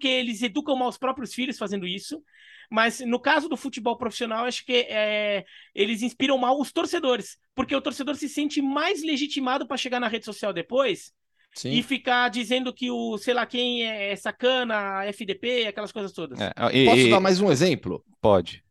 porque 0.00 0.08
eles 0.08 0.40
educam 0.40 0.74
mal 0.74 0.88
os 0.88 0.96
próprios 0.96 1.34
filhos 1.34 1.58
fazendo 1.58 1.86
isso. 1.86 2.22
Mas 2.70 3.00
no 3.00 3.20
caso 3.20 3.48
do 3.48 3.56
futebol 3.56 3.98
profissional, 3.98 4.46
acho 4.46 4.64
que 4.64 4.86
é, 4.88 5.44
eles 5.74 6.00
inspiram 6.00 6.38
mal 6.38 6.58
os 6.58 6.72
torcedores, 6.72 7.36
porque 7.54 7.76
o 7.76 7.80
torcedor 7.82 8.14
se 8.14 8.28
sente 8.28 8.62
mais 8.62 9.02
legitimado 9.02 9.66
para 9.66 9.76
chegar 9.76 10.00
na 10.00 10.08
rede 10.08 10.24
social 10.24 10.52
depois 10.52 11.12
Sim. 11.54 11.72
e 11.72 11.82
ficar 11.82 12.30
dizendo 12.30 12.72
que 12.72 12.90
o, 12.90 13.18
sei 13.18 13.34
lá, 13.34 13.44
quem 13.44 13.82
é 13.82 14.16
sacana, 14.16 15.04
FDP, 15.06 15.66
aquelas 15.66 15.92
coisas 15.92 16.12
todas. 16.12 16.40
É, 16.40 16.52
e, 16.72 16.86
Posso 16.86 17.00
e... 17.00 17.10
dar 17.10 17.20
mais 17.20 17.40
um 17.40 17.50
exemplo? 17.50 18.02
Pode. 18.22 18.64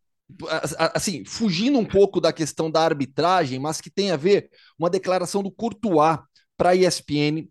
Assim, 0.95 1.25
fugindo 1.25 1.77
um 1.77 1.85
pouco 1.85 2.21
da 2.21 2.31
questão 2.33 2.71
da 2.71 2.81
arbitragem, 2.81 3.59
mas 3.59 3.81
que 3.81 3.89
tem 3.89 4.11
a 4.11 4.17
ver 4.17 4.49
uma 4.79 4.89
declaração 4.89 5.43
do 5.43 5.51
Courtois 5.51 6.19
para 6.55 6.69
a 6.69 6.75
ESPN 6.75 7.47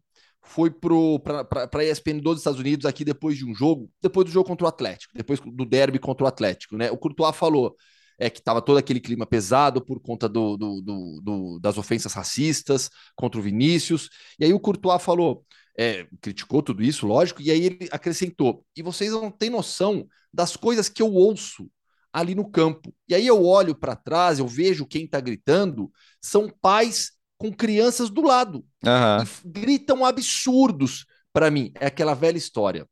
foi 0.48 0.70
para 0.70 1.68
a 1.72 1.84
ESPN 1.84 2.20
dos 2.20 2.38
Estados 2.38 2.58
Unidos 2.58 2.86
aqui 2.86 3.04
depois 3.04 3.36
de 3.36 3.44
um 3.44 3.54
jogo, 3.54 3.90
depois 4.02 4.24
do 4.24 4.32
jogo 4.32 4.48
contra 4.48 4.64
o 4.64 4.68
Atlético, 4.68 5.12
depois 5.14 5.40
do 5.40 5.64
derby 5.64 5.98
contra 5.98 6.24
o 6.24 6.26
Atlético, 6.26 6.76
né? 6.76 6.90
O 6.90 6.96
Courtois 6.96 7.36
falou 7.36 7.76
é, 8.18 8.28
que 8.30 8.38
estava 8.38 8.60
todo 8.60 8.78
aquele 8.78 8.98
clima 8.98 9.26
pesado 9.26 9.84
por 9.84 10.00
conta 10.00 10.28
do, 10.28 10.56
do, 10.56 10.80
do, 10.80 11.20
do, 11.22 11.58
das 11.60 11.78
ofensas 11.78 12.12
racistas 12.12 12.90
contra 13.14 13.38
o 13.38 13.42
Vinícius, 13.42 14.08
e 14.38 14.44
aí 14.44 14.52
o 14.52 14.60
Courtois 14.60 15.02
falou, 15.02 15.44
é, 15.78 16.06
criticou 16.20 16.62
tudo 16.62 16.82
isso, 16.82 17.06
lógico, 17.06 17.40
e 17.42 17.50
aí 17.50 17.64
ele 17.64 17.88
acrescentou, 17.92 18.64
e 18.76 18.82
vocês 18.82 19.12
não 19.12 19.30
têm 19.30 19.50
noção 19.50 20.06
das 20.32 20.56
coisas 20.56 20.88
que 20.88 21.02
eu 21.02 21.12
ouço 21.12 21.70
ali 22.12 22.34
no 22.34 22.50
campo. 22.50 22.92
E 23.08 23.14
aí 23.14 23.26
eu 23.26 23.44
olho 23.44 23.74
para 23.74 23.94
trás, 23.94 24.38
eu 24.38 24.46
vejo 24.48 24.86
quem 24.86 25.04
está 25.04 25.20
gritando, 25.20 25.90
são 26.20 26.48
pais 26.60 27.12
com 27.38 27.52
crianças 27.52 28.10
do 28.10 28.22
lado. 28.22 28.64
Uhum. 28.84 29.24
gritam 29.44 30.04
absurdos 30.04 31.06
para 31.32 31.50
mim. 31.50 31.72
É 31.76 31.86
aquela 31.86 32.14
velha 32.14 32.36
história. 32.36 32.86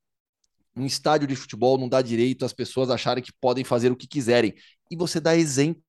Um 0.75 0.87
estádio 0.87 1.27
de 1.27 1.35
futebol 1.35 1.77
não 1.77 1.89
dá 1.89 2.01
direito 2.01 2.45
às 2.45 2.53
pessoas 2.53 2.91
acharem 2.91 3.25
que 3.25 3.33
podem 3.41 3.65
fazer 3.65 3.91
o 3.91 3.97
que 3.97 4.07
quiserem. 4.07 4.55
E 4.91 4.97
você 4.97 5.19
dá 5.19 5.35
exemplo, 5.35 5.83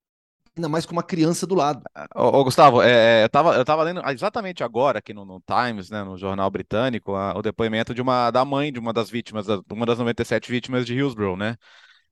ainda 0.55 0.69
mais 0.69 0.85
com 0.85 0.93
uma 0.93 1.03
criança 1.03 1.45
do 1.45 1.53
lado. 1.53 1.83
Ô, 2.15 2.39
ô 2.39 2.43
Gustavo, 2.43 2.81
é, 2.81 3.21
é 3.21 3.23
eu, 3.25 3.29
tava, 3.29 3.55
eu 3.55 3.65
tava 3.65 3.83
lendo 3.83 4.01
exatamente 4.09 4.63
agora 4.63 4.99
aqui 4.99 5.13
no, 5.13 5.25
no 5.25 5.41
Times, 5.41 5.89
né, 5.89 6.03
no 6.03 6.17
jornal 6.17 6.49
britânico, 6.49 7.15
a, 7.15 7.37
o 7.37 7.41
depoimento 7.41 7.93
de 7.93 8.01
uma 8.01 8.31
da 8.31 8.43
mãe 8.45 8.71
de 8.71 8.79
uma 8.79 8.93
das 8.93 9.09
vítimas, 9.09 9.45
uma 9.69 9.85
das 9.85 9.99
97 9.99 10.49
vítimas 10.49 10.85
de 10.85 10.95
Hillsborough, 10.95 11.37
né? 11.37 11.57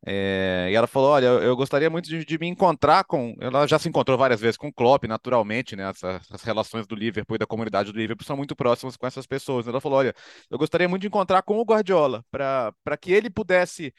É, 0.08 0.68
e 0.72 0.76
ela 0.76 0.86
falou: 0.86 1.10
Olha, 1.10 1.26
eu, 1.26 1.56
gostaria 1.56 1.90
muito 1.90 2.08
de, 2.08 2.24
de, 2.24 2.38
me 2.38 2.48
encontrar 2.48 3.04
com. 3.06 3.36
Ela 3.40 3.66
já 3.66 3.80
se 3.80 3.90
encontrou 3.90 4.18
várias 4.18 4.40
vezes 4.40 4.56
com 4.56 4.68
o 4.68 4.74
Klopp, 4.74 5.06
naturalmente, 5.06 5.76
né? 5.76 5.90
Essas, 5.90 6.32
as 6.32 6.44
relações 6.44 6.86
do 6.86 6.96
Liverpool 6.96 7.36
e 7.36 7.40
da 7.40 7.48
comunidade 7.48 7.92
do 7.92 7.98
Liverpool 7.98 8.26
são 8.26 8.38
muito 8.38 8.56
próximas 8.56 8.96
com 8.96 9.08
essas 9.08 9.26
pessoas. 9.26 9.68
Ela 9.68 9.82
falou: 9.82 9.98
Olha, 9.98 10.14
eu 10.50 10.58
gostaria 10.60 10.88
muito 10.88 11.02
de 11.02 11.08
encontrar 11.08 11.42
com 11.42 11.58
o 11.58 11.64
Guardiola, 11.66 12.24
para 12.32 12.98
que 13.02 13.12
ele 13.12 13.32
pudesse 13.32 13.92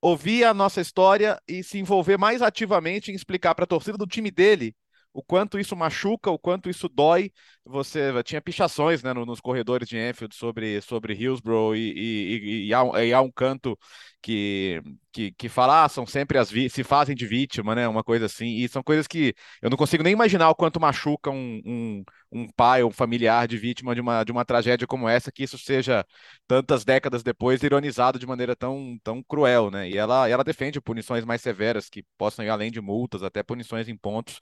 ouvir 0.00 0.44
a 0.44 0.52
nossa 0.52 0.80
história 0.80 1.40
e 1.46 1.62
se 1.62 1.78
envolver 1.78 2.18
mais 2.18 2.42
ativamente 2.42 3.12
em 3.12 3.14
explicar 3.14 3.54
para 3.54 3.64
a 3.64 3.66
torcida 3.66 3.98
do 3.98 4.06
time 4.06 4.30
dele 4.30 4.74
o 5.12 5.22
quanto 5.22 5.58
isso 5.58 5.74
machuca, 5.76 6.30
o 6.30 6.38
quanto 6.38 6.70
isso 6.70 6.88
dói. 6.88 7.32
Você 7.64 8.22
tinha 8.22 8.40
pichações 8.40 9.02
né, 9.02 9.12
nos 9.12 9.40
corredores 9.40 9.88
de 9.88 9.98
Enfield 9.98 10.34
sobre, 10.34 10.80
sobre 10.80 11.14
Hillsborough 11.14 11.74
e, 11.74 11.92
e, 11.92 12.66
e, 12.66 12.66
e, 12.68 12.74
há, 12.74 13.04
e 13.04 13.12
há 13.12 13.20
um 13.20 13.30
canto 13.30 13.78
que, 14.22 14.80
que, 15.12 15.32
que 15.32 15.48
fala, 15.48 15.84
ah, 15.84 15.88
são 15.88 16.06
sempre 16.06 16.38
as 16.38 16.48
se 16.48 16.82
fazem 16.84 17.14
de 17.14 17.26
vítima, 17.26 17.74
né? 17.74 17.86
Uma 17.88 18.02
coisa 18.04 18.26
assim. 18.26 18.46
E 18.56 18.68
são 18.68 18.82
coisas 18.82 19.06
que 19.06 19.34
eu 19.62 19.70
não 19.70 19.76
consigo 19.76 20.02
nem 20.02 20.12
imaginar 20.12 20.48
o 20.50 20.54
quanto 20.54 20.80
machuca 20.80 21.30
um, 21.30 21.60
um, 21.64 22.04
um 22.32 22.48
pai 22.56 22.82
ou 22.82 22.90
um 22.90 22.92
familiar 22.92 23.46
de 23.48 23.56
vítima 23.58 23.94
de 23.94 24.00
uma, 24.00 24.24
de 24.24 24.32
uma 24.32 24.44
tragédia 24.44 24.86
como 24.86 25.08
essa, 25.08 25.30
que 25.32 25.42
isso 25.44 25.58
seja 25.58 26.04
tantas 26.46 26.84
décadas 26.84 27.22
depois 27.22 27.62
ironizado 27.62 28.18
de 28.18 28.26
maneira 28.26 28.56
tão, 28.56 28.98
tão 29.02 29.22
cruel, 29.22 29.70
né? 29.70 29.88
E 29.88 29.96
ela, 29.96 30.28
ela 30.28 30.44
defende 30.44 30.80
punições 30.80 31.24
mais 31.24 31.40
severas 31.42 31.88
que 31.88 32.04
possam 32.16 32.44
ir 32.44 32.48
além 32.48 32.70
de 32.70 32.80
multas, 32.80 33.22
até 33.22 33.42
punições 33.42 33.88
em 33.88 33.96
pontos. 33.96 34.40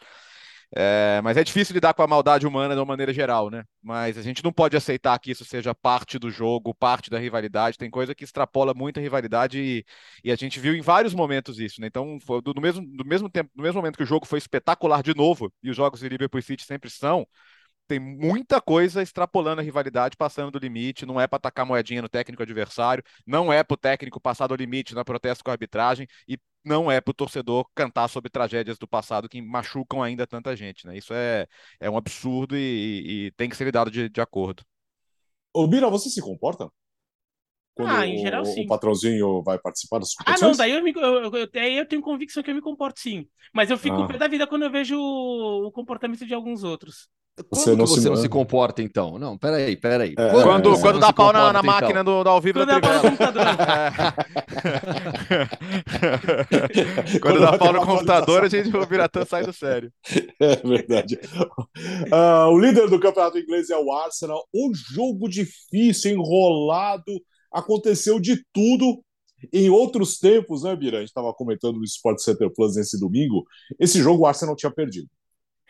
É, 0.75 1.21
mas 1.23 1.37
é 1.37 1.45
difícil 1.45 1.75
lidar 1.75 1.95
com 1.95 2.03
a 2.03 2.07
maldade 2.07 2.47
humana 2.47 2.75
de 2.75 2.81
uma 2.81 2.87
maneira 2.87 3.13
geral, 3.13 3.49
né? 3.51 3.63
Mas 3.83 4.19
a 4.19 4.23
gente 4.23 4.43
não 4.43 4.53
pode 4.53 4.77
aceitar 4.77 5.19
que 5.19 5.31
isso 5.31 5.45
seja 5.45 5.75
parte 5.75 6.19
do 6.19 6.31
jogo, 6.31 6.75
parte 6.75 7.09
da 7.09 7.19
rivalidade. 7.19 7.79
Tem 7.79 7.89
coisa 7.91 8.15
que 8.15 8.25
extrapola 8.25 8.75
muito 8.75 8.99
a 8.99 9.03
rivalidade 9.03 9.61
e, 9.61 9.85
e 10.25 10.33
a 10.33 10.37
gente 10.37 10.59
viu 10.59 10.75
em 10.75 10.81
vários 10.81 11.15
momentos 11.15 11.61
isso, 11.61 11.81
né? 11.81 11.87
Então, 11.87 12.19
foi 12.21 12.43
do, 12.43 12.53
do, 12.53 12.61
mesmo, 12.61 12.85
do 12.85 13.05
mesmo 13.05 13.31
tempo, 13.31 13.51
no 13.55 13.63
mesmo 13.63 13.81
momento 13.81 13.97
que 13.97 14.03
o 14.03 14.07
jogo 14.07 14.27
foi 14.27 14.39
espetacular 14.39 15.03
de 15.03 15.15
novo, 15.15 15.53
e 15.63 15.71
os 15.71 15.77
jogos 15.77 16.01
de 16.01 16.09
Liverpool 16.09 16.43
City 16.43 16.65
sempre 16.65 16.91
são, 16.91 17.27
tem 17.87 18.01
muita 18.01 18.61
coisa 18.61 19.03
extrapolando 19.03 19.61
a 19.61 19.65
rivalidade, 19.65 20.17
passando 20.17 20.51
do 20.51 20.59
limite. 20.59 21.07
Não 21.07 21.21
é 21.21 21.27
para 21.27 21.37
atacar 21.37 21.65
moedinha 21.65 22.03
no 22.03 22.09
técnico 22.09 22.43
adversário, 22.43 23.03
não 23.27 23.53
é 23.53 23.63
para 23.63 23.75
o 23.75 23.77
técnico 23.79 24.21
passar 24.21 24.47
do 24.49 24.57
limite 24.57 24.95
na 24.95 25.05
protesto 25.05 25.45
com 25.45 25.51
a 25.51 25.55
arbitragem 25.55 26.07
e 26.29 26.37
não 26.67 26.91
é 26.91 27.01
para 27.01 27.13
o 27.13 27.15
torcedor 27.15 27.65
cantar 27.75 28.09
sobre 28.09 28.29
tragédias 28.29 28.77
do 28.77 28.89
passado 28.89 29.29
que 29.29 29.41
machucam 29.41 30.03
ainda 30.03 30.27
tanta 30.27 30.57
gente. 30.57 30.85
Né? 30.87 30.99
Isso 30.99 31.15
é, 31.15 31.47
é 31.79 31.89
um 31.89 31.97
absurdo 31.97 32.57
e, 32.57 33.27
e 33.27 33.31
tem 33.37 33.49
que 33.49 33.57
ser 33.57 33.65
lidado 33.65 33.91
de, 33.91 34.09
de 34.09 34.21
acordo. 34.21 34.65
Ô, 35.55 35.67
Bira, 35.67 35.89
você 35.89 36.11
se 36.11 36.21
comporta? 36.21 36.69
Quando 37.75 37.91
ah, 37.91 38.07
em 38.07 38.19
geral, 38.19 38.43
o, 38.43 38.47
sim. 38.47 38.65
o 38.65 38.67
patrãozinho 38.67 39.43
vai 39.43 39.59
participar 39.59 39.99
das 39.99 40.13
competições? 40.15 40.43
Ah, 40.43 40.49
não, 40.49 40.57
daí 40.57 40.73
eu, 40.73 40.83
me, 40.83 40.93
eu, 40.93 41.33
eu, 41.33 41.49
eu, 41.53 41.87
tenho 41.87 42.03
convicção 42.03 42.43
que 42.43 42.51
eu 42.51 42.55
me 42.55 42.63
comporto 42.63 42.99
sim. 42.99 43.29
Mas 43.55 43.71
eu 43.71 43.79
fico 43.79 44.03
ah. 44.03 44.07
pé 44.09 44.19
da 44.19 44.29
vida 44.29 44.47
quando 44.47 44.63
eu 44.65 44.71
vejo 44.71 44.99
o 44.99 45.71
comportamento 45.71 46.27
de 46.27 46.35
alguns 46.35 46.65
outros. 46.65 47.09
Quando 47.37 47.63
você, 47.63 47.77
não, 47.77 47.87
você 47.87 48.01
se... 48.01 48.09
não 48.09 48.17
se 48.17 48.31
comporta, 48.31 48.83
então? 48.83 49.19
Não, 49.19 49.37
peraí, 49.37 49.77
peraí. 49.77 50.15
É, 50.19 50.31
quando 50.31 50.43
quando, 50.43 50.75
é, 50.75 50.81
quando 50.81 50.99
dá 50.99 51.13
pau 51.13 51.35
na, 51.35 51.53
na 51.53 51.63
máquina 51.63 52.01
então? 52.01 52.05
do, 52.05 52.25
do 52.25 52.31
ao 52.31 52.41
vivo 52.41 52.61
quando 52.61 52.69
da 52.69 52.79
dá 52.79 52.89
pau 52.89 52.95
no 52.95 53.03
computador. 53.03 53.45
quando, 57.21 57.21
quando 57.21 57.41
dá 57.41 57.59
pau 57.59 57.75
no 57.75 57.85
computador, 57.85 58.45
a 58.45 58.49
gente, 58.49 58.75
o 58.75 58.87
Biratã 58.87 59.27
sai 59.27 59.45
do 59.45 59.53
sério. 59.53 59.93
É 60.39 60.57
verdade. 60.57 61.19
Uh, 62.13 62.51
o 62.53 62.59
líder 62.59 62.89
do 62.89 63.01
campeonato 63.01 63.39
inglês 63.39 63.71
é 63.71 63.77
o 63.77 63.93
Arsenal. 63.93 64.47
Um 64.55 64.71
jogo 64.75 65.29
difícil, 65.29 66.13
enrolado. 66.13 67.13
Aconteceu 67.53 68.21
de 68.21 68.43
tudo. 68.53 69.03
Em 69.53 69.69
outros 69.69 70.19
tempos, 70.19 70.63
né, 70.63 70.75
Bira? 70.75 70.99
A 70.99 71.01
gente 71.01 71.09
estava 71.09 71.33
comentando 71.33 71.79
no 71.79 71.85
Sport 71.85 72.19
Center 72.21 72.51
Plus 72.51 72.77
nesse 72.77 72.99
domingo. 72.99 73.45
Esse 73.79 74.01
jogo 74.01 74.23
o 74.23 74.27
Arsenal 74.27 74.57
tinha 74.57 74.71
perdido. 74.71 75.09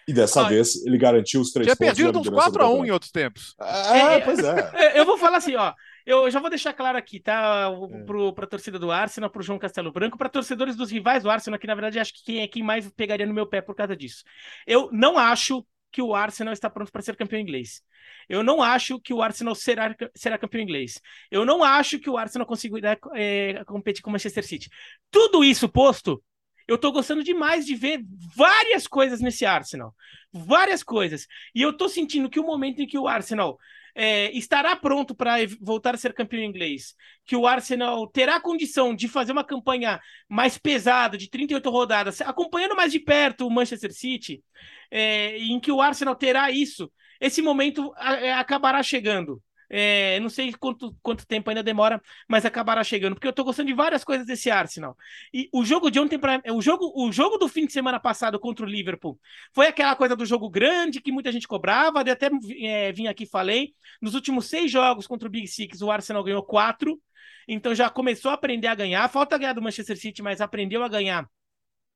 E 0.09 0.13
dessa 0.13 0.47
ah, 0.47 0.49
vez 0.49 0.85
ele 0.87 0.97
garantiu 0.97 1.41
os 1.41 1.51
três 1.51 1.67
tinha 1.67 1.77
pontos. 1.77 1.97
Tinha 1.97 2.13
perdido 2.13 2.37
uns 2.37 2.53
4x1 2.53 2.87
em 2.87 2.91
outros 2.91 3.11
tempos. 3.11 3.57
É, 3.61 3.99
é, 3.99 4.21
pois 4.21 4.39
é. 4.39 4.99
Eu 4.99 5.05
vou 5.05 5.19
falar 5.19 5.39
assim, 5.39 5.57
ó. 5.57 5.73
Eu 6.07 6.31
já 6.31 6.39
vou 6.39 6.49
deixar 6.49 6.73
claro 6.73 6.97
aqui, 6.97 7.19
tá? 7.19 7.69
Para 8.37 8.45
a 8.45 8.49
torcida 8.49 8.79
do 8.79 8.93
Arsenal, 8.93 9.29
para 9.29 9.41
o 9.41 9.43
João 9.43 9.59
Castelo 9.59 9.91
Branco, 9.91 10.17
para 10.17 10.29
torcedores 10.29 10.77
dos 10.77 10.93
rivais 10.93 11.25
do 11.25 11.31
Arsenal, 11.31 11.59
que 11.59 11.67
na 11.67 11.75
verdade 11.75 11.99
acho 11.99 12.15
que 12.15 12.23
quem 12.23 12.43
é 12.43 12.47
quem 12.47 12.63
mais 12.63 12.89
pegaria 12.91 13.27
no 13.27 13.35
meu 13.35 13.45
pé 13.45 13.61
por 13.61 13.75
causa 13.75 13.97
disso. 13.97 14.23
Eu 14.65 14.89
não 14.93 15.19
acho 15.19 15.67
que 15.91 16.01
o 16.01 16.15
Arsenal 16.15 16.53
está 16.53 16.71
pronto 16.71 16.93
para 16.93 17.03
ser 17.03 17.17
campeão 17.17 17.41
inglês. 17.41 17.83
Eu 18.29 18.45
não 18.45 18.63
acho 18.63 19.01
que 19.01 19.13
o 19.13 19.23
Arsenal 19.23 19.55
será, 19.55 19.97
será 20.15 20.39
campeão 20.39 20.63
inglês. 20.63 21.01
Eu 21.31 21.45
não 21.45 21.65
acho 21.65 21.99
que 21.99 22.11
o 22.11 22.17
Arsenal 22.17 22.47
conseguirá 22.47 22.97
é, 23.15 23.65
competir 23.65 24.03
com 24.03 24.11
o 24.11 24.13
Manchester 24.13 24.45
City. 24.47 24.69
Tudo 25.11 25.43
isso 25.43 25.69
posto, 25.69 26.23
eu 26.67 26.79
tô 26.79 26.91
gostando 26.93 27.23
demais 27.23 27.65
de 27.65 27.75
ver 27.75 28.01
várias 28.35 28.87
coisas 28.87 29.21
nesse 29.21 29.45
Arsenal. 29.45 29.95
Várias 30.33 30.83
coisas. 30.83 31.27
E 31.55 31.63
eu 31.63 31.73
tô 31.73 31.89
sentindo 31.89 32.29
que 32.29 32.41
o 32.41 32.47
momento 32.47 32.81
em 32.81 32.87
que 32.87 32.99
o 32.99 33.07
Arsenal 33.07 33.59
é, 33.95 34.31
estará 34.37 34.77
pronto 34.77 35.15
para 35.15 35.37
voltar 35.59 35.95
a 35.95 35.99
ser 35.99 36.13
campeão 36.13 36.43
inglês, 36.43 36.95
que 37.25 37.35
o 37.35 37.47
Arsenal 37.47 38.07
terá 38.07 38.39
condição 38.39 38.95
de 38.95 39.09
fazer 39.09 39.33
uma 39.33 39.43
campanha 39.43 39.99
mais 40.29 40.59
pesada, 40.59 41.17
de 41.17 41.31
38 41.31 41.71
rodadas, 41.71 42.21
acompanhando 42.21 42.77
mais 42.77 42.93
de 42.93 43.01
perto 43.01 43.47
o 43.47 43.51
Manchester 43.51 43.93
City, 43.95 44.45
é, 44.91 45.39
em 45.39 45.59
que 45.59 45.73
o 45.73 45.81
Arsenal 45.81 46.15
terá 46.15 46.51
isso, 46.51 46.93
esse 47.19 47.41
momento 47.41 47.95
é, 47.99 48.35
acabará 48.35 48.83
chegando. 48.83 49.43
É, 49.69 50.21
não 50.21 50.29
sei 50.29 50.53
quanto, 50.53 50.97
quanto 51.03 51.27
tempo 51.27 51.51
ainda 51.51 51.63
demora, 51.63 52.01
mas 52.29 52.45
acabará 52.45 52.85
chegando, 52.85 53.15
porque 53.15 53.27
eu 53.27 53.33
tô 53.33 53.45
gostando 53.45 53.69
de 53.69 53.75
várias 53.75 54.05
coisas 54.05 54.27
desse 54.27 54.51
Arsenal. 54.51 54.97
E 55.33 55.49
o 55.53 55.65
jogo 55.65 55.91
de 55.91 55.99
ontem, 55.99 56.19
pra, 56.19 56.41
o, 56.53 56.63
jogo, 56.63 56.93
o 56.95 57.11
jogo 57.13 57.37
do 57.37 57.49
fim 57.49 57.67
de 57.67 57.73
semana 57.73 57.99
passado 57.99 58.39
contra 58.39 58.65
o 58.65 58.69
Liverpool 58.69 59.19
foi 59.53 59.67
aquela 59.67 59.97
coisa 59.97 60.15
do 60.15 60.25
jogo 60.25 60.49
grande 60.49 61.01
que 61.01 61.13
muita 61.13 61.33
gente 61.33 61.49
cobrava. 61.49 62.03
Eu 62.03 62.13
até 62.13 62.31
é, 62.61 62.93
vim 62.93 63.07
aqui 63.07 63.25
e 63.25 63.29
falei. 63.29 63.75
Nos 64.01 64.15
últimos 64.15 64.47
seis 64.47 64.71
jogos 64.71 65.07
contra 65.07 65.29
o 65.29 65.31
Big 65.31 65.49
Six, 65.49 65.83
o 65.83 65.91
Arsenal 65.91 66.23
ganhou 66.25 66.43
quatro, 66.43 67.01
então 67.49 67.75
já 67.75 67.91
começou 67.91 68.31
a 68.31 68.35
aprender 68.35 68.69
a 68.69 68.75
ganhar. 68.75 69.09
Falta 69.09 69.39
ganhar 69.39 69.53
do 69.53 69.63
Manchester 69.63 69.97
City, 69.97 70.23
mas 70.23 70.41
aprendeu 70.41 70.83
a 70.83 70.89
ganhar 70.89 71.29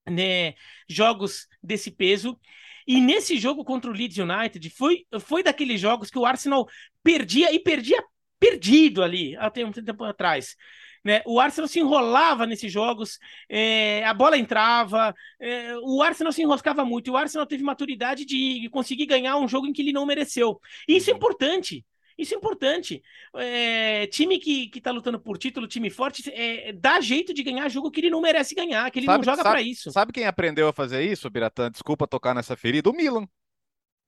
né, 0.08 0.54
jogos 0.88 1.46
desse 1.62 1.90
peso. 1.90 2.38
E 2.86 3.00
nesse 3.00 3.38
jogo 3.38 3.64
contra 3.64 3.90
o 3.90 3.94
Leeds 3.94 4.18
United, 4.18 4.70
foi, 4.70 5.04
foi 5.20 5.42
daqueles 5.42 5.80
jogos 5.80 6.10
que 6.10 6.18
o 6.18 6.26
Arsenal 6.26 6.68
perdia 7.02 7.52
e 7.52 7.58
perdia 7.58 8.02
perdido 8.38 9.02
ali, 9.02 9.36
até 9.36 9.64
um 9.64 9.70
tempo 9.70 10.04
atrás. 10.04 10.56
Né? 11.04 11.22
O 11.26 11.40
Arsenal 11.40 11.68
se 11.68 11.80
enrolava 11.80 12.46
nesses 12.46 12.70
jogos, 12.70 13.18
é, 13.48 14.04
a 14.04 14.12
bola 14.12 14.36
entrava, 14.36 15.14
é, 15.40 15.76
o 15.78 16.02
Arsenal 16.02 16.32
se 16.32 16.42
enroscava 16.42 16.84
muito, 16.84 17.08
e 17.08 17.10
o 17.10 17.16
Arsenal 17.16 17.46
teve 17.46 17.62
maturidade 17.62 18.24
de 18.24 18.68
conseguir 18.70 19.06
ganhar 19.06 19.36
um 19.36 19.48
jogo 19.48 19.66
em 19.66 19.72
que 19.72 19.82
ele 19.82 19.92
não 19.92 20.06
mereceu. 20.06 20.60
E 20.88 20.96
isso 20.96 21.10
é 21.10 21.14
importante. 21.14 21.84
Isso 22.20 22.34
é 22.34 22.36
importante. 22.36 23.02
É, 23.36 24.06
time 24.08 24.38
que, 24.38 24.68
que 24.68 24.80
tá 24.80 24.90
lutando 24.90 25.18
por 25.18 25.38
título, 25.38 25.66
time 25.66 25.88
forte, 25.88 26.30
é, 26.30 26.72
dá 26.72 27.00
jeito 27.00 27.32
de 27.32 27.42
ganhar 27.42 27.68
jogo 27.68 27.90
que 27.90 28.00
ele 28.00 28.10
não 28.10 28.20
merece 28.20 28.54
ganhar, 28.54 28.90
que 28.90 28.98
ele 28.98 29.06
sabe, 29.06 29.26
não 29.26 29.34
joga 29.34 29.42
para 29.42 29.62
isso. 29.62 29.90
Sabe 29.90 30.12
quem 30.12 30.26
aprendeu 30.26 30.68
a 30.68 30.72
fazer 30.72 31.02
isso, 31.02 31.30
Biratã? 31.30 31.70
Desculpa 31.70 32.06
tocar 32.06 32.34
nessa 32.34 32.56
ferida. 32.56 32.90
O 32.90 32.92
Milan. 32.92 33.26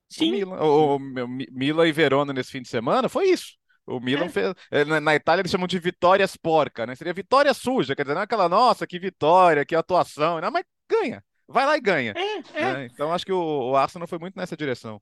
Sim. 0.09 0.29
O 0.29 0.33
Milan, 0.33 0.61
o, 0.61 0.97
o, 0.97 0.97
o 0.97 1.29
Milan 1.29 1.89
e 1.89 1.93
Verona 1.93 2.33
nesse 2.33 2.51
fim 2.51 2.61
de 2.61 2.69
semana 2.69 3.09
foi 3.09 3.31
isso. 3.31 3.57
O 3.87 3.99
Milan 3.99 4.27
é. 4.27 4.29
fez. 4.29 4.55
É, 4.71 4.85
na 4.85 5.15
Itália 5.15 5.43
eles 5.43 5.51
chamam 5.51 5.67
de 5.67 5.79
vitórias 5.79 6.37
porca, 6.37 6.87
né? 6.87 6.95
Seria 6.95 7.13
vitória 7.13 7.53
suja, 7.53 7.97
quer 7.97 8.03
dizer, 8.03 8.15
não 8.15 8.21
é 8.21 8.25
aquela, 8.25 8.49
nossa, 8.49 8.87
que 8.87 8.99
vitória, 8.99 9.65
que 9.65 9.75
atuação. 9.75 10.41
Não, 10.41 10.51
mas 10.51 10.65
ganha. 10.89 11.25
Vai 11.49 11.67
lá 11.67 11.77
e 11.77 11.81
ganha. 11.81 12.15
É, 12.17 12.61
é. 12.61 12.73
Né? 12.73 12.87
Então 12.93 13.13
acho 13.13 13.27
que 13.27 13.33
o, 13.33 13.71
o 13.71 13.77
Arsenal 13.77 14.07
foi 14.07 14.19
muito 14.19 14.37
nessa 14.37 14.57
direção. 14.57 15.01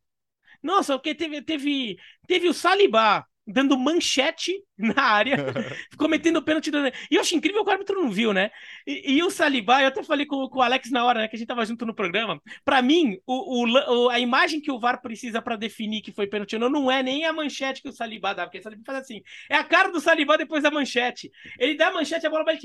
Nossa, 0.62 0.94
porque 0.98 1.14
teve, 1.14 1.42
teve, 1.42 1.98
teve 2.26 2.48
o 2.48 2.55
Salibá 2.55 3.26
dando 3.47 3.78
manchete 3.78 4.53
na 4.78 5.03
área, 5.03 5.36
ficou 5.91 6.09
metendo 6.09 6.43
pênalti. 6.43 6.70
E 7.11 7.14
eu 7.14 7.20
acho 7.20 7.34
incrível 7.34 7.62
que 7.64 7.70
o 7.70 7.72
árbitro 7.72 8.01
não 8.01 8.11
viu, 8.11 8.32
né? 8.32 8.51
E, 8.86 9.14
e 9.14 9.22
o 9.22 9.30
Saliba, 9.30 9.82
eu 9.82 9.88
até 9.88 10.03
falei 10.03 10.24
com, 10.26 10.49
com, 10.49 10.59
o 10.59 10.62
Alex 10.62 10.91
na 10.91 11.05
hora, 11.05 11.20
né, 11.20 11.28
que 11.28 11.36
a 11.36 11.38
gente 11.38 11.49
tava 11.49 11.64
junto 11.64 11.84
no 11.84 11.95
programa. 11.95 12.41
Para 12.64 12.80
mim, 12.80 13.18
o, 13.26 13.66
o, 13.66 14.09
a 14.09 14.18
imagem 14.18 14.61
que 14.61 14.70
o 14.70 14.78
VAR 14.78 15.01
precisa 15.03 15.43
para 15.43 15.57
definir 15.57 16.01
que 16.01 16.12
foi 16.12 16.26
pênalti 16.26 16.55
ou 16.55 16.61
não, 16.61 16.70
não 16.70 16.91
é 16.91 17.03
nem 17.03 17.24
a 17.24 17.32
manchete 17.32 17.82
que 17.82 17.88
o 17.88 17.93
Saliba 17.93 18.34
dá, 18.34 18.45
porque 18.45 18.59
o 18.59 18.62
Saliba 18.62 18.82
faz 18.84 18.99
assim. 18.99 19.22
É 19.49 19.57
a 19.57 19.64
cara 19.64 19.91
do 19.91 20.01
Saliba 20.01 20.38
depois 20.38 20.62
da 20.62 20.70
manchete. 20.70 21.30
Ele 21.59 21.74
dá 21.76 21.88
a 21.88 21.93
manchete, 21.93 22.26
a 22.26 22.30
bola 22.30 22.45
vai. 22.45 22.59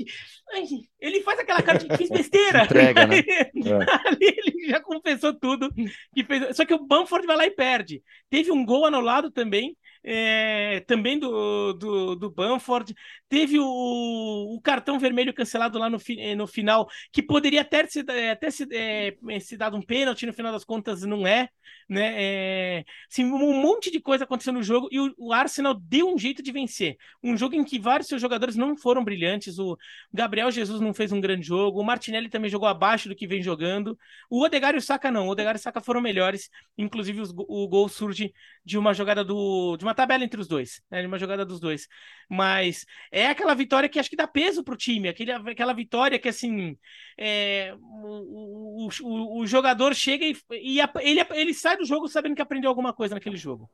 Ele 1.00 1.20
faz 1.22 1.40
aquela 1.40 1.62
cara 1.62 1.78
de 1.78 1.86
besteira. 2.08 2.64
Entrega, 2.64 3.06
né? 3.06 3.16
Ali 4.06 4.18
ele 4.20 4.68
já 4.68 4.80
confessou 4.80 5.34
tudo. 5.34 5.72
Que 6.14 6.24
fez... 6.24 6.56
Só 6.56 6.64
que 6.64 6.74
o 6.74 6.86
Bamford 6.86 7.26
vai 7.26 7.36
lá 7.36 7.46
e 7.46 7.50
perde. 7.50 8.02
Teve 8.30 8.50
um 8.50 8.64
gol 8.64 8.86
anulado 8.86 9.30
também 9.30 9.76
é, 10.06 10.80
também 10.86 11.18
do, 11.18 11.72
do, 11.72 12.14
do 12.14 12.30
Banford. 12.30 12.94
Teve 13.28 13.58
o, 13.58 13.64
o, 13.64 14.60
cartão 14.62 15.00
vermelho 15.00 15.34
cancelado 15.34 15.78
lá 15.80 15.90
no, 15.90 15.98
eh, 16.16 16.36
no 16.36 16.46
final, 16.46 16.88
que 17.12 17.20
poderia 17.20 17.62
até, 17.62 17.84
se, 17.86 18.04
eh, 18.08 18.30
até 18.30 18.48
se, 18.50 18.68
é, 18.72 19.40
se 19.40 19.56
dado 19.56 19.76
um 19.76 19.82
pênalti, 19.82 20.24
no 20.24 20.32
final 20.32 20.52
das 20.52 20.64
contas 20.64 21.02
não 21.02 21.26
é. 21.26 21.48
Né? 21.88 22.14
É, 22.16 22.84
assim, 23.10 23.24
um 23.24 23.60
monte 23.60 23.90
de 23.90 24.00
coisa 24.00 24.24
aconteceu 24.24 24.52
no 24.52 24.62
jogo 24.62 24.88
e 24.92 25.00
o, 25.00 25.12
o, 25.18 25.32
Arsenal 25.32 25.74
deu 25.74 26.08
um 26.12 26.18
jeito 26.18 26.40
de 26.42 26.52
vencer. 26.52 26.96
Um 27.22 27.36
jogo 27.36 27.56
em 27.56 27.64
que 27.64 27.78
vários 27.78 28.08
seus 28.08 28.20
jogadores 28.20 28.54
não 28.54 28.76
foram 28.76 29.04
brilhantes. 29.04 29.58
O 29.58 29.76
Gabriel 30.12 30.50
Jesus 30.52 30.80
não 30.80 30.94
fez 30.94 31.10
um 31.10 31.20
grande 31.20 31.44
jogo, 31.46 31.80
o 31.80 31.84
Martinelli 31.84 32.28
também 32.28 32.50
jogou 32.50 32.68
abaixo 32.68 33.08
do 33.08 33.16
que 33.16 33.26
vem 33.26 33.42
jogando. 33.42 33.98
O 34.30 34.44
Odegaard 34.44 34.76
e 34.76 34.80
o 34.80 34.82
Saka 34.82 35.10
não. 35.10 35.26
O 35.26 35.30
Odegaard 35.30 35.58
e 35.58 35.60
o 35.60 35.62
Saka 35.62 35.80
foram 35.80 36.00
melhores. 36.00 36.48
Inclusive, 36.78 37.20
os, 37.20 37.32
o 37.36 37.68
gol 37.68 37.88
surge 37.88 38.32
de 38.64 38.78
uma 38.78 38.92
jogada 38.92 39.24
do. 39.24 39.76
de 39.76 39.84
uma 39.84 39.94
tabela 39.96 40.22
entre 40.24 40.40
os 40.40 40.46
dois, 40.46 40.80
né? 40.90 41.04
Uma 41.06 41.18
jogada 41.18 41.44
dos 41.44 41.58
dois. 41.58 41.88
Mas 42.30 42.86
é 43.10 43.26
aquela 43.26 43.54
vitória 43.54 43.88
que 43.88 43.98
acho 43.98 44.10
que 44.10 44.16
dá 44.16 44.28
peso 44.28 44.62
pro 44.62 44.76
time, 44.76 45.08
aquele, 45.08 45.32
aquela 45.32 45.72
vitória 45.72 46.18
que 46.18 46.28
assim 46.28 46.78
é, 47.18 47.74
o, 47.80 48.88
o, 49.02 49.40
o, 49.40 49.46
jogador 49.46 49.94
chega 49.94 50.24
e, 50.24 50.36
e 50.52 50.78
ele, 51.00 51.20
ele 51.32 51.54
sai 51.54 51.76
do 51.76 51.84
jogo 51.84 52.08
sabendo 52.08 52.36
que 52.36 52.42
aprendeu 52.42 52.70
alguma 52.70 52.92
coisa 52.92 53.14
naquele 53.14 53.36
jogo. 53.36 53.70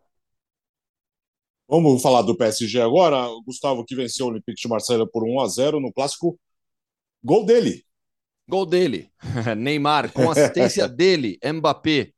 Vamos 1.68 2.02
falar 2.02 2.22
do 2.22 2.36
PSG 2.36 2.80
agora. 2.80 3.26
Gustavo 3.46 3.84
que 3.84 3.96
venceu 3.96 4.26
o 4.26 4.28
Olympique 4.30 4.60
de 4.60 4.68
Marselha 4.68 5.06
por 5.06 5.24
1 5.24 5.40
a 5.40 5.48
0 5.48 5.80
no 5.80 5.92
clássico. 5.92 6.38
Gol 7.22 7.44
dele. 7.46 7.84
Gol 8.48 8.66
dele. 8.66 9.10
Neymar 9.56 10.12
com 10.12 10.30
assistência 10.30 10.86
dele, 10.88 11.38
Mbappé. 11.42 12.12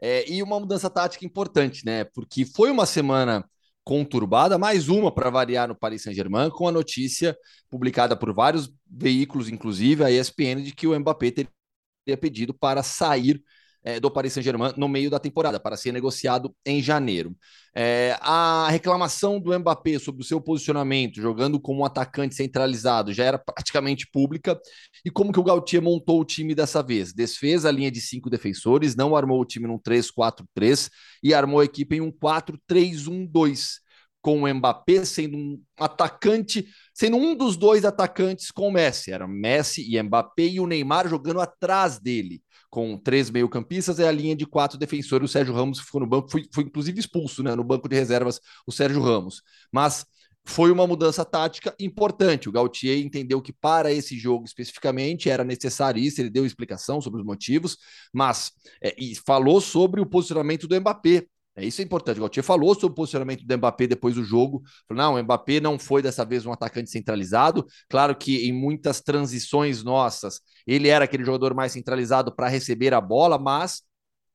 É, 0.00 0.30
e 0.30 0.42
uma 0.42 0.60
mudança 0.60 0.88
tática 0.88 1.24
importante, 1.24 1.84
né? 1.84 2.04
Porque 2.04 2.44
foi 2.44 2.70
uma 2.70 2.86
semana 2.86 3.44
conturbada, 3.84 4.58
mais 4.58 4.88
uma 4.88 5.10
para 5.12 5.30
variar 5.30 5.66
no 5.66 5.74
Paris 5.74 6.02
Saint-Germain, 6.02 6.50
com 6.50 6.68
a 6.68 6.72
notícia 6.72 7.36
publicada 7.70 8.14
por 8.16 8.34
vários 8.34 8.70
veículos, 8.86 9.48
inclusive 9.48 10.04
a 10.04 10.10
ESPN, 10.10 10.62
de 10.62 10.74
que 10.74 10.86
o 10.86 10.98
Mbappé 10.98 11.30
teria 11.30 12.18
pedido 12.20 12.52
para 12.52 12.82
sair 12.82 13.42
é, 13.88 13.98
do 13.98 14.10
Paris 14.10 14.34
Saint-Germain 14.34 14.74
no 14.76 14.86
meio 14.86 15.08
da 15.08 15.18
temporada, 15.18 15.58
para 15.58 15.74
ser 15.74 15.92
negociado 15.92 16.54
em 16.66 16.82
janeiro. 16.82 17.34
É, 17.74 18.18
a 18.20 18.68
reclamação 18.68 19.40
do 19.40 19.58
Mbappé 19.58 19.98
sobre 19.98 20.20
o 20.20 20.24
seu 20.24 20.42
posicionamento, 20.42 21.22
jogando 21.22 21.58
como 21.58 21.80
um 21.80 21.84
atacante 21.86 22.34
centralizado, 22.34 23.14
já 23.14 23.24
era 23.24 23.38
praticamente 23.38 24.06
pública. 24.12 24.60
E 25.06 25.10
como 25.10 25.32
que 25.32 25.40
o 25.40 25.42
Gautier 25.42 25.80
montou 25.80 26.20
o 26.20 26.24
time 26.24 26.54
dessa 26.54 26.82
vez? 26.82 27.14
Desfez 27.14 27.64
a 27.64 27.70
linha 27.70 27.90
de 27.90 28.02
cinco 28.02 28.28
defensores, 28.28 28.94
não 28.94 29.16
armou 29.16 29.40
o 29.40 29.44
time 29.46 29.66
num 29.66 29.78
3-4-3 29.78 30.90
e 31.22 31.32
armou 31.32 31.60
a 31.60 31.64
equipe 31.64 31.96
em 31.96 32.02
um 32.02 32.12
4-3-1-2 32.12 33.78
com 34.20 34.42
o 34.42 34.54
Mbappé 34.54 35.06
sendo 35.06 35.38
um 35.38 35.62
atacante, 35.78 36.66
sendo 36.92 37.16
um 37.16 37.34
dos 37.34 37.56
dois 37.56 37.86
atacantes 37.86 38.50
com 38.50 38.68
o 38.68 38.72
Messi. 38.72 39.12
Era 39.12 39.26
Messi 39.26 39.86
e 39.88 40.02
Mbappé 40.02 40.42
e 40.42 40.60
o 40.60 40.66
Neymar 40.66 41.08
jogando 41.08 41.40
atrás 41.40 41.98
dele 41.98 42.42
com 42.70 42.96
três 42.98 43.30
meio-campistas 43.30 43.98
e 43.98 44.04
a 44.04 44.12
linha 44.12 44.36
de 44.36 44.46
quatro 44.46 44.78
defensores. 44.78 45.30
O 45.30 45.32
Sérgio 45.32 45.54
Ramos 45.54 45.80
ficou 45.80 46.00
no 46.00 46.06
banco, 46.06 46.30
foi, 46.30 46.44
foi 46.52 46.64
inclusive 46.64 46.98
expulso 47.00 47.42
né, 47.42 47.54
no 47.54 47.64
banco 47.64 47.88
de 47.88 47.96
reservas, 47.96 48.40
o 48.66 48.72
Sérgio 48.72 49.02
Ramos. 49.02 49.42
Mas 49.72 50.06
foi 50.48 50.72
uma 50.72 50.86
mudança 50.86 51.24
tática 51.24 51.74
importante. 51.78 52.48
O 52.48 52.52
Gautier 52.52 52.98
entendeu 52.98 53.40
que 53.42 53.52
para 53.52 53.92
esse 53.92 54.18
jogo 54.18 54.46
especificamente 54.46 55.28
era 55.28 55.44
necessário 55.44 56.02
isso, 56.02 56.20
ele 56.20 56.30
deu 56.30 56.46
explicação 56.46 57.00
sobre 57.00 57.20
os 57.20 57.26
motivos, 57.26 57.76
mas 58.12 58.52
é, 58.82 58.94
e 58.98 59.14
falou 59.14 59.60
sobre 59.60 60.00
o 60.00 60.06
posicionamento 60.06 60.66
do 60.66 60.80
Mbappé. 60.80 61.26
É, 61.58 61.64
isso 61.64 61.80
é 61.80 61.84
importante. 61.84 62.18
O 62.18 62.20
Gautier 62.20 62.44
falou 62.44 62.72
sobre 62.74 62.92
o 62.92 62.94
posicionamento 62.94 63.44
do 63.44 63.58
Mbappé 63.58 63.88
depois 63.88 64.14
do 64.14 64.22
jogo. 64.22 64.62
Falou, 64.86 65.02
não, 65.02 65.14
o 65.14 65.22
Mbappé 65.22 65.58
não 65.58 65.76
foi 65.76 66.00
dessa 66.00 66.24
vez 66.24 66.46
um 66.46 66.52
atacante 66.52 66.88
centralizado. 66.88 67.66
Claro 67.88 68.14
que 68.14 68.48
em 68.48 68.52
muitas 68.52 69.00
transições 69.00 69.82
nossas, 69.82 70.40
ele 70.64 70.88
era 70.88 71.04
aquele 71.04 71.24
jogador 71.24 71.54
mais 71.54 71.72
centralizado 71.72 72.32
para 72.34 72.46
receber 72.46 72.94
a 72.94 73.00
bola, 73.00 73.38
mas 73.38 73.82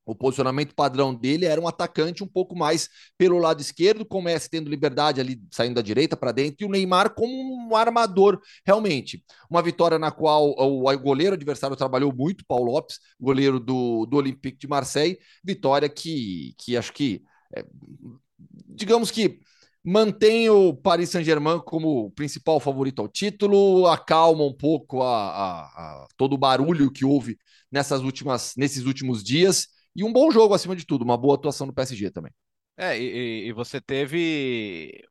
o 0.06 0.14
posicionamento 0.14 0.76
padrão 0.76 1.14
dele 1.14 1.46
era 1.46 1.60
um 1.60 1.68
atacante 1.68 2.24
um 2.24 2.28
pouco 2.28 2.56
mais 2.56 2.90
pelo 3.18 3.38
lado 3.38 3.62
esquerdo, 3.62 4.06
com 4.06 4.20
o 4.20 4.22
Messi 4.22 4.50
tendo 4.50 4.70
liberdade 4.70 5.22
ali 5.22 5.42
saindo 5.52 5.76
da 5.76 5.82
direita 5.82 6.18
para 6.18 6.32
dentro, 6.32 6.58
e 6.62 6.66
o 6.66 6.70
Neymar 6.70 7.14
como 7.14 7.34
um 7.34 7.76
armador, 7.76 8.40
realmente. 8.66 9.24
Uma 9.50 9.62
vitória 9.62 9.98
na 9.98 10.12
qual 10.12 10.50
o 10.50 10.98
goleiro 11.00 11.36
adversário 11.36 11.76
trabalhou 11.76 12.14
muito, 12.14 12.46
Paulo 12.46 12.72
Lopes, 12.72 13.00
goleiro 13.20 13.60
do, 13.60 14.06
do 14.06 14.18
Olympique 14.18 14.58
de 14.58 14.68
Marseille. 14.68 15.18
Vitória 15.44 15.88
que, 15.88 16.54
que 16.58 16.76
acho 16.76 16.92
que, 16.92 17.24
é, 17.56 17.66
digamos 18.68 19.10
que 19.10 19.40
mantém 19.84 20.50
o 20.50 20.74
Paris 20.74 21.10
Saint-Germain 21.10 21.60
como 21.60 22.12
principal 22.12 22.60
favorito 22.60 23.02
ao 23.02 23.08
título, 23.08 23.88
acalma 23.88 24.44
um 24.44 24.54
pouco 24.54 25.02
a, 25.02 25.28
a, 25.28 25.62
a, 25.64 26.08
todo 26.16 26.34
o 26.34 26.38
barulho 26.38 26.92
que 26.92 27.04
houve 27.04 27.38
nessas 27.72 28.02
últimas, 28.02 28.54
nesses 28.56 28.86
últimos 28.86 29.24
dias 29.24 29.68
e 29.96 30.04
um 30.04 30.12
bom 30.12 30.32
jogo 30.32 30.54
acima 30.54 30.76
de 30.76 30.86
tudo, 30.86 31.04
uma 31.04 31.18
boa 31.18 31.36
atuação 31.36 31.68
do 31.68 31.74
PSG 31.74 32.12
também. 32.12 32.32
É, 32.76 32.98
e, 33.00 33.48
e 33.48 33.54
você 33.54 33.80
teve 33.80 35.04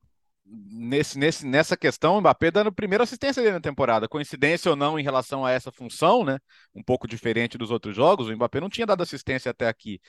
nesse, 0.44 1.18
nesse, 1.18 1.46
nessa 1.46 1.76
questão, 1.76 2.16
o 2.16 2.20
Mbappé 2.20 2.50
dando 2.50 2.72
primeira 2.72 3.04
assistência 3.04 3.42
dele 3.42 3.54
na 3.54 3.60
temporada. 3.60 4.08
Coincidência 4.08 4.70
ou 4.70 4.76
não 4.76 4.98
em 4.98 5.02
relação 5.02 5.44
a 5.44 5.50
essa 5.50 5.70
função, 5.70 6.24
né? 6.24 6.38
Um 6.74 6.82
pouco 6.82 7.06
diferente 7.06 7.56
dos 7.56 7.70
outros 7.70 7.94
jogos, 7.94 8.28
o 8.28 8.34
Mbappé 8.34 8.60
não 8.60 8.68
tinha 8.68 8.86
dado 8.86 9.02
assistência 9.02 9.50
até 9.50 9.68
aqui. 9.68 10.00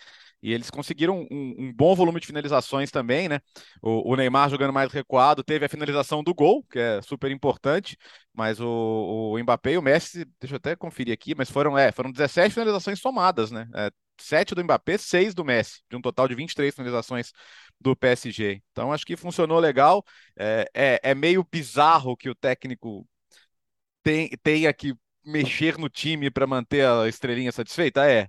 E 0.42 0.52
eles 0.52 0.70
conseguiram 0.70 1.26
um, 1.32 1.56
um 1.60 1.74
bom 1.74 1.96
volume 1.96 2.20
de 2.20 2.28
finalizações 2.28 2.92
também, 2.92 3.30
né? 3.30 3.40
O, 3.82 4.12
o, 4.12 4.16
Neymar 4.16 4.50
jogando 4.50 4.74
mais 4.74 4.92
recuado, 4.92 5.44
teve 5.44 5.66
a 5.66 5.70
finalização 5.70 6.24
do 6.24 6.34
gol, 6.34 6.64
que 6.64 6.80
é 6.80 7.02
super 7.02 7.32
importante, 7.32 7.98
mas 8.34 8.60
o, 8.60 9.34
o 9.34 9.40
Mbappé 9.40 9.74
e 9.74 9.78
o 9.78 9.82
Messi, 9.82 10.26
deixa 10.40 10.56
eu 10.56 10.58
até 10.58 10.76
conferir 10.76 11.14
aqui, 11.14 11.34
mas 11.36 11.50
foram, 11.50 11.78
é, 11.78 11.92
foram 11.92 12.12
17 12.12 12.54
finalizações 12.54 13.00
somadas, 13.00 13.52
né? 13.52 13.68
É, 13.76 13.92
7 14.18 14.56
do 14.56 14.64
Mbappé, 14.64 14.98
6 14.98 15.34
do 15.34 15.44
Messi, 15.46 15.82
de 15.90 15.96
um 15.98 16.02
total 16.02 16.28
de 16.28 16.36
23 16.36 16.74
finalizações 16.74 17.32
do 17.80 17.96
PSG. 17.96 18.62
Então 18.72 18.92
acho 18.94 19.06
que 19.06 19.16
funcionou 19.18 19.60
legal. 19.60 20.04
É, 20.38 20.70
é, 20.74 21.00
é 21.04 21.16
meio 21.16 21.46
bizarro 21.50 22.16
que 22.18 22.30
o 22.30 22.36
técnico 22.36 23.08
tem, 24.04 24.30
tenha 24.44 24.74
que 24.74 24.94
mexer 25.26 25.78
no 25.78 25.90
time 25.90 26.30
para 26.32 26.48
manter 26.48 26.86
a 26.86 27.08
estrelinha 27.08 27.52
satisfeita? 27.52 28.10
É. 28.10 28.28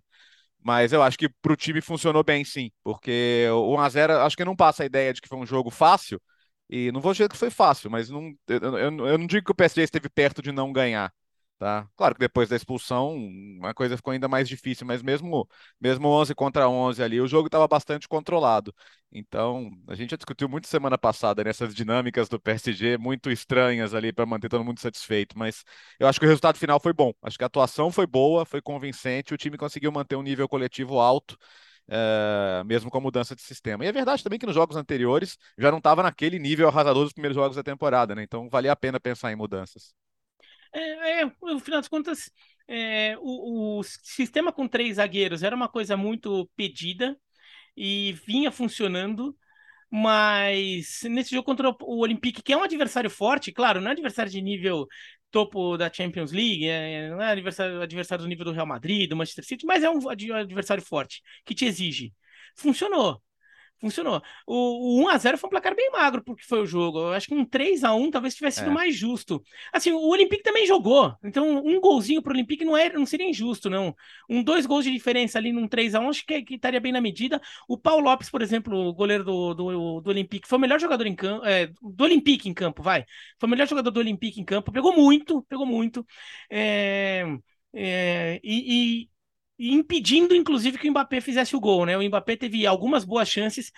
Mas 0.63 0.93
eu 0.93 1.03
acho 1.03 1.19
que 1.19 1.29
para 1.29 1.53
o 1.53 1.57
time 1.57 1.81
funcionou 1.81 2.25
bem, 2.25 2.45
sim. 2.45 2.71
Porque 2.83 3.47
o 3.53 3.75
1x0, 3.75 4.15
acho 4.21 4.37
que 4.37 4.45
não 4.45 4.57
passa 4.57 4.83
a 4.83 4.87
ideia 4.87 5.13
de 5.13 5.21
que 5.21 5.29
foi 5.29 5.39
um 5.39 5.47
jogo 5.47 5.71
fácil. 5.71 6.21
E 6.69 6.91
não 6.93 7.01
vou 7.01 7.13
dizer 7.13 7.29
que 7.29 7.37
foi 7.37 7.51
fácil, 7.51 7.91
mas 7.91 8.09
não, 8.11 8.33
eu, 8.49 8.61
eu, 8.79 9.07
eu 9.09 9.19
não 9.19 9.27
digo 9.27 9.45
que 9.45 9.53
o 9.53 9.55
PSG 9.55 9.83
esteve 9.83 10.09
perto 10.09 10.43
de 10.43 10.53
não 10.53 10.73
ganhar. 10.73 11.13
Tá? 11.57 11.89
Claro 11.97 12.15
que 12.15 12.21
depois 12.21 12.49
da 12.49 12.57
expulsão 12.57 13.17
a 13.63 13.73
coisa 13.73 13.97
ficou 13.97 14.13
ainda 14.13 14.29
mais 14.29 14.49
difícil, 14.49 14.87
mas 14.87 15.03
mesmo 15.03 15.49
mesmo 15.81 16.09
11 16.09 16.35
contra 16.35 16.69
11 16.69 17.03
ali, 17.03 17.21
o 17.21 17.29
jogo 17.29 17.47
estava 17.47 17.67
bastante 17.69 18.09
controlado. 18.09 18.75
Então, 19.11 19.71
a 19.89 19.95
gente 19.95 20.11
já 20.11 20.17
discutiu 20.17 20.49
muito 20.49 20.67
semana 20.67 20.99
passada 20.99 21.43
nessas 21.45 21.73
dinâmicas 21.75 22.29
do 22.29 22.39
PSG 22.41 22.99
muito 22.99 23.31
estranhas 23.31 23.95
ali 23.95 24.13
para 24.13 24.27
manter 24.27 24.49
todo 24.49 24.65
mundo 24.65 24.81
satisfeito, 24.81 25.39
mas 25.39 25.63
eu 25.99 26.09
acho 26.09 26.19
que 26.19 26.27
o 26.27 26.29
resultado 26.29 26.59
final 26.59 26.81
foi 26.81 26.93
bom. 26.93 27.13
Acho 27.23 27.39
que 27.39 27.45
a 27.45 27.47
atuação 27.47 27.91
foi 27.91 28.07
boa, 28.07 28.45
foi 28.45 28.61
convincente, 28.61 29.33
o 29.33 29.37
time 29.39 29.57
conseguiu 29.57 29.93
manter 29.93 30.17
um 30.17 30.23
nível 30.23 30.49
coletivo 30.49 30.99
alto. 30.99 31.37
É, 31.87 32.63
mesmo 32.65 32.91
com 32.91 32.97
a 32.99 33.01
mudança 33.01 33.37
de 33.37 33.43
sistema. 33.43 33.85
E 33.85 33.89
é 33.89 33.93
verdade 33.93 34.23
também 34.25 34.39
que 34.39 34.47
nos 34.47 34.55
jogos 34.55 34.75
anteriores 34.77 35.37
já 35.59 35.71
não 35.71 35.79
estava 35.79 36.03
naquele 36.03 36.39
nível 36.39 36.67
arrasador 36.69 37.05
dos 37.05 37.13
primeiros 37.13 37.37
jogos 37.37 37.57
da 37.57 37.63
temporada, 37.63 38.15
né? 38.15 38.23
Então 38.23 38.49
valia 38.49 38.73
a 38.73 38.77
pena 38.77 38.99
pensar 38.99 39.31
em 39.33 39.37
mudanças. 39.37 39.95
É, 40.75 41.23
é, 41.23 41.25
no 41.25 41.61
final 41.61 41.81
das 41.81 41.89
contas, 41.89 42.31
é, 42.67 43.17
o, 43.21 43.79
o, 43.79 43.83
sistema 43.85 44.53
com 44.53 44.67
três 44.67 44.97
zagueiros 44.97 45.43
era 45.43 45.55
uma 45.55 45.69
coisa 45.69 45.97
muito 45.97 46.51
pedida 46.57 47.17
e 47.77 48.13
vinha 48.27 48.51
funcionando, 48.51 49.37
mas 49.91 51.03
nesse 51.05 51.31
jogo 51.33 51.45
contra 51.45 51.71
o 51.71 52.01
Olympique, 52.01 52.43
que 52.43 52.53
é 52.53 52.57
um 52.57 52.65
adversário 52.65 53.11
forte, 53.11 53.53
claro, 53.53 53.81
não 53.81 53.89
é 53.91 53.93
adversário 53.93 54.33
de 54.33 54.43
nível 54.43 54.87
topo 55.31 55.77
da 55.77 55.93
Champions 55.93 56.33
League, 56.33 56.69
é, 56.69 57.11
não 57.11 57.23
é 57.23 57.33
adversário, 57.33 57.83
adversário 57.83 58.25
do 58.25 58.29
nível 58.29 58.45
do 58.47 58.53
Real 58.53 58.67
Madrid, 58.67 59.09
do 59.09 59.17
Manchester 59.17 59.45
City, 59.45 59.67
mas 59.67 59.85
é 59.85 59.91
um 59.91 60.09
adversário 60.09 60.83
forte 60.83 61.23
que 61.45 61.55
te 61.55 61.65
exige. 61.67 62.13
Funcionou 62.57 63.23
funcionou. 63.85 64.23
O, 64.47 65.03
o 65.03 65.07
1x0 65.07 65.37
foi 65.37 65.49
um 65.49 65.51
placar 65.51 65.75
bem 65.77 65.91
magro, 65.91 66.23
porque 66.25 66.43
foi 66.45 66.61
o 66.61 66.67
jogo. 66.67 66.99
Eu 66.99 67.13
acho 67.13 67.29
que 67.29 67.35
um 67.35 67.45
3x1 67.45 68.11
talvez 68.11 68.35
tivesse 68.35 68.59
sido 68.59 68.71
é. 68.71 68.75
mais 68.75 68.97
justo. 68.97 69.43
Assim, 69.73 69.93
o 69.93 70.09
Olympique 70.09 70.43
também 70.43 70.67
jogou. 70.67 71.15
Então, 71.23 71.63
um 71.65 71.81
golzinho 71.81 72.23
pro 72.23 72.33
Olympique 72.33 72.65
não, 72.65 72.77
é, 72.77 72.91
não 72.93 73.05
seria 73.05 73.29
injusto, 73.29 73.69
não. 73.69 73.95
Um 74.29 74.43
dois 74.43 74.65
gols 74.67 74.85
de 74.85 74.91
diferença 74.91 75.39
ali 75.39 75.53
num 75.53 75.69
3x1, 75.69 76.09
acho 76.09 76.27
que, 76.27 76.43
que, 76.43 76.55
estaria 76.55 76.81
bem 76.81 76.93
na 76.93 77.01
medida. 77.01 77.41
O 77.69 77.77
Paulo 77.77 78.05
Lopes, 78.05 78.31
por 78.31 78.41
exemplo, 78.43 78.89
o 78.89 78.95
goleiro 78.95 79.25
do, 79.25 79.55
do, 79.55 80.01
do 80.01 80.11
Olympique, 80.11 80.49
foi 80.49 80.59
o 80.59 80.61
melhor 80.61 80.81
jogador 80.81 81.07
em 81.07 81.15
campo. 81.15 81.45
É, 81.45 81.67
do 81.83 82.05
Olympique 82.05 82.49
em 82.49 82.55
campo, 82.55 82.83
vai. 82.83 83.05
Foi 83.39 83.47
o 83.47 83.51
melhor 83.51 83.69
jogador 83.69 83.91
do 83.91 84.01
Olympique 84.01 84.41
em 84.41 84.45
campo. 84.45 84.73
Pegou 84.73 84.95
muito, 84.95 85.43
pegou 85.43 85.67
muito. 85.67 86.07
É, 86.51 87.25
é, 87.75 88.41
e, 88.43 89.09
impedindo, 89.73 90.35
inclusive, 90.35 90.79
que 90.79 90.89
o 90.89 90.91
Mbappé 90.91 91.21
fizesse 91.21 91.57
o 91.57 91.61
gol, 91.61 91.87
né? 91.87 91.97
O 91.97 92.03
Mbappé 92.03 92.37
teve 92.37 92.67
algumas 92.67 93.05
boas 93.05 93.29
chances 93.29 93.73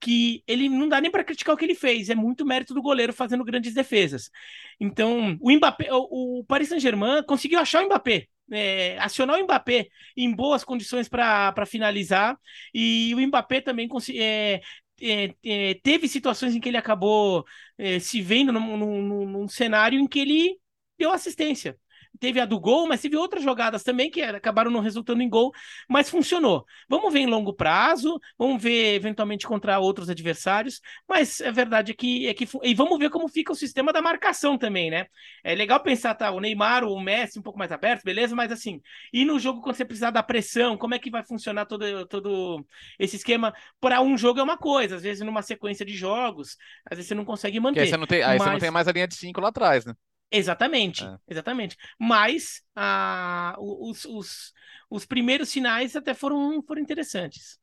que 0.00 0.42
ele 0.46 0.68
não 0.68 0.88
dá 0.88 1.00
nem 1.00 1.10
para 1.10 1.24
criticar 1.24 1.54
o 1.54 1.58
que 1.58 1.64
ele 1.64 1.74
fez, 1.74 2.08
é 2.08 2.14
muito 2.14 2.44
mérito 2.46 2.72
do 2.72 2.82
goleiro 2.82 3.12
fazendo 3.12 3.44
grandes 3.44 3.74
defesas. 3.74 4.30
Então, 4.78 5.36
o 5.40 5.52
Mbappé, 5.52 5.88
o, 5.92 6.44
Paris 6.48 6.68
Saint-Germain 6.68 7.22
conseguiu 7.24 7.58
achar 7.60 7.82
o 7.82 7.86
Mbappé, 7.86 8.26
é, 8.50 8.98
acionar 8.98 9.38
o 9.38 9.44
Mbappé 9.44 9.88
em 10.16 10.34
boas 10.34 10.64
condições 10.64 11.08
para 11.08 11.66
finalizar, 11.66 12.36
e 12.74 13.14
o 13.14 13.20
Mbappé 13.20 13.60
também 13.60 13.88
é, 14.14 14.60
é, 15.02 15.34
é, 15.44 15.74
teve 15.82 16.08
situações 16.08 16.54
em 16.54 16.60
que 16.60 16.68
ele 16.68 16.78
acabou 16.78 17.44
é, 17.76 17.98
se 17.98 18.22
vendo 18.22 18.52
num, 18.52 18.76
num, 18.76 19.26
num 19.26 19.48
cenário 19.48 19.98
em 20.00 20.06
que 20.06 20.20
ele 20.20 20.56
deu 20.98 21.12
assistência 21.12 21.76
teve 22.18 22.40
a 22.40 22.44
do 22.44 22.58
gol, 22.58 22.86
mas 22.86 23.00
teve 23.00 23.16
outras 23.16 23.42
jogadas 23.42 23.82
também 23.82 24.10
que 24.10 24.22
acabaram 24.22 24.70
não 24.70 24.80
resultando 24.80 25.22
em 25.22 25.28
gol, 25.28 25.52
mas 25.88 26.10
funcionou. 26.10 26.64
Vamos 26.88 27.12
ver 27.12 27.20
em 27.20 27.26
longo 27.26 27.52
prazo, 27.52 28.20
vamos 28.38 28.62
ver 28.62 28.94
eventualmente 28.94 29.46
contra 29.46 29.78
outros 29.78 30.10
adversários, 30.10 30.80
mas 31.08 31.40
a 31.40 31.50
verdade 31.50 31.92
é 31.92 31.94
que, 31.94 32.26
é 32.26 32.34
que 32.34 32.48
e 32.62 32.74
vamos 32.74 32.98
ver 32.98 33.10
como 33.10 33.28
fica 33.28 33.52
o 33.52 33.56
sistema 33.56 33.92
da 33.92 34.02
marcação 34.02 34.58
também, 34.58 34.90
né? 34.90 35.06
É 35.44 35.54
legal 35.54 35.80
pensar, 35.80 36.14
tá, 36.14 36.30
o 36.30 36.40
Neymar, 36.40 36.84
o 36.84 37.00
Messi 37.00 37.38
um 37.38 37.42
pouco 37.42 37.58
mais 37.58 37.72
aberto, 37.72 38.02
beleza, 38.02 38.34
mas 38.34 38.52
assim, 38.52 38.80
e 39.12 39.24
no 39.24 39.38
jogo 39.38 39.60
quando 39.60 39.76
você 39.76 39.84
precisar 39.84 40.10
da 40.10 40.22
pressão, 40.22 40.76
como 40.76 40.94
é 40.94 40.98
que 40.98 41.10
vai 41.10 41.24
funcionar 41.24 41.66
todo, 41.66 42.06
todo 42.06 42.64
esse 42.98 43.16
esquema? 43.16 43.54
Para 43.80 44.00
um 44.02 44.16
jogo 44.16 44.40
é 44.40 44.42
uma 44.42 44.58
coisa, 44.58 44.96
às 44.96 45.02
vezes 45.02 45.24
numa 45.24 45.42
sequência 45.42 45.84
de 45.84 45.94
jogos, 45.94 46.56
às 46.90 46.96
vezes 46.96 47.08
você 47.08 47.14
não 47.14 47.24
consegue 47.24 47.60
manter. 47.60 47.80
Aí, 47.80 47.88
você 47.88 47.96
não, 47.96 48.06
tem, 48.06 48.22
aí 48.22 48.38
mas... 48.38 48.42
você 48.42 48.52
não 48.52 48.58
tem 48.58 48.70
mais 48.70 48.88
a 48.88 48.92
linha 48.92 49.08
de 49.08 49.14
cinco 49.14 49.40
lá 49.40 49.48
atrás, 49.48 49.84
né? 49.84 49.94
Exatamente, 50.30 51.04
é. 51.04 51.16
exatamente. 51.28 51.76
Mas 51.98 52.62
ah, 52.74 53.56
os, 53.58 54.04
os, 54.04 54.52
os 54.88 55.04
primeiros 55.04 55.48
sinais 55.48 55.96
até 55.96 56.14
foram, 56.14 56.62
foram 56.62 56.80
interessantes. 56.80 57.58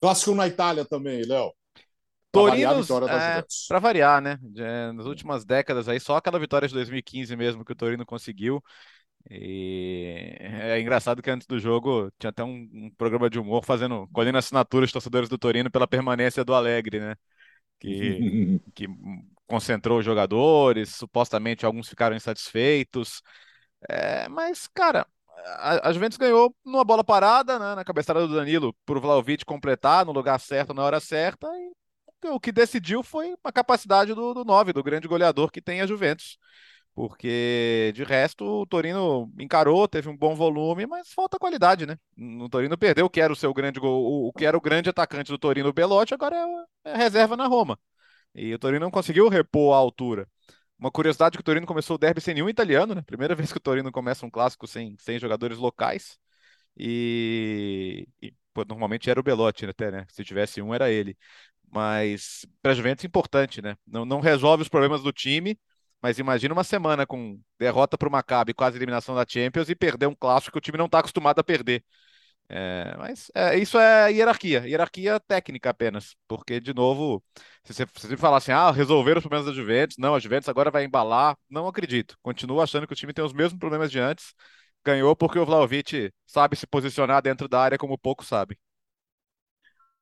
Clássico 0.00 0.34
na 0.34 0.46
Itália 0.46 0.84
também, 0.84 1.24
Léo. 1.24 1.52
Torino, 2.30 2.82
é, 3.08 3.42
para 3.68 3.78
variar, 3.78 4.20
né? 4.20 4.38
Nas 4.94 5.06
últimas 5.06 5.44
décadas 5.46 5.88
aí, 5.88 5.98
só 5.98 6.16
aquela 6.16 6.38
vitória 6.38 6.68
de 6.68 6.74
2015 6.74 7.34
mesmo 7.34 7.64
que 7.64 7.72
o 7.72 7.76
Torino 7.76 8.04
conseguiu. 8.04 8.62
E 9.30 10.36
é 10.40 10.80
engraçado 10.80 11.22
que 11.22 11.30
antes 11.30 11.46
do 11.46 11.58
jogo 11.58 12.10
tinha 12.18 12.30
até 12.30 12.44
um, 12.44 12.68
um 12.72 12.90
programa 12.96 13.28
de 13.28 13.38
humor 13.38 13.64
fazendo, 13.64 14.06
colhendo 14.12 14.38
assinaturas 14.38 14.90
de 14.90 14.92
torcedores 14.92 15.28
do 15.28 15.38
Torino 15.38 15.70
pela 15.70 15.88
permanência 15.88 16.44
do 16.44 16.54
Alegre, 16.54 17.00
né? 17.00 17.16
Que, 17.78 18.60
que 18.74 18.86
concentrou 19.48 19.98
os 19.98 20.04
jogadores, 20.04 20.94
supostamente 20.94 21.66
alguns 21.66 21.88
ficaram 21.88 22.14
insatisfeitos. 22.14 23.22
É, 23.88 24.28
mas, 24.28 24.68
cara, 24.68 25.06
a, 25.58 25.88
a, 25.88 25.92
Juventus 25.92 26.18
ganhou 26.18 26.54
numa 26.64 26.84
bola 26.84 27.02
parada, 27.02 27.58
né, 27.58 27.74
na 27.74 27.84
cabeçada 27.84 28.26
do 28.26 28.34
Danilo, 28.34 28.74
por 28.84 29.00
Vlaovic 29.00 29.44
completar 29.44 30.04
no 30.04 30.12
lugar 30.12 30.38
certo, 30.38 30.74
na 30.74 30.82
hora 30.82 31.00
certa. 31.00 31.48
E 32.24 32.28
o 32.28 32.40
que 32.40 32.52
decidiu 32.52 33.02
foi 33.02 33.34
a 33.44 33.52
capacidade 33.52 34.14
do, 34.14 34.34
do 34.34 34.44
9, 34.44 34.72
do 34.72 34.82
grande 34.82 35.08
goleador 35.08 35.50
que 35.50 35.62
tem 35.62 35.80
a 35.80 35.86
Juventus. 35.86 36.38
Porque, 36.94 37.92
de 37.94 38.02
resto, 38.02 38.44
o 38.44 38.66
Torino 38.66 39.32
encarou, 39.38 39.86
teve 39.86 40.08
um 40.08 40.16
bom 40.16 40.34
volume, 40.34 40.84
mas 40.84 41.12
falta 41.12 41.38
qualidade, 41.38 41.86
né? 41.86 41.96
O 42.40 42.48
Torino 42.48 42.76
perdeu 42.76 43.06
o 43.06 43.10
que 43.10 43.20
era 43.20 43.32
o 43.32 43.36
seu 43.36 43.54
grande 43.54 43.78
gol, 43.78 44.26
o 44.26 44.32
que 44.32 44.44
era 44.44 44.56
o 44.56 44.60
grande 44.60 44.90
atacante 44.90 45.30
do 45.30 45.38
Torino, 45.38 45.68
o 45.68 45.72
Belotti, 45.72 46.12
agora 46.12 46.34
é, 46.84 46.90
é 46.90 46.96
reserva 46.96 47.36
na 47.36 47.46
Roma. 47.46 47.78
E 48.34 48.54
o 48.54 48.58
Torino 48.58 48.84
não 48.84 48.90
conseguiu 48.90 49.28
repor 49.28 49.74
a 49.74 49.78
altura. 49.78 50.28
Uma 50.78 50.90
curiosidade 50.90 51.36
que 51.36 51.40
o 51.40 51.44
Torino 51.44 51.66
começou 51.66 51.96
o 51.96 51.98
derby 51.98 52.20
sem 52.20 52.34
nenhum 52.34 52.48
italiano, 52.48 52.94
né? 52.94 53.02
Primeira 53.02 53.34
vez 53.36 53.52
que 53.52 53.58
o 53.58 53.60
Torino 53.60 53.90
começa 53.92 54.24
um 54.26 54.30
clássico 54.30 54.66
sem, 54.66 54.96
sem 54.98 55.18
jogadores 55.18 55.58
locais. 55.58 56.18
E, 56.76 58.08
e 58.22 58.32
pô, 58.54 58.64
normalmente 58.64 59.10
era 59.10 59.20
o 59.20 59.22
Belotti 59.22 59.66
até, 59.66 59.90
né? 59.90 60.06
Se 60.10 60.24
tivesse 60.24 60.62
um, 60.62 60.74
era 60.74 60.90
ele. 60.90 61.16
Mas 61.70 62.46
para 62.62 62.72
a 62.72 62.74
Juventus 62.74 63.04
é 63.04 63.08
importante, 63.08 63.60
né? 63.62 63.76
Não, 63.86 64.04
não 64.04 64.20
resolve 64.20 64.62
os 64.62 64.68
problemas 64.68 65.02
do 65.02 65.12
time, 65.12 65.58
mas 66.02 66.18
imagina 66.18 66.54
uma 66.54 66.64
semana 66.64 67.06
com 67.06 67.40
derrota 67.58 67.98
para 67.98 68.08
o 68.08 68.12
Maccabi, 68.12 68.54
quase 68.54 68.78
eliminação 68.78 69.14
da 69.14 69.26
Champions 69.28 69.68
e 69.68 69.74
perder 69.74 70.06
um 70.06 70.14
clássico 70.14 70.52
que 70.52 70.58
o 70.58 70.60
time 70.60 70.78
não 70.78 70.86
está 70.86 71.00
acostumado 71.00 71.40
a 71.40 71.44
perder. 71.44 71.84
É, 72.50 72.96
mas 72.96 73.30
é, 73.34 73.58
isso 73.58 73.78
é 73.78 74.10
hierarquia, 74.10 74.66
hierarquia 74.66 75.20
técnica 75.20 75.68
apenas, 75.68 76.16
porque, 76.26 76.58
de 76.58 76.72
novo, 76.72 77.22
se 77.62 77.74
você, 77.74 77.86
se 77.94 78.08
você 78.08 78.16
falar 78.16 78.38
assim, 78.38 78.52
ah, 78.52 78.70
resolver 78.70 79.18
os 79.18 79.22
problemas 79.22 79.46
da 79.46 79.52
Juventus, 79.52 79.96
não, 79.98 80.14
a 80.14 80.18
Juventus 80.18 80.48
agora 80.48 80.70
vai 80.70 80.84
embalar, 80.84 81.36
não 81.50 81.68
acredito. 81.68 82.16
Continuo 82.22 82.62
achando 82.62 82.86
que 82.86 82.92
o 82.94 82.96
time 82.96 83.12
tem 83.12 83.22
os 83.22 83.34
mesmos 83.34 83.58
problemas 83.58 83.90
de 83.90 83.98
antes, 83.98 84.32
ganhou 84.82 85.14
porque 85.14 85.38
o 85.38 85.44
Vlaovic 85.44 86.10
sabe 86.26 86.56
se 86.56 86.66
posicionar 86.66 87.20
dentro 87.20 87.48
da 87.48 87.60
área 87.60 87.76
como 87.76 87.98
pouco 87.98 88.24
sabe. 88.24 88.58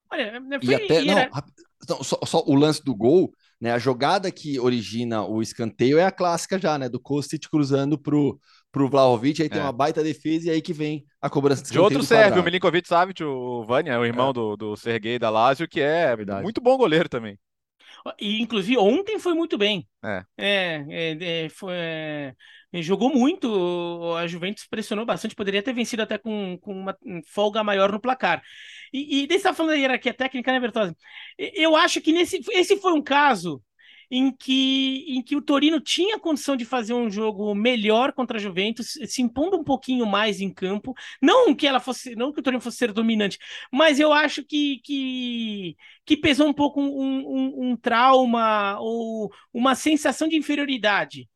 Olha, 0.09 0.41
e 0.63 0.73
até, 0.73 1.03
não, 1.03 2.05
só, 2.05 2.21
só, 2.25 2.45
o 2.47 2.55
lance 2.55 2.81
do 2.85 2.95
gol, 2.95 3.33
né, 3.61 3.73
a 3.73 3.79
jogada 3.79 4.31
que 4.31 4.61
origina 4.61 5.25
o 5.25 5.43
escanteio 5.43 5.99
é 5.99 6.05
a 6.05 6.13
clássica 6.13 6.61
já, 6.61 6.79
né, 6.79 6.89
do 6.89 7.01
Kostic 7.01 7.49
cruzando 7.51 7.99
pro 7.99 8.39
pro 8.77 8.91
Vlahovic, 8.91 9.41
aí 9.41 9.49
tem 9.49 9.59
é. 9.59 9.63
uma 9.63 9.73
baita 9.73 10.03
defesa 10.03 10.49
e 10.49 10.51
aí 10.51 10.61
que 10.61 10.75
vem 10.75 11.03
a 11.19 11.31
cobrança 11.31 11.63
de, 11.63 11.71
de 11.71 11.79
outro 11.79 12.03
serve, 12.03 12.39
o 12.39 12.43
Milinkovic 12.43 12.87
Savic, 12.87 13.25
o 13.25 13.65
Vânia, 13.65 13.99
o 13.99 14.05
irmão 14.05 14.29
é. 14.29 14.33
do, 14.35 14.55
do 14.55 14.77
Sergei 14.77 15.19
da 15.19 15.31
Lazio, 15.31 15.67
que 15.67 15.81
é, 15.81 16.15
é 16.15 16.43
muito 16.43 16.61
bom 16.61 16.77
goleiro 16.77 17.09
também. 17.09 17.39
E, 18.21 18.43
inclusive, 18.43 18.77
ontem 18.77 19.19
foi 19.19 19.33
muito 19.33 19.57
bem. 19.57 19.89
É. 20.05 20.25
É, 20.37 20.85
é, 20.91 21.45
é 21.45 21.49
foi, 21.49 21.73
é, 21.73 22.35
jogou 22.75 23.09
muito, 23.09 24.15
a 24.15 24.27
Juventus 24.27 24.67
pressionou 24.69 25.07
bastante, 25.07 25.35
poderia 25.35 25.63
ter 25.63 25.73
vencido 25.73 26.03
até 26.03 26.19
com, 26.19 26.59
com 26.61 26.75
uma 26.75 26.95
folga 27.29 27.65
maior 27.65 27.91
no 27.91 27.99
placar. 27.99 28.43
E, 28.93 29.23
e 29.23 29.27
daí 29.27 29.39
você 29.39 29.55
falando 29.55 29.73
da 29.73 29.79
hierarquia 29.79 30.13
técnica, 30.13 30.53
né, 30.53 30.61
Bertozzi? 30.61 30.95
Eu 31.39 31.75
acho 31.75 32.03
que 32.03 32.13
nesse, 32.13 32.43
esse 32.51 32.77
foi 32.77 32.93
um 32.93 33.03
caso 33.03 33.63
em 34.11 34.31
que, 34.31 35.05
em 35.09 35.23
que 35.23 35.37
o 35.37 35.43
Torino 35.43 35.81
tinha 35.81 36.19
condição 36.19 36.57
de 36.57 36.65
fazer 36.65 36.95
um 36.95 37.11
jogo 37.11 37.55
melhor 37.55 38.13
contra 38.13 38.39
a 38.39 38.41
Juventus, 38.41 38.99
se 39.07 39.23
impondo 39.23 39.57
um 39.57 39.65
pouquinho 39.65 40.07
mais 40.07 40.41
em 40.41 40.53
campo. 40.53 40.95
Não 41.21 41.55
que 41.55 41.67
ela 41.67 41.81
fosse, 41.81 42.15
não 42.15 42.33
que 42.33 42.41
o 42.41 42.43
Torino 42.43 42.61
fosse 42.61 42.79
ser 42.79 42.93
dominante, 42.93 43.39
mas 43.73 44.01
eu 44.01 44.13
acho 44.13 44.45
que, 44.45 44.81
que, 44.85 45.77
que 46.05 46.17
pesou 46.17 46.49
um 46.49 46.53
pouco 46.53 46.81
um, 46.81 46.89
um, 46.89 47.71
um 47.71 47.77
trauma 47.77 48.79
ou 48.81 49.31
uma 49.53 49.75
sensação 49.75 50.29
de 50.29 50.37
inferioridade 50.37 51.29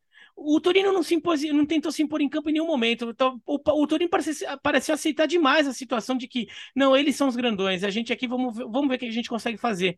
o 0.43 0.59
Torino 0.59 0.91
não 0.91 1.03
se 1.03 1.13
impôs, 1.15 1.43
não 1.43 1.65
tentou 1.65 1.91
se 1.91 2.01
impor 2.01 2.21
em 2.21 2.29
campo 2.29 2.49
em 2.49 2.53
nenhum 2.53 2.65
momento. 2.65 3.09
Então, 3.09 3.39
o, 3.45 3.55
o, 3.83 3.87
Torino 3.87 4.09
pareceu, 4.09 4.47
pareceu, 4.61 4.95
aceitar 4.95 5.27
demais 5.27 5.67
a 5.67 5.73
situação 5.73 6.17
de 6.17 6.27
que 6.27 6.47
não, 6.75 6.95
eles 6.95 7.15
são 7.15 7.27
os 7.27 7.35
grandões, 7.35 7.83
a 7.83 7.89
gente 7.89 8.11
aqui 8.11 8.27
vamos, 8.27 8.55
vamos 8.57 8.87
ver 8.89 8.95
o 8.95 8.99
que 8.99 9.05
a 9.05 9.11
gente 9.11 9.29
consegue 9.29 9.57
fazer. 9.57 9.97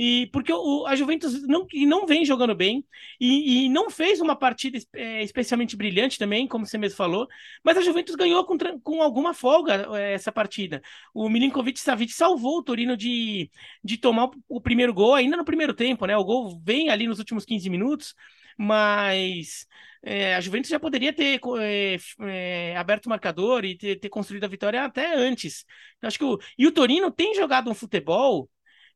E 0.00 0.28
porque 0.28 0.52
o, 0.52 0.86
a 0.86 0.94
Juventus 0.94 1.42
não, 1.48 1.66
não 1.74 2.06
vem 2.06 2.24
jogando 2.24 2.54
bem 2.54 2.84
e, 3.20 3.64
e 3.64 3.68
não 3.68 3.90
fez 3.90 4.20
uma 4.20 4.36
partida 4.36 4.78
é, 4.94 5.24
especialmente 5.24 5.74
brilhante 5.74 6.16
também, 6.16 6.46
como 6.46 6.64
você 6.64 6.78
mesmo 6.78 6.96
falou, 6.96 7.26
mas 7.64 7.76
a 7.76 7.80
Juventus 7.80 8.14
ganhou 8.14 8.44
com, 8.44 8.56
com 8.80 9.02
alguma 9.02 9.34
folga 9.34 9.88
é, 9.98 10.12
essa 10.12 10.30
partida. 10.30 10.80
O 11.12 11.28
Milinkovic 11.28 11.80
Savic 11.80 12.12
salvou 12.12 12.58
o 12.58 12.62
Torino 12.62 12.96
de, 12.96 13.50
de 13.82 13.96
tomar 13.96 14.30
o, 14.48 14.60
primeiro 14.60 14.94
gol 14.94 15.16
ainda 15.16 15.36
no 15.36 15.44
primeiro 15.44 15.74
tempo, 15.74 16.06
né? 16.06 16.16
O 16.16 16.24
gol 16.24 16.60
vem 16.62 16.90
ali 16.90 17.08
nos 17.08 17.18
últimos 17.18 17.44
15 17.44 17.68
minutos, 17.68 18.14
mas 18.56 19.66
é, 20.00 20.36
a 20.36 20.40
Juventus 20.40 20.70
já 20.70 20.78
poderia 20.78 21.12
ter 21.12 21.40
é, 21.60 21.96
é, 22.20 22.76
aberto 22.76 23.06
o 23.06 23.08
marcador 23.08 23.64
e 23.64 23.76
ter, 23.76 23.98
ter, 23.98 24.08
construído 24.08 24.44
a 24.44 24.48
vitória 24.48 24.84
até 24.84 25.16
antes. 25.16 25.64
Eu 26.00 26.06
acho 26.06 26.18
que 26.18 26.24
o, 26.24 26.38
e 26.56 26.68
o 26.68 26.72
Torino 26.72 27.10
tem 27.10 27.34
jogado 27.34 27.68
um 27.68 27.74
futebol 27.74 28.48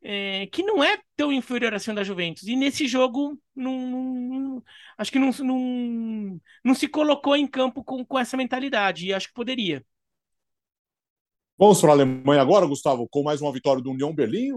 é, 0.02 0.46
que 0.46 0.62
não 0.62 0.82
é 0.82 0.98
tão 1.16 1.32
inferior 1.32 1.72
assim 1.74 1.94
da 1.94 2.02
Juventus. 2.02 2.46
E 2.46 2.56
nesse 2.56 2.86
jogo, 2.86 3.38
não, 3.54 3.78
não, 3.78 4.62
acho 4.98 5.12
que 5.12 5.18
não, 5.18 5.30
não, 5.30 6.40
não 6.64 6.74
se 6.74 6.88
colocou 6.88 7.36
em 7.36 7.46
campo 7.46 7.84
com, 7.84 8.04
com 8.04 8.18
essa 8.18 8.36
mentalidade. 8.36 9.06
E 9.06 9.14
acho 9.14 9.28
que 9.28 9.34
poderia. 9.34 9.84
Vamos 11.58 11.80
para 11.80 11.90
a 11.90 11.92
Alemanha 11.92 12.42
agora, 12.42 12.66
Gustavo, 12.66 13.08
com 13.08 13.22
mais 13.22 13.40
uma 13.40 13.52
vitória 13.52 13.82
do 13.82 13.90
União 13.90 14.12
Berlim. 14.12 14.50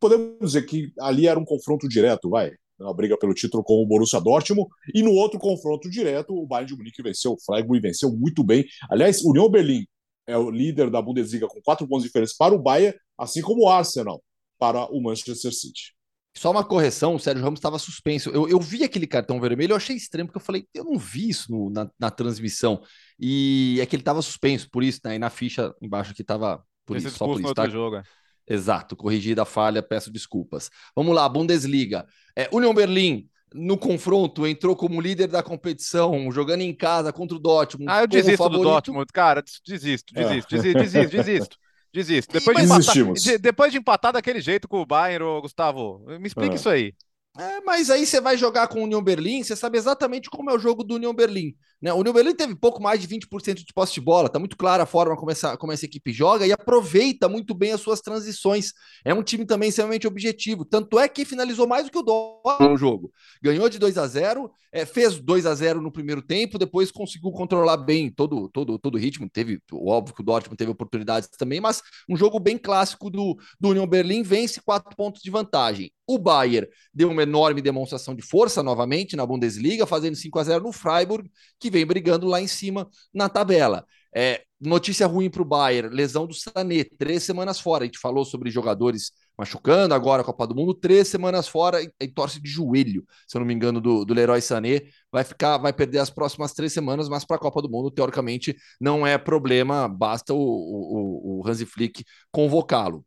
Podemos 0.00 0.38
dizer 0.40 0.62
que 0.62 0.92
ali 0.98 1.26
era 1.26 1.38
um 1.38 1.44
confronto 1.44 1.88
direto, 1.88 2.28
vai 2.28 2.52
na 2.78 2.92
briga 2.92 3.16
pelo 3.16 3.32
título 3.32 3.64
com 3.64 3.82
o 3.82 3.86
Borussia 3.86 4.20
Dortmund, 4.20 4.68
e 4.94 5.02
no 5.02 5.12
outro 5.12 5.38
confronto 5.38 5.88
direto, 5.88 6.34
o 6.34 6.46
Bayern 6.46 6.72
de 6.72 6.76
Munique 6.76 7.02
venceu 7.02 7.32
o 7.32 7.40
Freiburg 7.40 7.78
e 7.78 7.80
venceu 7.80 8.12
muito 8.12 8.44
bem. 8.44 8.64
Aliás, 8.90 9.22
União 9.24 9.48
Berlim 9.48 9.86
é 10.26 10.36
o 10.36 10.50
líder 10.50 10.90
da 10.90 11.00
Bundesliga 11.00 11.46
com 11.46 11.62
quatro 11.62 11.86
pontos 11.86 12.02
de 12.02 12.08
diferença 12.08 12.34
para 12.38 12.54
o 12.54 12.58
Bayern, 12.58 12.96
assim 13.18 13.40
como 13.40 13.64
o 13.64 13.68
Arsenal 13.68 14.22
para 14.58 14.84
o 14.86 15.02
Manchester 15.02 15.52
City. 15.52 15.96
Só 16.36 16.50
uma 16.50 16.64
correção, 16.64 17.14
o 17.14 17.18
Sérgio 17.18 17.42
Ramos 17.42 17.58
estava 17.58 17.78
suspenso. 17.78 18.28
Eu, 18.28 18.46
eu, 18.46 18.60
vi 18.60 18.84
aquele 18.84 19.06
cartão 19.06 19.40
vermelho, 19.40 19.72
eu 19.72 19.76
achei 19.76 19.96
estranho, 19.96 20.26
porque 20.26 20.36
eu 20.36 20.44
falei, 20.44 20.66
eu 20.74 20.84
não 20.84 20.98
vi 20.98 21.30
isso 21.30 21.50
no, 21.50 21.70
na, 21.70 21.90
na, 21.98 22.10
transmissão. 22.10 22.82
E 23.18 23.78
é 23.80 23.86
que 23.86 23.96
ele 23.96 24.02
estava 24.02 24.20
suspenso, 24.20 24.68
por 24.70 24.84
isso, 24.84 25.00
né? 25.04 25.16
E 25.16 25.18
na 25.18 25.30
ficha 25.30 25.74
embaixo 25.80 26.12
que 26.12 26.20
estava 26.20 26.62
por 26.84 26.98
isso, 26.98 27.10
só 27.10 27.24
por 27.24 27.40
isso. 27.40 27.54
Tá? 27.54 27.66
Jogo. 27.66 27.96
É. 27.96 28.02
Exato, 28.46 28.94
corrigida 28.94 29.42
a 29.42 29.46
falha, 29.46 29.82
peço 29.82 30.10
desculpas. 30.10 30.70
Vamos 30.94 31.14
lá, 31.14 31.26
Bundesliga. 31.26 32.06
É, 32.36 32.48
Union 32.52 32.74
Berlim, 32.74 33.28
no 33.54 33.78
confronto, 33.78 34.46
entrou 34.46 34.76
como 34.76 35.00
líder 35.00 35.28
da 35.28 35.42
competição, 35.42 36.30
jogando 36.30 36.60
em 36.60 36.74
casa 36.74 37.12
contra 37.14 37.36
o 37.36 37.40
Dortmund. 37.40 37.90
Ah, 37.90 38.02
eu 38.02 38.06
desisto 38.06 38.36
favorito. 38.36 38.62
do 38.62 38.68
Dortmund, 38.68 39.06
cara. 39.12 39.42
Desisto, 39.42 40.12
desisto, 40.14 40.14
é. 40.14 40.22
desisto, 40.22 40.78
desisto, 40.78 41.16
desisto. 41.16 41.56
Desisto. 41.92 42.32
Depois, 42.32 42.56
de 42.58 42.64
empatar, 42.64 43.12
de, 43.12 43.38
depois 43.38 43.72
de 43.72 43.78
empatar 43.78 44.12
daquele 44.12 44.40
jeito 44.40 44.68
com 44.68 44.80
o 44.80 44.86
Bayern, 44.86 45.40
Gustavo, 45.40 46.04
me 46.20 46.26
explica 46.26 46.54
é. 46.54 46.56
isso 46.56 46.68
aí. 46.68 46.94
É, 47.38 47.60
mas 47.60 47.90
aí 47.90 48.06
você 48.06 48.20
vai 48.20 48.36
jogar 48.36 48.66
com 48.68 48.80
o 48.80 48.84
União 48.84 49.02
Berlim, 49.02 49.42
você 49.42 49.54
sabe 49.54 49.76
exatamente 49.76 50.30
como 50.30 50.50
é 50.50 50.54
o 50.54 50.58
jogo 50.58 50.82
do 50.82 50.94
União 50.94 51.14
Berlim. 51.14 51.54
Né? 51.80 51.92
O 51.92 51.96
União 51.96 52.14
Berlim 52.14 52.34
teve 52.34 52.54
pouco 52.54 52.82
mais 52.82 53.00
de 53.00 53.06
20% 53.06 53.56
de 53.56 53.72
posse 53.74 53.92
de 53.92 54.00
bola, 54.00 54.28
tá 54.28 54.38
muito 54.38 54.56
clara 54.56 54.84
a 54.84 54.86
forma 54.86 55.16
como 55.16 55.30
essa, 55.30 55.56
como 55.56 55.70
essa 55.70 55.84
equipe 55.84 56.12
joga 56.12 56.46
e 56.46 56.52
aproveita 56.52 57.28
muito 57.28 57.54
bem 57.54 57.72
as 57.72 57.80
suas 57.80 58.00
transições. 58.00 58.72
É 59.04 59.12
um 59.12 59.22
time 59.22 59.44
também 59.44 59.68
extremamente 59.68 60.06
objetivo. 60.06 60.64
Tanto 60.64 60.98
é 60.98 61.08
que 61.08 61.26
finalizou 61.26 61.66
mais 61.66 61.84
do 61.84 61.90
que 61.90 61.98
o 61.98 62.02
Dortmund 62.02 62.72
no 62.72 62.76
jogo. 62.78 63.12
Ganhou 63.42 63.68
de 63.68 63.78
2 63.78 63.98
a 63.98 64.06
0 64.06 64.50
é, 64.72 64.84
fez 64.84 65.18
2 65.18 65.46
a 65.46 65.54
0 65.54 65.80
no 65.80 65.90
primeiro 65.90 66.20
tempo, 66.20 66.58
depois 66.58 66.90
conseguiu 66.90 67.30
controlar 67.32 67.78
bem 67.78 68.10
todo, 68.10 68.48
todo, 68.50 68.78
todo 68.78 68.94
o 68.94 68.98
ritmo. 68.98 69.28
Teve, 69.28 69.58
óbvio 69.72 70.14
que 70.14 70.20
o 70.20 70.24
Dortmund 70.24 70.56
teve 70.56 70.70
oportunidades 70.70 71.28
também, 71.30 71.60
mas 71.60 71.82
um 72.08 72.16
jogo 72.16 72.38
bem 72.38 72.58
clássico 72.58 73.08
do, 73.08 73.36
do 73.58 73.70
União 73.70 73.86
Berlim, 73.86 74.22
vence 74.22 74.60
quatro 74.60 74.94
pontos 74.94 75.22
de 75.22 75.30
vantagem. 75.30 75.90
O 76.06 76.18
Bayern 76.18 76.68
deu 76.94 77.10
uma 77.10 77.22
enorme 77.22 77.60
demonstração 77.60 78.14
de 78.14 78.22
força 78.22 78.62
novamente 78.62 79.16
na 79.16 79.26
Bundesliga, 79.26 79.86
fazendo 79.86 80.16
5 80.16 80.38
a 80.38 80.44
0 80.44 80.64
no 80.64 80.72
Freiburg, 80.72 81.30
que 81.58 81.70
vem 81.70 81.84
brigando 81.84 82.26
lá 82.26 82.40
em 82.40 82.46
cima 82.46 82.88
na 83.12 83.28
tabela. 83.28 83.84
É, 84.14 84.44
notícia 84.60 85.06
ruim 85.06 85.28
para 85.28 85.42
o 85.42 85.44
Bayern, 85.44 85.94
lesão 85.94 86.26
do 86.26 86.32
Sané, 86.32 86.84
três 86.98 87.22
semanas 87.22 87.60
fora. 87.60 87.84
A 87.84 87.86
gente 87.86 87.98
falou 87.98 88.24
sobre 88.24 88.50
jogadores 88.50 89.12
machucando 89.36 89.94
agora 89.94 90.22
a 90.22 90.24
Copa 90.24 90.46
do 90.46 90.54
Mundo, 90.54 90.72
três 90.72 91.08
semanas 91.08 91.46
fora 91.46 91.82
e, 91.82 91.90
e 92.00 92.08
torce 92.08 92.40
de 92.40 92.48
joelho, 92.48 93.04
se 93.28 93.36
eu 93.36 93.40
não 93.40 93.46
me 93.46 93.52
engano, 93.52 93.80
do, 93.80 94.04
do 94.04 94.14
Leroy 94.14 94.40
Sané. 94.40 94.82
Vai 95.12 95.24
ficar, 95.24 95.58
vai 95.58 95.72
perder 95.72 95.98
as 95.98 96.08
próximas 96.08 96.52
três 96.52 96.72
semanas, 96.72 97.08
mas 97.08 97.24
para 97.24 97.36
a 97.36 97.40
Copa 97.40 97.60
do 97.60 97.68
Mundo, 97.68 97.90
teoricamente, 97.90 98.56
não 98.80 99.06
é 99.06 99.18
problema, 99.18 99.88
basta 99.88 100.32
o, 100.32 100.38
o, 100.38 101.40
o 101.40 101.46
Hansi 101.46 101.66
Flick 101.66 102.04
convocá-lo. 102.30 103.04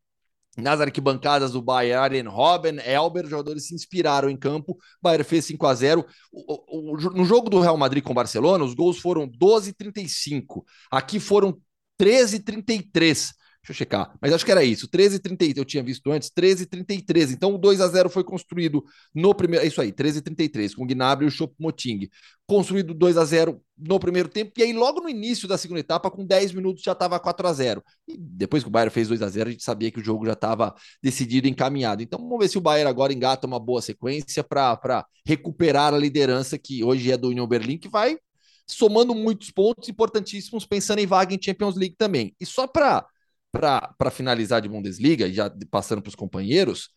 Nas 0.61 0.81
arquibancadas 0.81 1.51
do 1.51 1.61
Bayern, 1.61 2.27
Robben, 2.27 2.79
Elber, 2.83 3.27
jogadores 3.27 3.67
se 3.67 3.75
inspiraram 3.75 4.29
em 4.29 4.37
campo. 4.37 4.77
Bayern 5.01 5.23
fez 5.23 5.45
5 5.45 5.65
a 5.67 5.73
0 5.73 6.05
o, 6.31 6.93
o, 6.93 6.97
No 7.11 7.25
jogo 7.25 7.49
do 7.49 7.59
Real 7.59 7.77
Madrid 7.77 8.03
com 8.03 8.11
o 8.11 8.15
Barcelona, 8.15 8.63
os 8.63 8.73
gols 8.73 8.99
foram 8.99 9.27
12 9.27 9.73
35. 9.73 10.65
Aqui 10.91 11.19
foram 11.19 11.59
13 11.97 12.39
33. 12.39 13.33
Deixa 13.69 13.83
eu 13.83 13.85
checar. 13.85 14.17
Mas 14.19 14.33
acho 14.33 14.43
que 14.43 14.51
era 14.51 14.63
isso. 14.63 14.87
13 14.87 15.19
33 15.19 15.57
eu 15.57 15.65
tinha 15.65 15.83
visto 15.83 16.11
antes. 16.11 16.31
13 16.31 16.65
33 16.65 17.31
Então 17.31 17.53
o 17.53 17.57
2 17.57 17.79
a 17.81 17.87
0 17.87 18.09
foi 18.09 18.23
construído 18.23 18.83
no 19.13 19.33
primeiro. 19.35 19.63
É 19.63 19.67
isso 19.67 19.79
aí, 19.79 19.91
13 19.91 20.23
33 20.23 20.73
com 20.73 20.83
o 20.83 20.87
Gnabry 20.87 21.25
e 21.25 21.27
o 21.27 21.31
Choupo-Moting. 21.31 22.09
Construído 22.47 22.95
2 22.95 23.15
a 23.15 23.23
0 23.23 23.61
no 23.77 23.99
primeiro 23.99 24.27
tempo. 24.27 24.51
E 24.57 24.63
aí, 24.63 24.73
logo 24.73 25.01
no 25.01 25.07
início 25.07 25.47
da 25.47 25.55
segunda 25.55 25.79
etapa, 25.81 26.09
com 26.09 26.25
10 26.25 26.51
minutos, 26.51 26.81
já 26.81 26.93
estava 26.93 27.19
4 27.19 27.47
a 27.47 27.53
0 27.53 27.83
E 28.07 28.17
depois 28.17 28.63
que 28.63 28.69
o 28.69 28.71
Bayern 28.71 28.91
fez 28.91 29.07
2 29.07 29.21
a 29.21 29.29
0 29.29 29.49
a 29.49 29.51
gente 29.51 29.63
sabia 29.63 29.91
que 29.91 29.99
o 29.99 30.03
jogo 30.03 30.25
já 30.25 30.33
estava 30.33 30.73
decidido 31.01 31.47
encaminhado. 31.47 32.01
Então 32.01 32.19
vamos 32.19 32.39
ver 32.39 32.47
se 32.47 32.57
o 32.57 32.61
Bayern 32.61 32.89
agora 32.89 33.13
engata 33.13 33.45
uma 33.45 33.59
boa 33.59 33.83
sequência 33.83 34.43
para 34.43 35.05
recuperar 35.23 35.93
a 35.93 35.97
liderança 35.97 36.57
que 36.57 36.83
hoje 36.83 37.11
é 37.11 37.17
do 37.17 37.27
Union 37.27 37.45
Berlim, 37.45 37.77
que 37.77 37.87
vai 37.87 38.17
somando 38.65 39.13
muitos 39.13 39.51
pontos 39.51 39.89
importantíssimos, 39.89 40.65
pensando 40.65 40.99
em 40.99 41.05
vaga 41.05 41.33
em 41.35 41.39
Champions 41.41 41.75
League 41.75 41.95
também. 41.97 42.35
E 42.39 42.45
só 42.45 42.67
para 42.67 43.05
para 43.51 44.11
finalizar 44.11 44.61
de 44.61 44.69
Bundesliga, 44.69 45.27
e 45.27 45.33
já 45.33 45.51
passando 45.71 46.01
para 46.01 46.09
os 46.09 46.15
companheiros, 46.15 46.89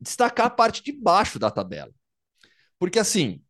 destacar 0.00 0.46
a 0.46 0.50
parte 0.50 0.82
de 0.82 0.92
baixo 0.92 1.38
da 1.38 1.50
tabela. 1.50 1.92
Porque 2.78 2.98
assim, 2.98 3.42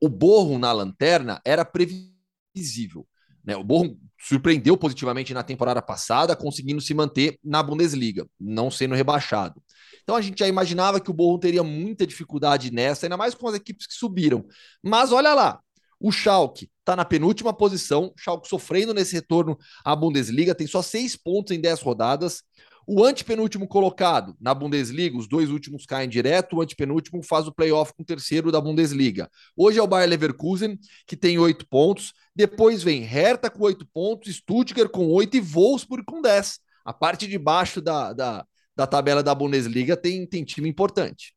o 0.00 0.08
Borro 0.08 0.58
na 0.58 0.72
lanterna 0.72 1.40
era 1.44 1.64
previsível. 1.64 3.06
Né? 3.44 3.56
O 3.56 3.62
Borro 3.62 3.98
surpreendeu 4.18 4.76
positivamente 4.76 5.34
na 5.34 5.42
temporada 5.42 5.80
passada, 5.82 6.34
conseguindo 6.34 6.80
se 6.80 6.94
manter 6.94 7.38
na 7.44 7.62
Bundesliga, 7.62 8.26
não 8.40 8.70
sendo 8.70 8.94
rebaixado. 8.94 9.62
Então 10.02 10.16
a 10.16 10.20
gente 10.20 10.38
já 10.38 10.48
imaginava 10.48 11.00
que 11.00 11.10
o 11.10 11.14
Borro 11.14 11.38
teria 11.38 11.62
muita 11.62 12.06
dificuldade 12.06 12.72
nessa, 12.72 13.06
ainda 13.06 13.16
mais 13.16 13.34
com 13.34 13.48
as 13.48 13.54
equipes 13.54 13.86
que 13.86 13.94
subiram. 13.94 14.46
Mas 14.82 15.12
olha 15.12 15.34
lá, 15.34 15.60
o 16.00 16.12
Schalke 16.12 16.70
está 16.80 16.94
na 16.94 17.04
penúltima 17.04 17.52
posição, 17.52 18.12
o 18.16 18.20
Schalke 18.20 18.48
sofrendo 18.48 18.94
nesse 18.94 19.14
retorno 19.14 19.58
à 19.84 19.96
Bundesliga, 19.96 20.54
tem 20.54 20.66
só 20.66 20.82
seis 20.82 21.16
pontos 21.16 21.56
em 21.56 21.60
dez 21.60 21.80
rodadas. 21.80 22.42
O 22.88 23.04
antepenúltimo 23.04 23.66
colocado 23.66 24.36
na 24.40 24.54
Bundesliga, 24.54 25.18
os 25.18 25.26
dois 25.26 25.50
últimos 25.50 25.84
caem 25.84 26.08
direto, 26.08 26.56
o 26.56 26.62
antepenúltimo 26.62 27.20
faz 27.20 27.48
o 27.48 27.52
playoff 27.52 27.92
com 27.92 28.04
o 28.04 28.06
terceiro 28.06 28.52
da 28.52 28.60
Bundesliga. 28.60 29.28
Hoje 29.56 29.80
é 29.80 29.82
o 29.82 29.88
Bayer 29.88 30.08
Leverkusen, 30.08 30.78
que 31.04 31.16
tem 31.16 31.36
oito 31.36 31.66
pontos. 31.68 32.12
Depois 32.32 32.84
vem 32.84 33.02
Hertha 33.02 33.50
com 33.50 33.64
oito 33.64 33.84
pontos, 33.92 34.36
Stuttgart 34.36 34.88
com 34.88 35.08
oito 35.08 35.36
e 35.36 35.40
Wolfsburg 35.40 36.04
com 36.04 36.22
dez. 36.22 36.60
A 36.84 36.92
parte 36.92 37.26
de 37.26 37.36
baixo 37.36 37.80
da, 37.80 38.12
da, 38.12 38.46
da 38.76 38.86
tabela 38.86 39.20
da 39.20 39.34
Bundesliga 39.34 39.96
tem, 39.96 40.24
tem 40.24 40.44
time 40.44 40.68
importante. 40.68 41.35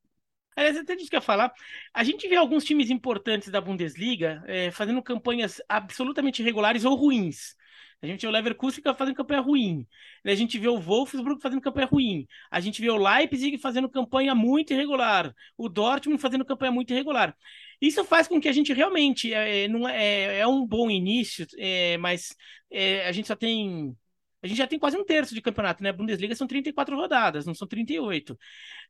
Aliás, 0.59 0.75
até 0.75 0.93
disso 0.93 1.09
que 1.09 1.15
eu 1.15 1.19
ia 1.19 1.21
falar, 1.21 1.53
a 1.93 2.03
gente 2.03 2.27
vê 2.27 2.35
alguns 2.35 2.65
times 2.65 2.89
importantes 2.89 3.49
da 3.49 3.61
Bundesliga 3.61 4.43
é, 4.45 4.69
fazendo 4.71 5.01
campanhas 5.01 5.61
absolutamente 5.69 6.41
irregulares 6.41 6.83
ou 6.83 6.95
ruins. 6.95 7.55
A 8.01 8.05
gente 8.05 8.23
vê 8.23 8.27
o 8.27 8.31
Leverkusen 8.31 8.83
fazendo 8.97 9.15
campanha 9.15 9.39
ruim. 9.39 9.87
A 10.25 10.35
gente 10.35 10.59
vê 10.59 10.67
o 10.67 10.77
Wolfsburg 10.77 11.41
fazendo 11.41 11.61
campanha 11.61 11.87
ruim. 11.87 12.27
A 12.51 12.59
gente 12.59 12.81
vê 12.81 12.89
o 12.89 12.97
Leipzig 12.97 13.57
fazendo 13.57 13.87
campanha 13.89 14.35
muito 14.35 14.73
irregular. 14.73 15.33
O 15.57 15.69
Dortmund 15.69 16.21
fazendo 16.21 16.43
campanha 16.43 16.73
muito 16.73 16.91
irregular. 16.91 17.33
Isso 17.81 18.03
faz 18.03 18.27
com 18.27 18.39
que 18.39 18.49
a 18.49 18.53
gente 18.53 18.73
realmente 18.73 19.33
é, 19.33 19.65
não 19.69 19.87
é, 19.87 20.39
é 20.39 20.47
um 20.47 20.67
bom 20.67 20.89
início, 20.89 21.47
é, 21.57 21.97
mas 21.99 22.35
é, 22.69 23.07
a 23.07 23.13
gente 23.13 23.29
só 23.29 23.35
tem 23.35 23.95
a 24.41 24.47
gente 24.47 24.57
já 24.57 24.67
tem 24.67 24.79
quase 24.79 24.97
um 24.97 25.05
terço 25.05 25.35
de 25.35 25.41
campeonato, 25.41 25.83
né? 25.83 25.89
A 25.89 25.93
Bundesliga 25.93 26.35
são 26.35 26.47
34 26.47 26.95
rodadas, 26.95 27.45
não 27.45 27.53
são 27.53 27.67
38. 27.67 28.37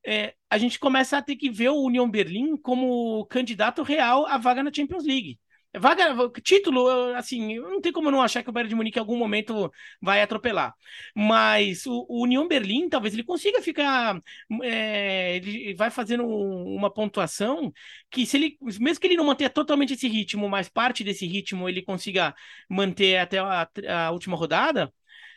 É, 0.05 0.35
a 0.49 0.57
gente 0.57 0.79
começa 0.79 1.17
a 1.17 1.21
ter 1.21 1.35
que 1.35 1.49
ver 1.49 1.69
o 1.69 1.83
Union 1.83 2.09
Berlim 2.09 2.57
como 2.57 3.25
candidato 3.27 3.83
real 3.83 4.25
à 4.27 4.37
vaga 4.37 4.63
na 4.63 4.71
Champions 4.73 5.05
League. 5.05 5.39
Vaga, 5.77 6.15
título, 6.41 6.87
assim, 7.15 7.59
não 7.59 7.79
tem 7.79 7.91
como 7.91 8.09
não 8.09 8.23
achar 8.23 8.41
que 8.41 8.49
o 8.49 8.51
Bayern 8.51 8.69
de 8.69 8.75
Munique 8.75 8.97
em 8.97 9.01
algum 9.01 9.15
momento 9.15 9.71
vai 10.01 10.19
atropelar. 10.21 10.73
Mas 11.15 11.85
o, 11.85 12.05
o 12.09 12.23
Union 12.23 12.47
Berlim, 12.47 12.89
talvez 12.89 13.13
ele 13.13 13.23
consiga 13.23 13.61
ficar. 13.61 14.19
É, 14.63 15.35
ele 15.35 15.75
vai 15.75 15.91
fazendo 15.91 16.25
uma 16.25 16.91
pontuação 16.91 17.71
que, 18.09 18.25
se 18.25 18.37
ele, 18.37 18.57
mesmo 18.79 18.99
que 18.99 19.05
ele 19.07 19.15
não 19.15 19.25
mantenha 19.25 19.49
totalmente 19.49 19.93
esse 19.93 20.07
ritmo, 20.07 20.49
mas 20.49 20.67
parte 20.69 21.03
desse 21.03 21.27
ritmo 21.27 21.69
ele 21.69 21.83
consiga 21.83 22.33
manter 22.67 23.17
até 23.17 23.37
a, 23.37 23.69
a 24.07 24.11
última 24.11 24.35
rodada, 24.35 24.91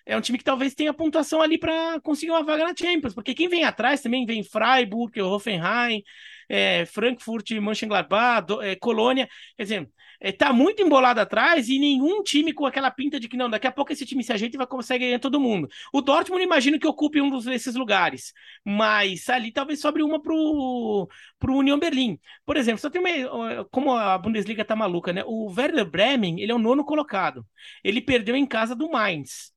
é 0.07 0.17
um 0.17 0.21
time 0.21 0.39
que 0.39 0.45
talvez 0.45 0.75
tenha 0.75 0.93
pontuação 0.93 1.41
ali 1.41 1.59
para 1.59 2.01
conseguir 2.01 2.33
uma 2.33 2.43
vaga 2.43 2.65
na 2.65 2.75
Champions, 2.77 3.15
porque 3.15 3.35
quem 3.35 3.49
vem 3.49 3.65
atrás 3.65 4.01
também 4.01 4.27
vem 4.27 4.43
Freiburg, 4.43 5.21
Hoffenheim, 5.21 6.03
é, 6.49 6.85
Frankfurt, 6.87 7.51
Mönchengladbach, 7.53 8.47
é, 8.63 8.77
Colônia, 8.77 9.29
quer 9.57 9.63
dizer, 9.63 9.91
é, 10.21 10.31
tá 10.31 10.53
muito 10.53 10.83
embolado 10.83 11.21
atrás 11.21 11.69
e 11.69 11.79
nenhum 11.79 12.23
time 12.23 12.53
com 12.53 12.65
aquela 12.65 12.91
pinta 12.91 13.19
de 13.19 13.29
que 13.29 13.37
não, 13.37 13.51
daqui 13.51 13.67
a 13.67 13.73
pouco 13.73 13.93
esse 13.93 14.07
time 14.07 14.23
se 14.23 14.33
ajeita 14.33 14.57
e 14.57 14.59
vai 14.59 14.67
conseguir 14.67 15.07
ganhar 15.07 15.19
todo 15.19 15.41
mundo. 15.41 15.69
O 15.93 16.01
Dortmund 16.01 16.43
imagino 16.45 16.79
que 16.79 16.87
ocupe 16.87 17.21
um 17.21 17.39
desses 17.41 17.75
lugares, 17.75 18.33
mas 18.65 19.29
ali 19.29 19.51
talvez 19.51 19.81
sobre 19.81 20.03
uma 20.03 20.23
pro, 20.23 21.09
pro 21.39 21.57
Union 21.57 21.79
Berlim. 21.79 22.19
Por 22.45 22.57
exemplo, 22.57 22.81
só 22.81 22.89
tem 22.89 23.01
uma, 23.01 23.65
como 23.71 23.93
a 23.97 24.17
Bundesliga 24.17 24.65
tá 24.65 24.77
maluca, 24.77 25.13
né? 25.13 25.25
O 25.27 25.53
Werder 25.53 25.85
Bremen, 25.85 26.41
ele 26.41 26.53
é 26.53 26.55
o 26.55 26.59
nono 26.59 26.85
colocado. 26.85 27.45
Ele 27.83 28.01
perdeu 28.01 28.37
em 28.37 28.47
casa 28.47 28.75
do 28.77 28.91
Mainz. 28.91 29.53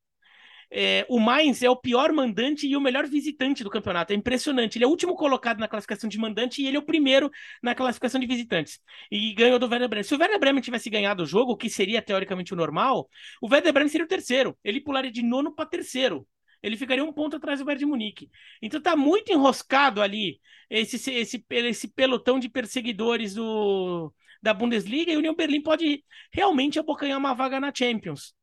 É, 0.70 1.06
o 1.08 1.20
Mainz 1.20 1.62
é 1.62 1.70
o 1.70 1.76
pior 1.76 2.12
mandante 2.12 2.66
e 2.66 2.76
o 2.76 2.80
melhor 2.80 3.06
visitante 3.06 3.62
do 3.62 3.70
campeonato. 3.70 4.12
É 4.12 4.16
impressionante. 4.16 4.76
Ele 4.76 4.84
é 4.84 4.86
o 4.86 4.90
último 4.90 5.14
colocado 5.14 5.58
na 5.58 5.68
classificação 5.68 6.08
de 6.08 6.18
mandante 6.18 6.62
e 6.62 6.66
ele 6.66 6.76
é 6.76 6.80
o 6.80 6.82
primeiro 6.82 7.30
na 7.62 7.74
classificação 7.74 8.20
de 8.20 8.26
visitantes. 8.26 8.80
E 9.10 9.32
ganhou 9.34 9.58
do 9.58 9.66
Werder 9.68 9.88
Bremen. 9.88 10.04
Se 10.04 10.14
o 10.14 10.18
Werder 10.18 10.38
Bremen 10.38 10.62
tivesse 10.62 10.90
ganhado 10.90 11.22
o 11.22 11.26
jogo, 11.26 11.52
o 11.52 11.56
que 11.56 11.70
seria 11.70 12.02
teoricamente 12.02 12.52
o 12.52 12.56
normal, 12.56 13.08
o 13.40 13.48
Werder 13.50 13.72
Bremen 13.72 13.88
seria 13.88 14.04
o 14.04 14.08
terceiro. 14.08 14.56
Ele 14.64 14.80
pularia 14.80 15.10
de 15.10 15.22
nono 15.22 15.54
para 15.54 15.66
terceiro. 15.66 16.26
Ele 16.62 16.76
ficaria 16.76 17.04
um 17.04 17.12
ponto 17.12 17.36
atrás 17.36 17.60
do 17.60 17.64
Bayern 17.64 17.80
de 17.80 17.86
Munique. 17.86 18.30
Então 18.60 18.80
tá 18.80 18.96
muito 18.96 19.32
enroscado 19.32 20.02
ali 20.02 20.40
esse, 20.68 20.96
esse, 21.12 21.44
esse 21.48 21.88
pelotão 21.88 22.38
de 22.38 22.48
perseguidores 22.48 23.34
do, 23.34 24.12
da 24.42 24.52
Bundesliga 24.52 25.12
e 25.12 25.16
o 25.16 25.18
União 25.18 25.34
Berlim 25.34 25.62
pode 25.62 26.04
realmente 26.32 26.78
abocanhar 26.78 27.18
uma 27.18 27.34
vaga 27.34 27.60
na 27.60 27.72
Champions. 27.74 28.34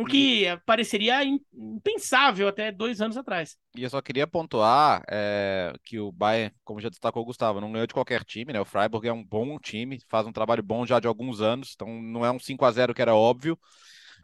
O 0.00 0.04
que 0.06 0.46
pareceria 0.64 1.22
impensável 1.24 2.48
até 2.48 2.72
dois 2.72 3.00
anos 3.00 3.16
atrás. 3.16 3.56
E 3.76 3.82
eu 3.82 3.90
só 3.90 4.00
queria 4.00 4.26
pontuar 4.26 5.02
é, 5.08 5.72
que 5.84 5.98
o 5.98 6.10
Bayern, 6.10 6.54
como 6.64 6.80
já 6.80 6.88
destacou 6.88 7.22
o 7.22 7.26
Gustavo, 7.26 7.60
não 7.60 7.72
ganhou 7.72 7.86
de 7.86 7.94
qualquer 7.94 8.24
time, 8.24 8.52
né? 8.52 8.60
O 8.60 8.64
Freiburg 8.64 9.06
é 9.06 9.12
um 9.12 9.24
bom 9.24 9.58
time, 9.58 9.98
faz 10.08 10.26
um 10.26 10.32
trabalho 10.32 10.62
bom 10.62 10.84
já 10.86 10.98
de 10.98 11.06
alguns 11.06 11.40
anos, 11.40 11.72
então 11.74 11.88
não 12.02 12.24
é 12.24 12.30
um 12.30 12.38
5 12.38 12.64
a 12.64 12.70
0 12.70 12.94
que 12.94 13.02
era 13.02 13.14
óbvio. 13.14 13.58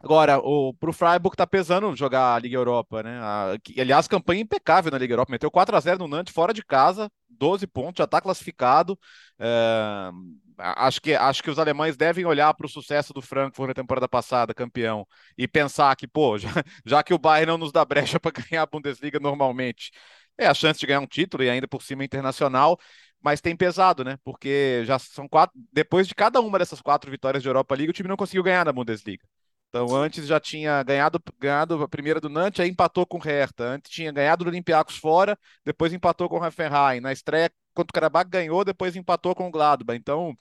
Agora, 0.01 0.39
o, 0.39 0.73
pro 0.73 0.93
Freiburg 0.93 1.35
tá 1.35 1.45
pesando 1.47 1.95
jogar 1.95 2.35
a 2.35 2.39
Liga 2.39 2.55
Europa, 2.55 3.03
né? 3.03 3.19
A, 3.21 3.57
que, 3.63 3.79
aliás, 3.79 4.07
campanha 4.07 4.41
impecável 4.41 4.91
na 4.91 4.97
Liga 4.97 5.13
Europa. 5.13 5.31
Meteu 5.31 5.51
4 5.51 5.75
a 5.75 5.79
0 5.79 5.99
no 5.99 6.07
Nantes 6.07 6.33
fora 6.33 6.53
de 6.53 6.63
casa, 6.63 7.11
12 7.29 7.65
pontos, 7.67 7.99
já 7.99 8.07
tá 8.07 8.21
classificado. 8.21 8.97
É, 9.39 10.09
acho, 10.57 11.01
que, 11.01 11.13
acho 11.13 11.43
que 11.43 11.49
os 11.49 11.59
alemães 11.59 11.97
devem 11.97 12.25
olhar 12.25 12.53
para 12.53 12.65
o 12.65 12.69
sucesso 12.69 13.13
do 13.13 13.21
Frankfurt 13.21 13.67
na 13.67 13.73
temporada 13.73 14.07
passada, 14.07 14.53
campeão, 14.53 15.05
e 15.37 15.47
pensar 15.47 15.95
que, 15.95 16.07
pô, 16.07 16.37
já, 16.37 16.49
já 16.85 17.03
que 17.03 17.13
o 17.13 17.19
Bayern 17.19 17.51
não 17.51 17.57
nos 17.57 17.71
dá 17.71 17.83
brecha 17.83 18.19
para 18.21 18.31
ganhar 18.31 18.63
a 18.63 18.65
Bundesliga 18.65 19.19
normalmente, 19.19 19.91
é 20.37 20.45
a 20.47 20.53
chance 20.53 20.79
de 20.79 20.85
ganhar 20.85 20.99
um 20.99 21.07
título 21.07 21.43
e 21.43 21.49
ainda 21.49 21.67
por 21.67 21.81
cima 21.81 22.03
internacional 22.03 22.77
mas 23.19 23.41
tem 23.41 23.55
pesado, 23.55 24.03
né? 24.03 24.17
Porque 24.23 24.83
já 24.85 24.99
são 24.99 25.27
quatro. 25.27 25.59
Depois 25.73 26.07
de 26.07 26.15
cada 26.15 26.39
uma 26.39 26.59
dessas 26.59 26.81
quatro 26.81 27.09
vitórias 27.09 27.41
de 27.41 27.49
Europa 27.49 27.75
League, 27.75 27.89
o 27.89 27.93
time 27.93 28.07
não 28.07 28.15
conseguiu 28.15 28.43
ganhar 28.43 28.63
na 28.63 28.71
Bundesliga. 28.71 29.25
Então, 29.69 29.93
antes 29.95 30.25
já 30.25 30.39
tinha 30.39 30.81
ganhado, 30.81 31.21
ganhado 31.39 31.83
a 31.83 31.87
primeira 31.87 32.19
do 32.21 32.29
Nantes, 32.29 32.59
aí 32.61 32.69
empatou 32.69 33.05
com 33.05 33.17
o 33.17 33.21
Hertha. 33.21 33.63
Antes 33.65 33.91
tinha 33.91 34.11
ganhado 34.11 34.43
do 34.43 34.47
Olympiacos 34.49 34.97
fora, 34.97 35.37
depois 35.63 35.93
empatou 35.93 36.29
com 36.29 36.37
o 36.39 36.43
Hoffenheim. 36.45 37.01
Na 37.01 37.11
estreia 37.11 37.51
contra 37.73 37.91
o 37.91 37.93
Karabakh 37.93 38.27
ganhou, 38.29 38.63
depois 38.65 38.95
empatou 38.95 39.35
com 39.35 39.47
o 39.47 39.51
Gladbach. 39.51 39.97
Então, 39.99 40.35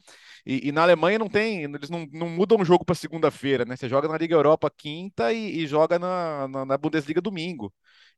e, 0.46 0.68
e 0.68 0.72
na 0.72 0.82
Alemanha 0.82 1.18
não 1.18 1.28
tem, 1.28 1.64
eles 1.64 1.90
não, 1.90 2.06
não 2.12 2.28
mudam 2.30 2.58
o 2.60 2.64
jogo 2.64 2.84
para 2.84 2.94
segunda-feira, 2.94 3.64
né? 3.64 3.76
Você 3.76 3.88
joga 3.88 4.08
na 4.08 4.16
Liga 4.16 4.34
Europa 4.34 4.70
quinta 4.74 5.32
e, 5.32 5.58
e 5.62 5.66
joga 5.66 5.98
na, 5.98 6.48
na, 6.48 6.64
na 6.64 6.78
Bundesliga 6.78 7.20
domingo. 7.20 7.72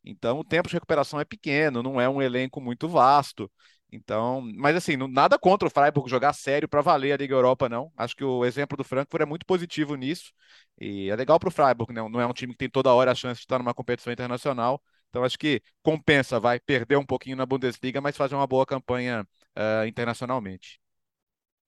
Então, 0.05 0.39
o 0.41 0.45
tempo 0.45 0.69
de 0.69 0.75
recuperação 0.75 1.21
é 1.21 1.25
pequeno, 1.25 1.83
não 1.83 2.01
é 2.01 2.09
um 2.09 2.23
elenco 2.23 2.61
muito 2.61 2.89
vasto. 2.89 3.51
Então, 3.91 4.43
mas 4.57 4.77
assim, 4.77 4.97
nada 4.97 5.39
contra 5.39 5.67
o 5.67 5.71
Freiburg 5.71 6.11
jogar 6.11 6.35
sério 6.35 6.69
para 6.69 6.83
valer 6.83 7.13
a 7.13 7.17
Liga 7.17 7.35
Europa, 7.35 7.69
não. 7.69 7.91
Acho 7.97 8.15
que 8.15 8.23
o 8.25 8.45
exemplo 8.45 8.77
do 8.77 8.85
Frankfurt 8.85 9.23
é 9.23 9.27
muito 9.27 9.47
positivo 9.47 9.95
nisso. 9.95 10.33
E 10.79 11.09
é 11.09 11.17
legal 11.17 11.39
para 11.41 11.49
o 11.49 11.53
Freiburg, 11.53 11.93
não, 11.93 12.09
não 12.09 12.21
é 12.21 12.27
um 12.27 12.33
time 12.33 12.53
que 12.53 12.59
tem 12.59 12.69
toda 12.69 12.93
hora 12.93 13.13
a 13.13 13.15
chance 13.15 13.41
de 13.41 13.45
estar 13.45 13.59
numa 13.59 13.73
competição 13.73 14.13
internacional. 14.13 14.83
Então, 15.09 15.25
acho 15.25 15.39
que 15.39 15.63
compensa, 15.83 16.39
vai 16.39 16.61
perder 16.61 16.97
um 16.97 17.07
pouquinho 17.07 17.37
na 17.37 17.47
Bundesliga, 17.47 18.01
mas 18.01 18.17
fazer 18.17 18.35
uma 18.35 18.47
boa 18.47 18.67
campanha 18.67 19.27
uh, 19.57 19.87
internacionalmente. 19.87 20.79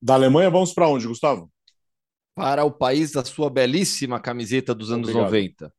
Da 0.01 0.14
Alemanha, 0.14 0.51
vamos 0.51 0.75
para 0.75 0.89
onde, 0.89 1.09
Gustavo? 1.09 1.51
Para 2.35 2.64
o 2.64 2.71
país 2.71 3.12
da 3.12 3.25
sua 3.25 3.49
belíssima 3.49 4.21
camiseta 4.21 4.75
dos 4.75 4.93
anos 4.93 5.09
Obrigado. 5.09 5.31
90. 5.31 5.73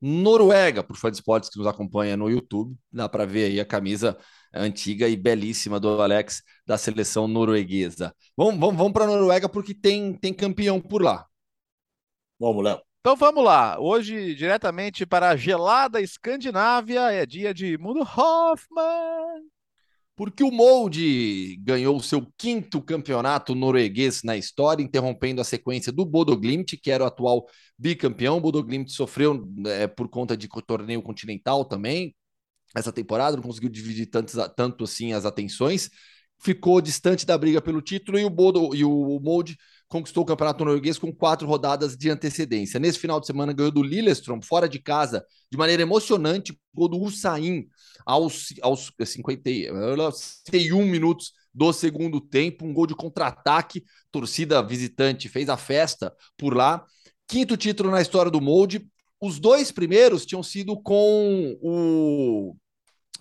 Noruega, 0.00 0.82
por 0.82 0.96
fã 0.96 1.10
de 1.10 1.16
esportes 1.16 1.50
que 1.50 1.58
nos 1.58 1.66
acompanha 1.66 2.16
no 2.16 2.30
YouTube, 2.30 2.74
dá 2.90 3.08
para 3.08 3.26
ver 3.26 3.46
aí 3.46 3.60
a 3.60 3.66
camisa 3.66 4.16
antiga 4.52 5.08
e 5.08 5.16
belíssima 5.16 5.78
do 5.78 6.00
Alex 6.00 6.42
da 6.66 6.76
seleção 6.76 7.28
norueguesa. 7.28 8.14
Vamos, 8.36 8.58
vamos, 8.58 8.76
vamos 8.76 8.92
para 8.92 9.04
a 9.04 9.08
Noruega 9.08 9.48
porque 9.48 9.74
tem, 9.74 10.14
tem 10.14 10.32
campeão 10.32 10.80
por 10.80 11.02
lá. 11.02 11.26
Vamos, 12.38 12.64
Léo. 12.64 12.80
Então 13.00 13.16
vamos 13.16 13.42
lá. 13.42 13.80
Hoje, 13.80 14.34
diretamente 14.34 15.06
para 15.06 15.30
a 15.30 15.36
gelada 15.36 16.00
Escandinávia, 16.00 17.10
é 17.12 17.24
dia 17.24 17.54
de 17.54 17.78
Mundo 17.78 18.00
Hoffman. 18.00 19.42
Porque 20.14 20.44
o 20.44 20.50
Molde 20.50 21.56
ganhou 21.62 21.96
o 21.96 22.02
seu 22.02 22.30
quinto 22.36 22.82
campeonato 22.82 23.54
norueguês 23.54 24.22
na 24.22 24.36
história, 24.36 24.82
interrompendo 24.82 25.40
a 25.40 25.44
sequência 25.44 25.90
do 25.90 26.04
Bodo 26.04 26.36
Glimt, 26.36 26.76
que 26.76 26.90
era 26.90 27.04
o 27.04 27.06
atual 27.06 27.46
bicampeão. 27.78 28.36
O 28.36 28.40
Bodo 28.42 28.62
Glimt 28.62 28.90
sofreu 28.90 29.48
é, 29.66 29.86
por 29.86 30.10
conta 30.10 30.36
de 30.36 30.46
torneio 30.66 31.00
continental 31.00 31.64
também, 31.64 32.14
essa 32.74 32.92
temporada, 32.92 33.36
não 33.36 33.42
conseguiu 33.42 33.68
dividir 33.68 34.06
tantos, 34.06 34.34
tanto 34.56 34.84
assim 34.84 35.12
as 35.12 35.24
atenções, 35.24 35.90
ficou 36.42 36.80
distante 36.80 37.26
da 37.26 37.36
briga 37.36 37.60
pelo 37.60 37.82
título 37.82 38.18
e 38.18 38.24
o, 38.24 38.30
Bodo, 38.30 38.74
e 38.74 38.84
o 38.84 39.20
Molde 39.20 39.56
conquistou 39.88 40.22
o 40.22 40.26
campeonato 40.26 40.64
norueguês 40.64 40.98
com 40.98 41.12
quatro 41.12 41.46
rodadas 41.46 41.96
de 41.96 42.08
antecedência. 42.08 42.78
Nesse 42.78 42.98
final 42.98 43.20
de 43.20 43.26
semana 43.26 43.52
ganhou 43.52 43.72
do 43.72 43.82
Lillestrøm 43.82 44.40
fora 44.40 44.68
de 44.68 44.78
casa 44.78 45.24
de 45.50 45.58
maneira 45.58 45.82
emocionante, 45.82 46.58
gol 46.72 46.88
do 46.88 46.96
Ursain 46.96 47.66
aos, 48.06 48.54
aos 48.62 48.92
50, 49.04 49.50
51 49.50 50.86
minutos 50.86 51.32
do 51.52 51.72
segundo 51.72 52.20
tempo, 52.20 52.64
um 52.64 52.72
gol 52.72 52.86
de 52.86 52.94
contra-ataque, 52.94 53.84
torcida 54.12 54.62
visitante 54.62 55.28
fez 55.28 55.48
a 55.48 55.56
festa 55.56 56.14
por 56.38 56.56
lá. 56.56 56.84
Quinto 57.26 57.56
título 57.56 57.90
na 57.90 58.00
história 58.00 58.30
do 58.30 58.40
Molde, 58.40 58.88
os 59.20 59.38
dois 59.38 59.70
primeiros 59.70 60.24
tinham 60.24 60.42
sido 60.42 60.80
com 60.80 61.56
o. 61.60 62.56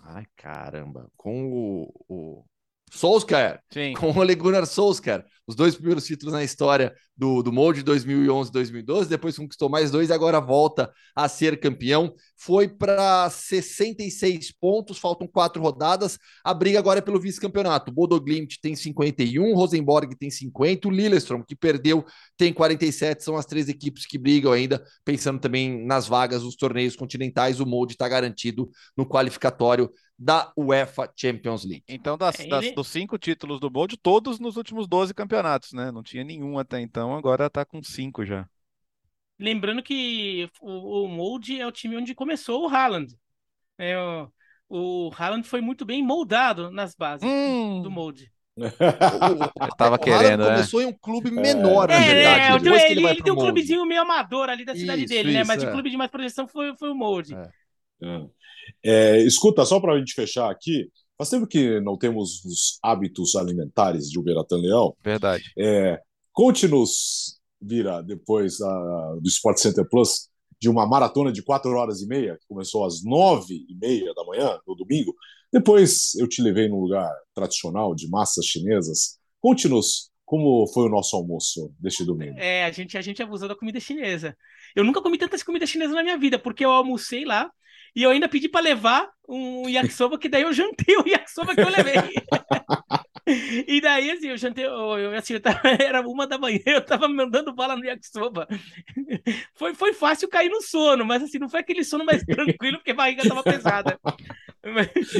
Ai, 0.01 0.25
caramba. 0.35 1.11
Com 1.17 1.51
o, 1.51 1.93
o 2.07 2.45
Solskjaer, 2.91 3.61
Sim. 3.71 3.93
com 3.93 4.09
o 4.09 4.17
Ole 4.17 4.33
Gunnar 4.35 4.65
Solskjaer. 4.65 5.25
Os 5.49 5.55
dois 5.55 5.73
primeiros 5.73 6.05
títulos 6.05 6.31
na 6.31 6.43
história 6.43 6.93
do, 7.17 7.41
do 7.41 7.51
Molde 7.51 7.81
2011 7.81 8.51
2012, 8.51 9.09
depois 9.09 9.35
conquistou 9.35 9.67
mais 9.67 9.89
dois 9.89 10.09
e 10.09 10.13
agora 10.13 10.39
volta 10.39 10.93
a 11.15 11.27
ser 11.27 11.59
campeão. 11.59 12.13
Foi 12.37 12.67
para 12.67 13.27
66 13.27 14.51
pontos, 14.51 14.99
faltam 14.99 15.27
quatro 15.27 15.59
rodadas. 15.59 16.19
A 16.43 16.53
briga 16.53 16.77
agora 16.77 16.99
é 16.99 17.01
pelo 17.01 17.19
vice-campeonato. 17.19 17.91
Bodo 17.91 18.21
Glimt 18.21 18.59
tem 18.61 18.75
51, 18.75 19.55
Rosenborg 19.55 20.15
tem 20.15 20.29
50, 20.29 20.87
o 20.87 20.91
Lillestrøm, 20.91 21.41
que 21.41 21.55
perdeu, 21.55 22.05
tem 22.37 22.53
47. 22.53 23.23
São 23.23 23.35
as 23.35 23.47
três 23.47 23.67
equipes 23.67 24.05
que 24.05 24.19
brigam 24.19 24.51
ainda, 24.51 24.83
pensando 25.03 25.39
também 25.39 25.83
nas 25.83 26.07
vagas 26.07 26.43
dos 26.43 26.55
torneios 26.55 26.95
continentais. 26.95 27.59
O 27.59 27.65
Molde 27.65 27.93
está 27.93 28.07
garantido 28.07 28.69
no 28.95 29.03
qualificatório 29.03 29.89
da 30.19 30.51
UEFA 30.57 31.09
Champions 31.15 31.63
League. 31.63 31.83
Então, 31.87 32.17
das, 32.17 32.37
é, 32.41 32.47
das, 32.47 32.71
dos 32.73 32.87
cinco 32.89 33.17
títulos 33.17 33.57
do 33.61 33.69
Bold, 33.69 33.95
todos 33.95 34.37
nos 34.37 34.57
últimos 34.57 34.85
12 34.85 35.13
campeonatos, 35.13 35.38
né? 35.73 35.91
Não 35.91 36.03
tinha 36.03 36.23
nenhum 36.23 36.57
até 36.57 36.79
então, 36.79 37.15
agora 37.15 37.49
tá 37.49 37.65
com 37.65 37.81
cinco 37.81 38.25
já. 38.25 38.47
Lembrando 39.39 39.81
que 39.81 40.49
o, 40.61 41.05
o 41.05 41.07
Mold 41.07 41.59
é 41.59 41.65
o 41.65 41.71
time 41.71 41.95
onde 41.95 42.13
começou 42.13 42.65
o 42.65 42.67
Haaland. 42.67 43.15
É, 43.77 43.97
o, 43.97 44.29
o 44.69 45.11
Haaland 45.17 45.47
foi 45.47 45.61
muito 45.61 45.85
bem 45.85 46.03
moldado 46.03 46.69
nas 46.69 46.93
bases 46.93 47.27
hum. 47.27 47.81
do 47.81 47.89
Mold. 47.89 48.31
Eu 48.59 49.75
tava 49.77 49.95
o 49.95 49.99
querendo, 49.99 50.43
né? 50.43 50.51
começou 50.51 50.81
em 50.81 50.87
um 50.87 50.93
clube 50.93 51.31
menor, 51.31 51.89
é, 51.89 51.93
na 51.97 52.05
verdade. 52.05 52.41
É, 52.41 52.59
depois 52.59 52.83
ele, 52.83 52.91
ele, 52.91 53.07
ele 53.07 53.23
tem 53.23 53.31
um 53.31 53.37
clubezinho 53.37 53.85
meio 53.85 54.01
amador 54.01 54.49
ali 54.49 54.65
da 54.65 54.75
cidade 54.75 55.03
isso, 55.03 55.13
dele, 55.13 55.31
né? 55.31 55.39
isso, 55.39 55.49
né? 55.49 55.55
Mas 55.55 55.63
é. 55.63 55.67
o 55.67 55.71
clube 55.71 55.89
de 55.89 55.95
mais 55.95 56.11
projeção 56.11 56.45
foi, 56.45 56.75
foi 56.75 56.89
o 56.89 56.95
Mold. 56.95 57.33
É. 57.33 57.49
é. 58.03 58.27
É, 58.83 59.21
escuta, 59.21 59.65
só 59.65 59.79
para 59.79 59.93
a 59.93 59.97
gente 59.97 60.13
fechar 60.13 60.49
aqui, 60.49 60.89
faz 61.19 61.29
tempo 61.29 61.45
que 61.45 61.81
não 61.81 61.97
temos 61.97 62.45
os 62.45 62.79
hábitos 62.81 63.35
alimentares 63.35 64.09
de 64.09 64.17
Uberatan 64.17 64.57
Leão. 64.57 64.95
Verdade. 65.03 65.43
É, 65.57 66.01
Conte-nos, 66.31 67.37
Vira, 67.61 68.01
depois 68.01 68.61
a, 68.61 69.15
do 69.21 69.27
Sport 69.27 69.57
Center 69.57 69.85
Plus, 69.89 70.29
de 70.57 70.69
uma 70.69 70.87
maratona 70.87 71.33
de 71.33 71.43
quatro 71.43 71.71
horas 71.71 72.01
e 72.01 72.07
meia, 72.07 72.37
que 72.39 72.47
começou 72.47 72.85
às 72.85 73.03
nove 73.03 73.65
e 73.67 73.75
meia 73.75 74.13
da 74.13 74.23
manhã, 74.23 74.57
no 74.65 74.73
domingo. 74.73 75.13
Depois 75.51 76.15
eu 76.15 76.29
te 76.29 76.41
levei 76.41 76.69
num 76.69 76.79
lugar 76.79 77.11
tradicional 77.35 77.93
de 77.93 78.09
massas 78.09 78.45
chinesas. 78.45 79.19
Conte-nos 79.41 80.09
como 80.23 80.65
foi 80.67 80.85
o 80.85 80.89
nosso 80.89 81.17
almoço 81.17 81.73
deste 81.77 82.05
domingo? 82.05 82.39
É, 82.39 82.63
a 82.63 82.71
gente, 82.71 82.97
a 82.97 83.01
gente 83.01 83.21
abusou 83.21 83.49
da 83.49 83.55
comida 83.55 83.79
chinesa. 83.79 84.37
Eu 84.73 84.85
nunca 84.85 85.01
comi 85.01 85.17
tantas 85.17 85.43
comidas 85.43 85.69
chinesas 85.69 85.93
na 85.93 86.03
minha 86.03 86.17
vida, 86.17 86.39
porque 86.39 86.63
eu 86.63 86.71
almocei 86.71 87.25
lá 87.25 87.51
e 87.95 88.03
eu 88.03 88.11
ainda 88.11 88.29
pedi 88.29 88.47
para 88.49 88.61
levar 88.61 89.09
um 89.27 89.67
yakisoba, 89.69 90.17
que 90.17 90.29
daí 90.29 90.43
eu 90.43 90.53
jantei 90.53 90.95
o 90.97 91.07
yakisoba 91.07 91.55
que 91.55 91.61
eu 91.61 91.69
levei. 91.69 91.95
E 93.67 93.79
daí, 93.79 94.09
assim, 94.09 94.29
eu 94.29 94.37
jantei, 94.37 94.65
eu, 94.65 95.15
assim, 95.15 95.33
eu 95.33 95.39
tava, 95.39 95.59
era 95.79 96.01
uma 96.01 96.25
da 96.25 96.37
manhã, 96.37 96.59
eu 96.65 96.83
tava 96.83 97.07
mandando 97.07 97.53
bala 97.53 97.75
no 97.75 97.85
yakisoba. 97.85 98.47
Foi, 99.53 99.75
foi 99.75 99.93
fácil 99.93 100.27
cair 100.29 100.49
no 100.49 100.61
sono, 100.61 101.05
mas 101.05 101.21
assim, 101.21 101.37
não 101.37 101.49
foi 101.49 101.59
aquele 101.59 101.83
sono 101.83 102.05
mais 102.05 102.23
tranquilo, 102.23 102.77
porque 102.77 102.91
a 102.91 102.95
barriga 102.95 103.27
tava 103.27 103.43
pesada. 103.43 103.99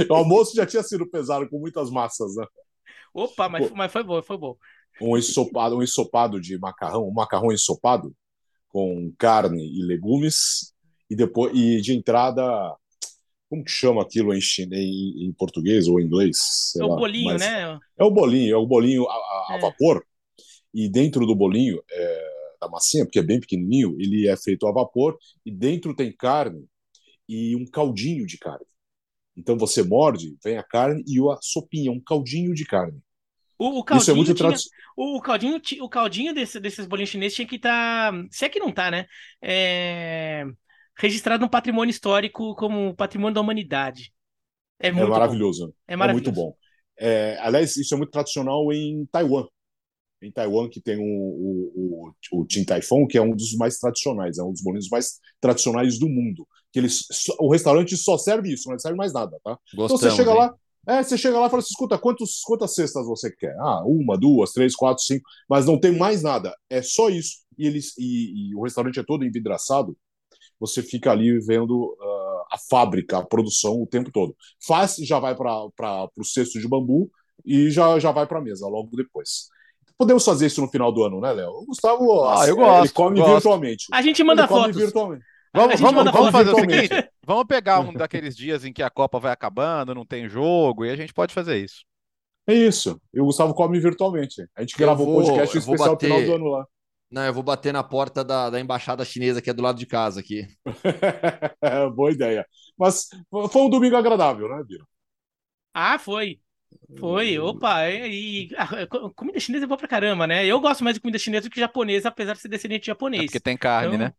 O 0.10 0.14
almoço 0.14 0.56
já 0.56 0.66
tinha 0.66 0.82
sido 0.82 1.08
pesado, 1.10 1.48
com 1.50 1.60
muitas 1.60 1.92
massas, 1.92 2.36
né? 2.36 2.46
Opa, 3.14 3.50
mas, 3.50 3.70
mas 3.72 3.92
foi 3.92 4.04
bom, 4.04 4.22
foi 4.24 4.38
bom. 4.38 4.56
Um 5.02 5.18
ensopado, 5.18 5.78
um 5.78 5.84
ensopado 5.84 6.40
de 6.40 6.58
macarrão, 6.58 7.08
um 7.08 7.14
macarrão 7.14 7.52
ensopado 7.52 8.16
com 8.70 9.14
carne 9.18 9.64
e 9.64 9.84
legumes, 9.84 10.74
e 11.10 11.16
depois 11.16 11.52
e 11.56 11.82
de 11.82 11.94
entrada 11.94 12.44
como 13.50 13.64
que 13.64 13.72
chama 13.72 14.04
aquilo 14.04 14.34
em, 14.34 14.40
chinês, 14.40 14.86
em 14.86 15.34
português 15.34 15.88
ou 15.88 16.00
em 16.00 16.06
inglês? 16.06 16.74
É 16.80 16.84
o 16.84 16.90
lá, 16.90 16.96
bolinho, 16.96 17.38
né? 17.38 17.80
É 17.98 18.04
o 18.04 18.12
bolinho, 18.12 18.54
é 18.54 18.58
o 18.58 18.66
bolinho 18.66 19.10
a, 19.10 19.14
a, 19.14 19.48
a 19.50 19.58
é. 19.58 19.60
vapor. 19.60 20.06
E 20.72 20.88
dentro 20.88 21.26
do 21.26 21.36
bolinho, 21.36 21.82
é, 21.92 22.30
da 22.62 22.70
massinha, 22.70 23.06
porque 23.06 23.18
é 23.18 23.24
bem 23.24 23.40
pequenininho, 23.40 23.96
ele 24.00 24.28
é 24.28 24.38
feito 24.38 24.68
a 24.68 24.72
vapor 24.72 25.18
e 25.44 25.52
dentro 25.52 25.96
tem 25.96 26.16
carne 26.16 26.64
e 27.28 27.56
um 27.56 27.66
caldinho 27.66 28.26
de 28.28 28.38
carne. 28.38 28.66
Então 29.36 29.58
você 29.58 29.82
morde, 29.82 30.38
vem 30.44 30.58
a 30.58 30.64
carne 30.64 31.04
e 31.08 31.20
a 31.20 31.38
sopinha, 31.42 31.92
um 31.92 32.00
caldinho 32.00 32.54
de 32.54 32.66
carne. 32.66 33.00
O, 33.58 33.80
o 33.80 33.84
caldinho 33.84 34.04
Isso 34.04 34.12
é 34.12 34.14
muito 34.14 34.34
tinha, 34.36 34.56
o 34.96 35.20
caldinho, 35.20 35.62
o 35.82 35.90
caldinho 35.90 36.34
desse, 36.36 36.60
desses 36.60 36.86
bolinhos 36.86 37.10
chineses 37.10 37.36
tinha 37.36 37.48
que 37.48 37.56
estar. 37.56 38.12
Tá, 38.12 38.28
se 38.30 38.46
é 38.46 38.50
que 38.50 38.60
não 38.60 38.72
tá, 38.72 38.92
né? 38.92 39.08
É 39.42 40.46
registrado 41.00 41.42
no 41.42 41.50
patrimônio 41.50 41.90
histórico 41.90 42.54
como 42.56 42.94
patrimônio 42.94 43.34
da 43.34 43.42
humanidade. 43.42 44.14
É, 44.78 44.92
muito 44.92 45.08
é 45.08 45.10
maravilhoso. 45.10 45.68
Bom. 45.68 45.74
É 45.88 45.96
maravilhoso. 45.96 46.30
É 46.30 46.34
muito 46.34 46.36
bom. 46.36 46.56
É, 47.00 47.38
aliás, 47.40 47.78
isso 47.78 47.94
é 47.94 47.98
muito 47.98 48.12
tradicional 48.12 48.72
em 48.74 49.06
Taiwan. 49.12 49.48
Em 50.22 50.32
Taiwan, 50.32 50.70
que 50.70 50.82
tem 50.82 50.98
o, 50.98 51.02
o, 51.02 52.14
o, 52.34 52.48
Fung, 52.84 53.08
que 53.08 53.18
é 53.18 53.22
um 53.22 53.34
dos 53.34 53.56
mais 53.56 53.78
tradicionais, 53.78 54.38
é 54.38 54.44
um 54.44 54.52
dos 54.52 54.62
bolinhos 54.62 54.90
mais 54.90 55.20
tradicionais 55.40 55.98
do 55.98 56.10
mundo. 56.10 56.46
Que 56.74 56.80
eles, 56.80 57.06
o 57.40 57.50
restaurante 57.50 57.96
só 57.96 58.18
serve 58.18 58.54
isso, 58.54 58.70
não 58.70 58.78
serve 58.78 58.98
mais 58.98 59.14
nada, 59.14 59.40
tá? 59.42 59.58
Gostamos, 59.74 60.02
então 60.02 60.12
você 60.12 60.18
chega 60.18 60.32
hein? 60.32 60.38
lá, 60.38 60.56
é, 60.88 61.02
você 61.02 61.18
chega 61.18 61.40
lá 61.40 61.48
e 61.48 61.50
fala 61.50 61.62
assim: 61.62 61.72
escuta, 61.72 61.98
quantos, 61.98 62.42
quantas 62.44 62.76
cestas 62.76 63.06
você 63.06 63.34
quer? 63.34 63.56
Ah, 63.60 63.82
uma, 63.86 64.18
duas, 64.18 64.52
três, 64.52 64.76
quatro, 64.76 65.02
cinco, 65.02 65.24
mas 65.50 65.66
não 65.66 65.80
tem 65.80 65.98
mais 65.98 66.22
nada. 66.22 66.54
É 66.70 66.82
só 66.82 67.10
isso. 67.10 67.38
E, 67.58 67.66
eles, 67.66 67.98
e, 67.98 68.50
e 68.52 68.56
o 68.56 68.64
restaurante 68.64 69.00
é 69.00 69.04
todo 69.04 69.24
envidraçado, 69.24 69.98
você 70.60 70.84
fica 70.84 71.12
ali 71.12 71.40
vendo 71.40 71.96
uh, 72.00 72.44
a 72.52 72.58
fábrica, 72.70 73.20
a 73.20 73.26
produção 73.26 73.82
o 73.82 73.88
tempo 73.88 74.12
todo. 74.12 74.36
Faz, 74.66 74.96
já 74.98 75.20
vai 75.20 75.36
para 75.36 76.10
o 76.18 76.24
cesto 76.24 76.60
de 76.60 76.68
bambu 76.68 77.10
e 77.46 77.70
já, 77.70 77.98
já 78.00 78.12
vai 78.12 78.28
para 78.28 78.40
a 78.40 78.42
mesa 78.42 78.68
logo 78.68 78.96
depois. 78.96 79.50
Podemos 79.98 80.24
fazer 80.24 80.48
isso 80.48 80.62
no 80.62 80.70
final 80.70 80.92
do 80.92 81.04
ano, 81.04 81.20
né, 81.20 81.32
Léo? 81.32 81.50
O 81.50 81.66
Gustavo, 81.66 82.24
ah, 82.24 82.48
eu 82.48 82.56
gosto, 82.56 82.86
ele 82.86 82.94
come 82.94 83.20
gosto. 83.20 83.34
virtualmente. 83.34 83.86
A 83.92 84.02
gente 84.02 84.24
manda 84.24 84.44
ele 84.44 84.48
fotos. 84.48 84.78
Virtualmente. 84.78 85.26
Vamos, 85.54 85.80
vamos, 85.80 86.12
vamos 86.12 86.32
fazer 86.32 86.52
o 86.52 86.56
seguinte: 86.56 87.10
vamos 87.26 87.46
pegar 87.46 87.80
um 87.80 87.92
daqueles 87.92 88.36
dias 88.36 88.64
em 88.64 88.72
que 88.72 88.84
a 88.84 88.90
Copa 88.90 89.20
vai 89.20 89.32
acabando, 89.32 89.96
não 89.96 90.06
tem 90.06 90.30
jogo, 90.30 90.86
e 90.86 90.92
a 90.92 90.96
gente 90.96 91.14
pode 91.14 91.34
fazer 91.34 91.58
isso. 91.58 91.84
É 92.48 92.54
isso. 92.54 93.00
E 93.14 93.20
o 93.20 93.26
Gustavo 93.26 93.54
come 93.54 93.80
virtualmente. 93.80 94.48
A 94.56 94.62
gente 94.62 94.78
gravou 94.78 95.10
um 95.10 95.16
podcast 95.16 95.58
especial 95.58 95.94
no 95.94 96.00
final 96.00 96.24
do 96.24 96.34
ano 96.34 96.46
lá. 96.46 96.66
Não, 97.12 97.26
eu 97.26 97.34
vou 97.34 97.42
bater 97.42 97.74
na 97.74 97.84
porta 97.84 98.24
da, 98.24 98.50
da 98.50 98.60
embaixada 98.60 99.04
chinesa 99.04 99.42
que 99.42 99.50
é 99.50 99.54
do 99.54 99.64
lado 99.64 99.80
de 99.80 99.86
casa 99.86 100.20
aqui. 100.20 100.48
Boa 101.96 102.12
ideia. 102.12 102.46
Mas 102.78 103.08
foi 103.52 103.62
um 103.62 103.70
domingo 103.70 103.96
agradável, 103.96 104.48
né, 104.48 104.64
Bira? 104.64 104.86
Ah, 105.74 105.98
foi. 105.98 106.40
Foi, 107.00 107.38
opa, 107.40 107.90
e, 107.90 108.48
e 108.48 108.56
a, 108.56 108.88
comida 109.16 109.40
chinesa 109.40 109.66
é 109.66 109.68
boa 109.68 109.78
pra 109.78 109.88
caramba, 109.88 110.28
né? 110.28 110.46
Eu 110.46 110.60
gosto 110.60 110.84
mais 110.84 110.96
de 110.96 111.00
comida 111.00 111.18
chinesa 111.18 111.48
do 111.48 111.52
que 111.52 111.60
japonesa, 111.60 112.10
apesar 112.10 112.34
de 112.34 112.42
ser 112.42 112.48
descendente 112.48 112.82
de 112.82 112.88
japonês. 112.88 113.24
É 113.24 113.26
porque 113.26 113.40
tem 113.40 113.58
carne, 113.58 113.96
então, 113.96 114.00
né? 114.00 114.14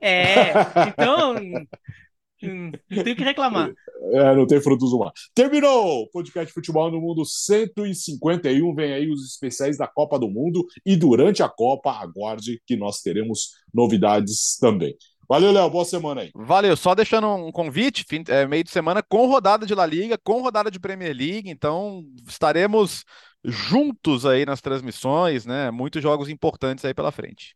É, 0.00 0.50
então 0.88 1.34
Hum, 2.46 2.72
não 2.90 3.04
tem 3.04 3.12
o 3.12 3.16
que 3.16 3.24
reclamar. 3.24 3.72
É, 4.12 4.34
não 4.34 4.46
tem 4.46 4.60
frutos 4.60 4.90
do 4.90 4.98
mar. 4.98 5.12
Terminou 5.34 6.02
o 6.02 6.10
podcast 6.10 6.52
Futebol 6.52 6.90
no 6.90 7.00
Mundo 7.00 7.24
151. 7.24 8.74
Vem 8.74 8.92
aí 8.92 9.10
os 9.10 9.24
especiais 9.24 9.76
da 9.76 9.86
Copa 9.86 10.18
do 10.18 10.28
Mundo. 10.28 10.66
E 10.84 10.96
durante 10.96 11.42
a 11.42 11.48
Copa, 11.48 11.90
aguarde 11.92 12.60
que 12.66 12.76
nós 12.76 13.00
teremos 13.00 13.54
novidades 13.72 14.58
também. 14.58 14.96
Valeu, 15.28 15.52
Léo. 15.52 15.70
Boa 15.70 15.84
semana 15.84 16.20
aí. 16.22 16.30
Valeu. 16.34 16.76
Só 16.76 16.94
deixando 16.94 17.28
um 17.28 17.50
convite, 17.50 18.04
fim, 18.08 18.22
é, 18.28 18.46
meio 18.46 18.62
de 18.62 18.70
semana 18.70 19.02
com 19.02 19.26
rodada 19.26 19.66
de 19.66 19.74
La 19.74 19.86
Liga, 19.86 20.18
com 20.22 20.42
rodada 20.42 20.70
de 20.70 20.78
Premier 20.78 21.16
League. 21.16 21.50
Então, 21.50 22.04
estaremos 22.28 23.04
juntos 23.44 24.24
aí 24.24 24.44
nas 24.44 24.60
transmissões, 24.60 25.44
né? 25.46 25.70
Muitos 25.70 26.02
jogos 26.02 26.28
importantes 26.28 26.84
aí 26.84 26.94
pela 26.94 27.12
frente. 27.12 27.54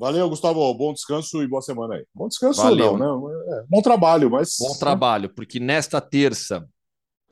Valeu, 0.00 0.30
Gustavo. 0.30 0.72
Bom 0.72 0.94
descanso 0.94 1.42
e 1.42 1.46
boa 1.46 1.60
semana 1.60 1.96
aí. 1.96 2.06
Bom 2.14 2.26
descanso, 2.26 2.62
Valeu. 2.62 2.96
não, 2.96 3.28
né? 3.28 3.34
É, 3.48 3.64
bom 3.68 3.82
trabalho, 3.82 4.30
mas. 4.30 4.56
Bom 4.58 4.72
trabalho, 4.78 5.28
porque 5.28 5.60
nesta 5.60 6.00
terça 6.00 6.66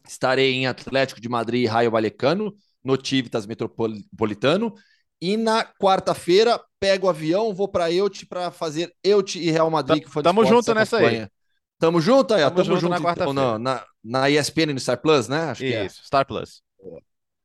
estarei 0.07 0.53
em 0.53 0.67
Atlético 0.67 1.19
de 1.19 1.31
Madrid 1.31 1.65
e 1.65 1.67
Raio 1.67 1.91
Valecano, 1.91 2.55
no 2.85 2.99
Tivitas 2.99 3.47
Metropolitano. 3.47 4.75
E 5.19 5.39
na 5.39 5.65
quarta-feira 5.65 6.61
pego 6.79 7.07
o 7.07 7.11
avião, 7.11 7.55
vou 7.55 7.69
para 7.69 7.91
Eute 7.91 8.27
para 8.27 8.51
fazer 8.51 8.95
Eute 9.03 9.39
e 9.39 9.51
Real 9.51 9.71
Madrid, 9.71 10.05
que 10.05 10.11
foi 10.11 10.23
Tamo 10.23 10.45
junto 10.45 10.75
nessa 10.75 10.99
aí. 10.99 11.27
Tamo 11.79 12.03
junto 12.03 12.35
aí, 12.35 12.43
tamo, 12.43 12.57
tamo 12.57 12.65
junto, 12.65 12.81
junto 12.81 12.91
na 12.91 13.01
quarta-feira. 13.01 13.41
Então, 13.41 13.59
na, 13.59 13.85
na 14.05 14.31
ESPN 14.31 14.75
no 14.75 14.79
Star 14.79 15.01
Plus, 15.01 15.27
né? 15.27 15.41
Acho 15.45 15.65
Isso, 15.65 15.73
que 15.73 15.79
é. 15.79 15.89
Star 15.89 16.27
Plus. 16.27 16.63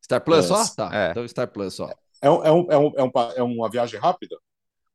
Star 0.03 0.21
Plus 0.21 0.45
só? 0.45 0.67
Tá. 0.75 0.89
É. 0.93 1.11
Então 1.11 1.25
Star 1.29 1.47
Plus 1.47 1.73
só. 1.73 1.89
É, 2.21 2.29
um, 2.29 2.43
é, 2.43 2.51
um, 2.51 2.67
é, 2.69 2.77
um, 2.77 2.91
é, 2.97 3.03
um, 3.03 3.11
é 3.37 3.43
uma 3.43 3.69
viagem 3.69 3.97
rápida? 3.97 4.35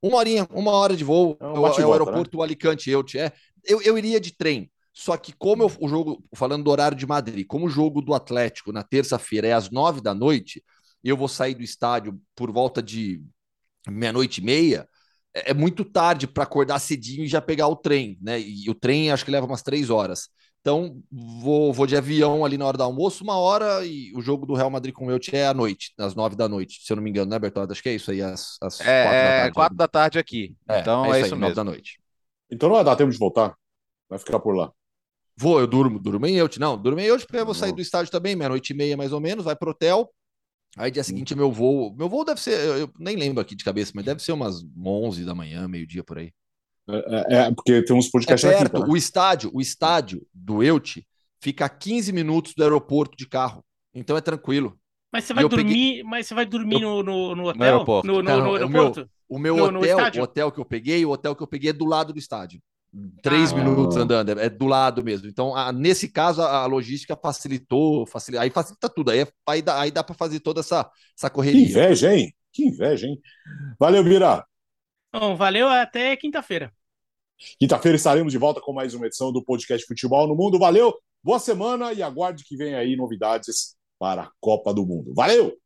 Uma 0.02 0.18
horinha, 0.18 0.46
uma 0.52 0.72
hora 0.72 0.96
de 0.96 1.04
voo. 1.04 1.36
É, 1.40 1.46
um 1.46 1.66
é 1.66 1.86
o 1.86 1.92
aeroporto 1.92 2.38
né? 2.38 2.44
Alicante. 2.44 2.90
Eu, 2.90 3.04
é, 3.16 3.32
eu, 3.64 3.82
eu 3.82 3.98
iria 3.98 4.20
de 4.20 4.32
trem. 4.32 4.70
Só 4.92 5.16
que 5.16 5.32
como 5.32 5.62
eu, 5.62 5.72
o 5.80 5.88
jogo, 5.88 6.24
falando 6.34 6.64
do 6.64 6.70
horário 6.70 6.96
de 6.96 7.06
Madrid, 7.06 7.46
como 7.46 7.66
o 7.66 7.70
jogo 7.70 8.02
do 8.02 8.14
Atlético 8.14 8.72
na 8.72 8.82
terça-feira 8.82 9.46
é 9.46 9.52
às 9.52 9.70
nove 9.70 10.00
da 10.00 10.14
noite, 10.14 10.62
eu 11.04 11.16
vou 11.16 11.28
sair 11.28 11.54
do 11.54 11.62
estádio 11.62 12.20
por 12.34 12.50
volta 12.50 12.82
de 12.82 13.22
meia-noite 13.88 14.40
e 14.40 14.44
meia, 14.44 14.88
é, 15.34 15.50
é 15.50 15.54
muito 15.54 15.84
tarde 15.84 16.26
para 16.26 16.42
acordar 16.42 16.78
cedinho 16.78 17.24
e 17.24 17.28
já 17.28 17.40
pegar 17.40 17.68
o 17.68 17.76
trem, 17.76 18.18
né? 18.20 18.40
E 18.40 18.68
o 18.68 18.74
trem 18.74 19.10
acho 19.10 19.24
que 19.24 19.30
leva 19.30 19.46
umas 19.46 19.62
três 19.62 19.90
horas. 19.90 20.28
Então, 20.60 21.02
vou, 21.10 21.72
vou 21.72 21.86
de 21.86 21.96
avião 21.96 22.44
ali 22.44 22.58
na 22.58 22.66
hora 22.66 22.76
do 22.76 22.82
almoço, 22.82 23.24
uma 23.24 23.38
hora, 23.38 23.84
e 23.86 24.12
o 24.14 24.20
jogo 24.20 24.44
do 24.44 24.54
Real 24.54 24.70
Madrid 24.70 24.94
com 24.94 25.06
o 25.06 25.10
Elche 25.10 25.34
é 25.34 25.46
à 25.46 25.54
noite, 25.54 25.92
às 25.96 26.14
nove 26.14 26.36
da 26.36 26.48
noite, 26.48 26.80
se 26.82 26.92
eu 26.92 26.96
não 26.96 27.02
me 27.02 27.10
engano, 27.10 27.30
né, 27.30 27.38
Bertoldo? 27.38 27.72
Acho 27.72 27.82
que 27.82 27.88
é 27.88 27.94
isso 27.94 28.10
aí, 28.10 28.20
às, 28.20 28.58
às 28.60 28.80
é, 28.80 29.04
quatro 29.04 29.10
da 29.10 29.16
é, 29.16 29.38
tarde. 29.38 29.54
quatro 29.54 29.76
da 29.76 29.88
tarde 29.88 30.18
aqui. 30.18 30.56
É, 30.68 30.80
então 30.80 31.06
é, 31.06 31.18
é 31.18 31.20
isso, 31.22 31.34
aí, 31.34 31.40
mesmo. 31.40 31.54
da 31.54 31.64
noite. 31.64 32.00
Então 32.50 32.68
não 32.68 32.76
vai 32.76 32.84
dar 32.84 32.96
tempo 32.96 33.10
de 33.10 33.18
voltar? 33.18 33.54
Vai 34.08 34.18
ficar 34.18 34.40
por 34.40 34.54
lá? 34.54 34.72
Vou, 35.36 35.60
eu 35.60 35.66
durmo, 35.66 35.98
durmo 35.98 36.26
em 36.26 36.36
Elche. 36.36 36.58
Não, 36.58 36.76
durmo 36.76 36.98
em 36.98 37.06
Elche 37.06 37.24
porque 37.24 37.40
eu 37.40 37.46
vou 37.46 37.54
sair 37.54 37.72
do 37.72 37.80
estádio 37.80 38.10
também, 38.10 38.34
meia-noite 38.34 38.72
e 38.72 38.76
meia 38.76 38.96
mais 38.96 39.12
ou 39.12 39.20
menos, 39.20 39.44
vai 39.44 39.54
pro 39.54 39.70
hotel. 39.70 40.12
Aí 40.76 40.90
dia 40.90 41.04
seguinte 41.04 41.34
meu 41.34 41.50
voo, 41.50 41.94
meu 41.96 42.08
voo 42.08 42.24
deve 42.24 42.40
ser, 42.40 42.58
eu, 42.60 42.78
eu 42.78 42.92
nem 42.98 43.16
lembro 43.16 43.40
aqui 43.40 43.54
de 43.54 43.64
cabeça, 43.64 43.92
mas 43.94 44.04
deve 44.04 44.22
ser 44.22 44.32
umas 44.32 44.62
onze 44.84 45.24
da 45.24 45.34
manhã, 45.34 45.66
meio-dia 45.66 46.04
por 46.04 46.18
aí. 46.18 46.32
É, 46.88 47.36
é, 47.36 47.54
porque 47.54 47.82
tem 47.82 47.94
uns 47.94 48.08
podcasts 48.08 48.48
é 48.48 48.56
perto, 48.56 48.76
aqui, 48.76 48.80
tá, 48.80 48.86
né? 48.86 48.92
o 48.92 48.96
estádio, 48.96 49.50
o 49.52 49.60
estádio 49.60 50.26
do 50.32 50.62
Elche 50.62 51.06
fica 51.40 51.66
a 51.66 51.68
15 51.68 52.12
minutos 52.12 52.54
do 52.54 52.62
aeroporto 52.62 53.16
de 53.16 53.28
carro. 53.28 53.62
Então 53.94 54.16
é 54.16 54.20
tranquilo. 54.20 54.78
Mas 55.12 55.24
você 55.24 55.34
vai 55.34 55.48
dormir, 55.48 55.64
peguei... 55.64 56.02
mas 56.02 56.26
você 56.26 56.34
vai 56.34 56.46
dormir 56.46 56.82
eu... 56.82 57.02
no, 57.02 57.02
no, 57.02 57.34
no, 57.34 57.48
hotel? 57.48 57.58
No 57.58 57.64
aeroporto. 57.64 58.06
No, 58.06 58.14
no, 58.14 58.22
Não, 58.22 58.44
no 58.44 58.54
aeroporto? 58.54 59.10
O 59.28 59.38
meu, 59.38 59.54
o 59.56 59.72
meu 59.72 59.98
hotel, 59.98 60.20
o 60.20 60.24
hotel 60.24 60.52
que 60.52 60.60
eu 60.60 60.64
peguei, 60.64 61.04
o 61.04 61.10
hotel 61.10 61.36
que 61.36 61.42
eu 61.42 61.46
peguei 61.46 61.70
é 61.70 61.72
do 61.74 61.84
lado 61.84 62.12
do 62.12 62.18
estádio. 62.18 62.60
Três 63.22 63.52
ah, 63.52 63.56
minutos 63.56 63.98
andando, 63.98 64.30
é, 64.30 64.46
é 64.46 64.48
do 64.48 64.64
lado 64.64 65.04
mesmo. 65.04 65.28
Então, 65.28 65.54
a, 65.54 65.70
nesse 65.70 66.08
caso, 66.08 66.40
a, 66.40 66.62
a, 66.62 66.66
logística 66.66 67.14
facilitou, 67.14 68.06
facilita, 68.06 68.42
aí 68.42 68.50
facilita 68.50 68.88
tudo. 68.88 69.10
Aí, 69.10 69.20
é, 69.20 69.28
aí 69.46 69.60
dá, 69.60 69.80
aí 69.80 69.90
dá 69.90 70.02
para 70.02 70.14
fazer 70.14 70.40
toda 70.40 70.60
essa, 70.60 70.90
essa 71.16 71.28
correria. 71.28 71.66
Que 71.66 71.70
inveja, 71.70 72.14
hein? 72.14 72.34
Que 72.50 72.64
inveja, 72.64 73.06
hein? 73.06 73.20
Valeu, 73.78 74.02
Bira. 74.02 74.42
Bom, 75.12 75.36
valeu 75.36 75.68
até 75.68 76.16
quinta-feira. 76.16 76.72
Quinta-feira 77.58 77.96
estaremos 77.96 78.32
de 78.32 78.38
volta 78.38 78.60
com 78.60 78.72
mais 78.72 78.94
uma 78.94 79.06
edição 79.06 79.32
do 79.32 79.44
podcast 79.44 79.86
Futebol 79.86 80.26
no 80.26 80.34
Mundo. 80.34 80.58
Valeu, 80.58 80.94
boa 81.22 81.38
semana 81.38 81.92
e 81.92 82.02
aguarde 82.02 82.44
que 82.44 82.56
vem 82.56 82.74
aí 82.74 82.96
novidades 82.96 83.76
para 83.98 84.22
a 84.22 84.30
Copa 84.40 84.72
do 84.74 84.84
Mundo. 84.84 85.12
Valeu! 85.14 85.56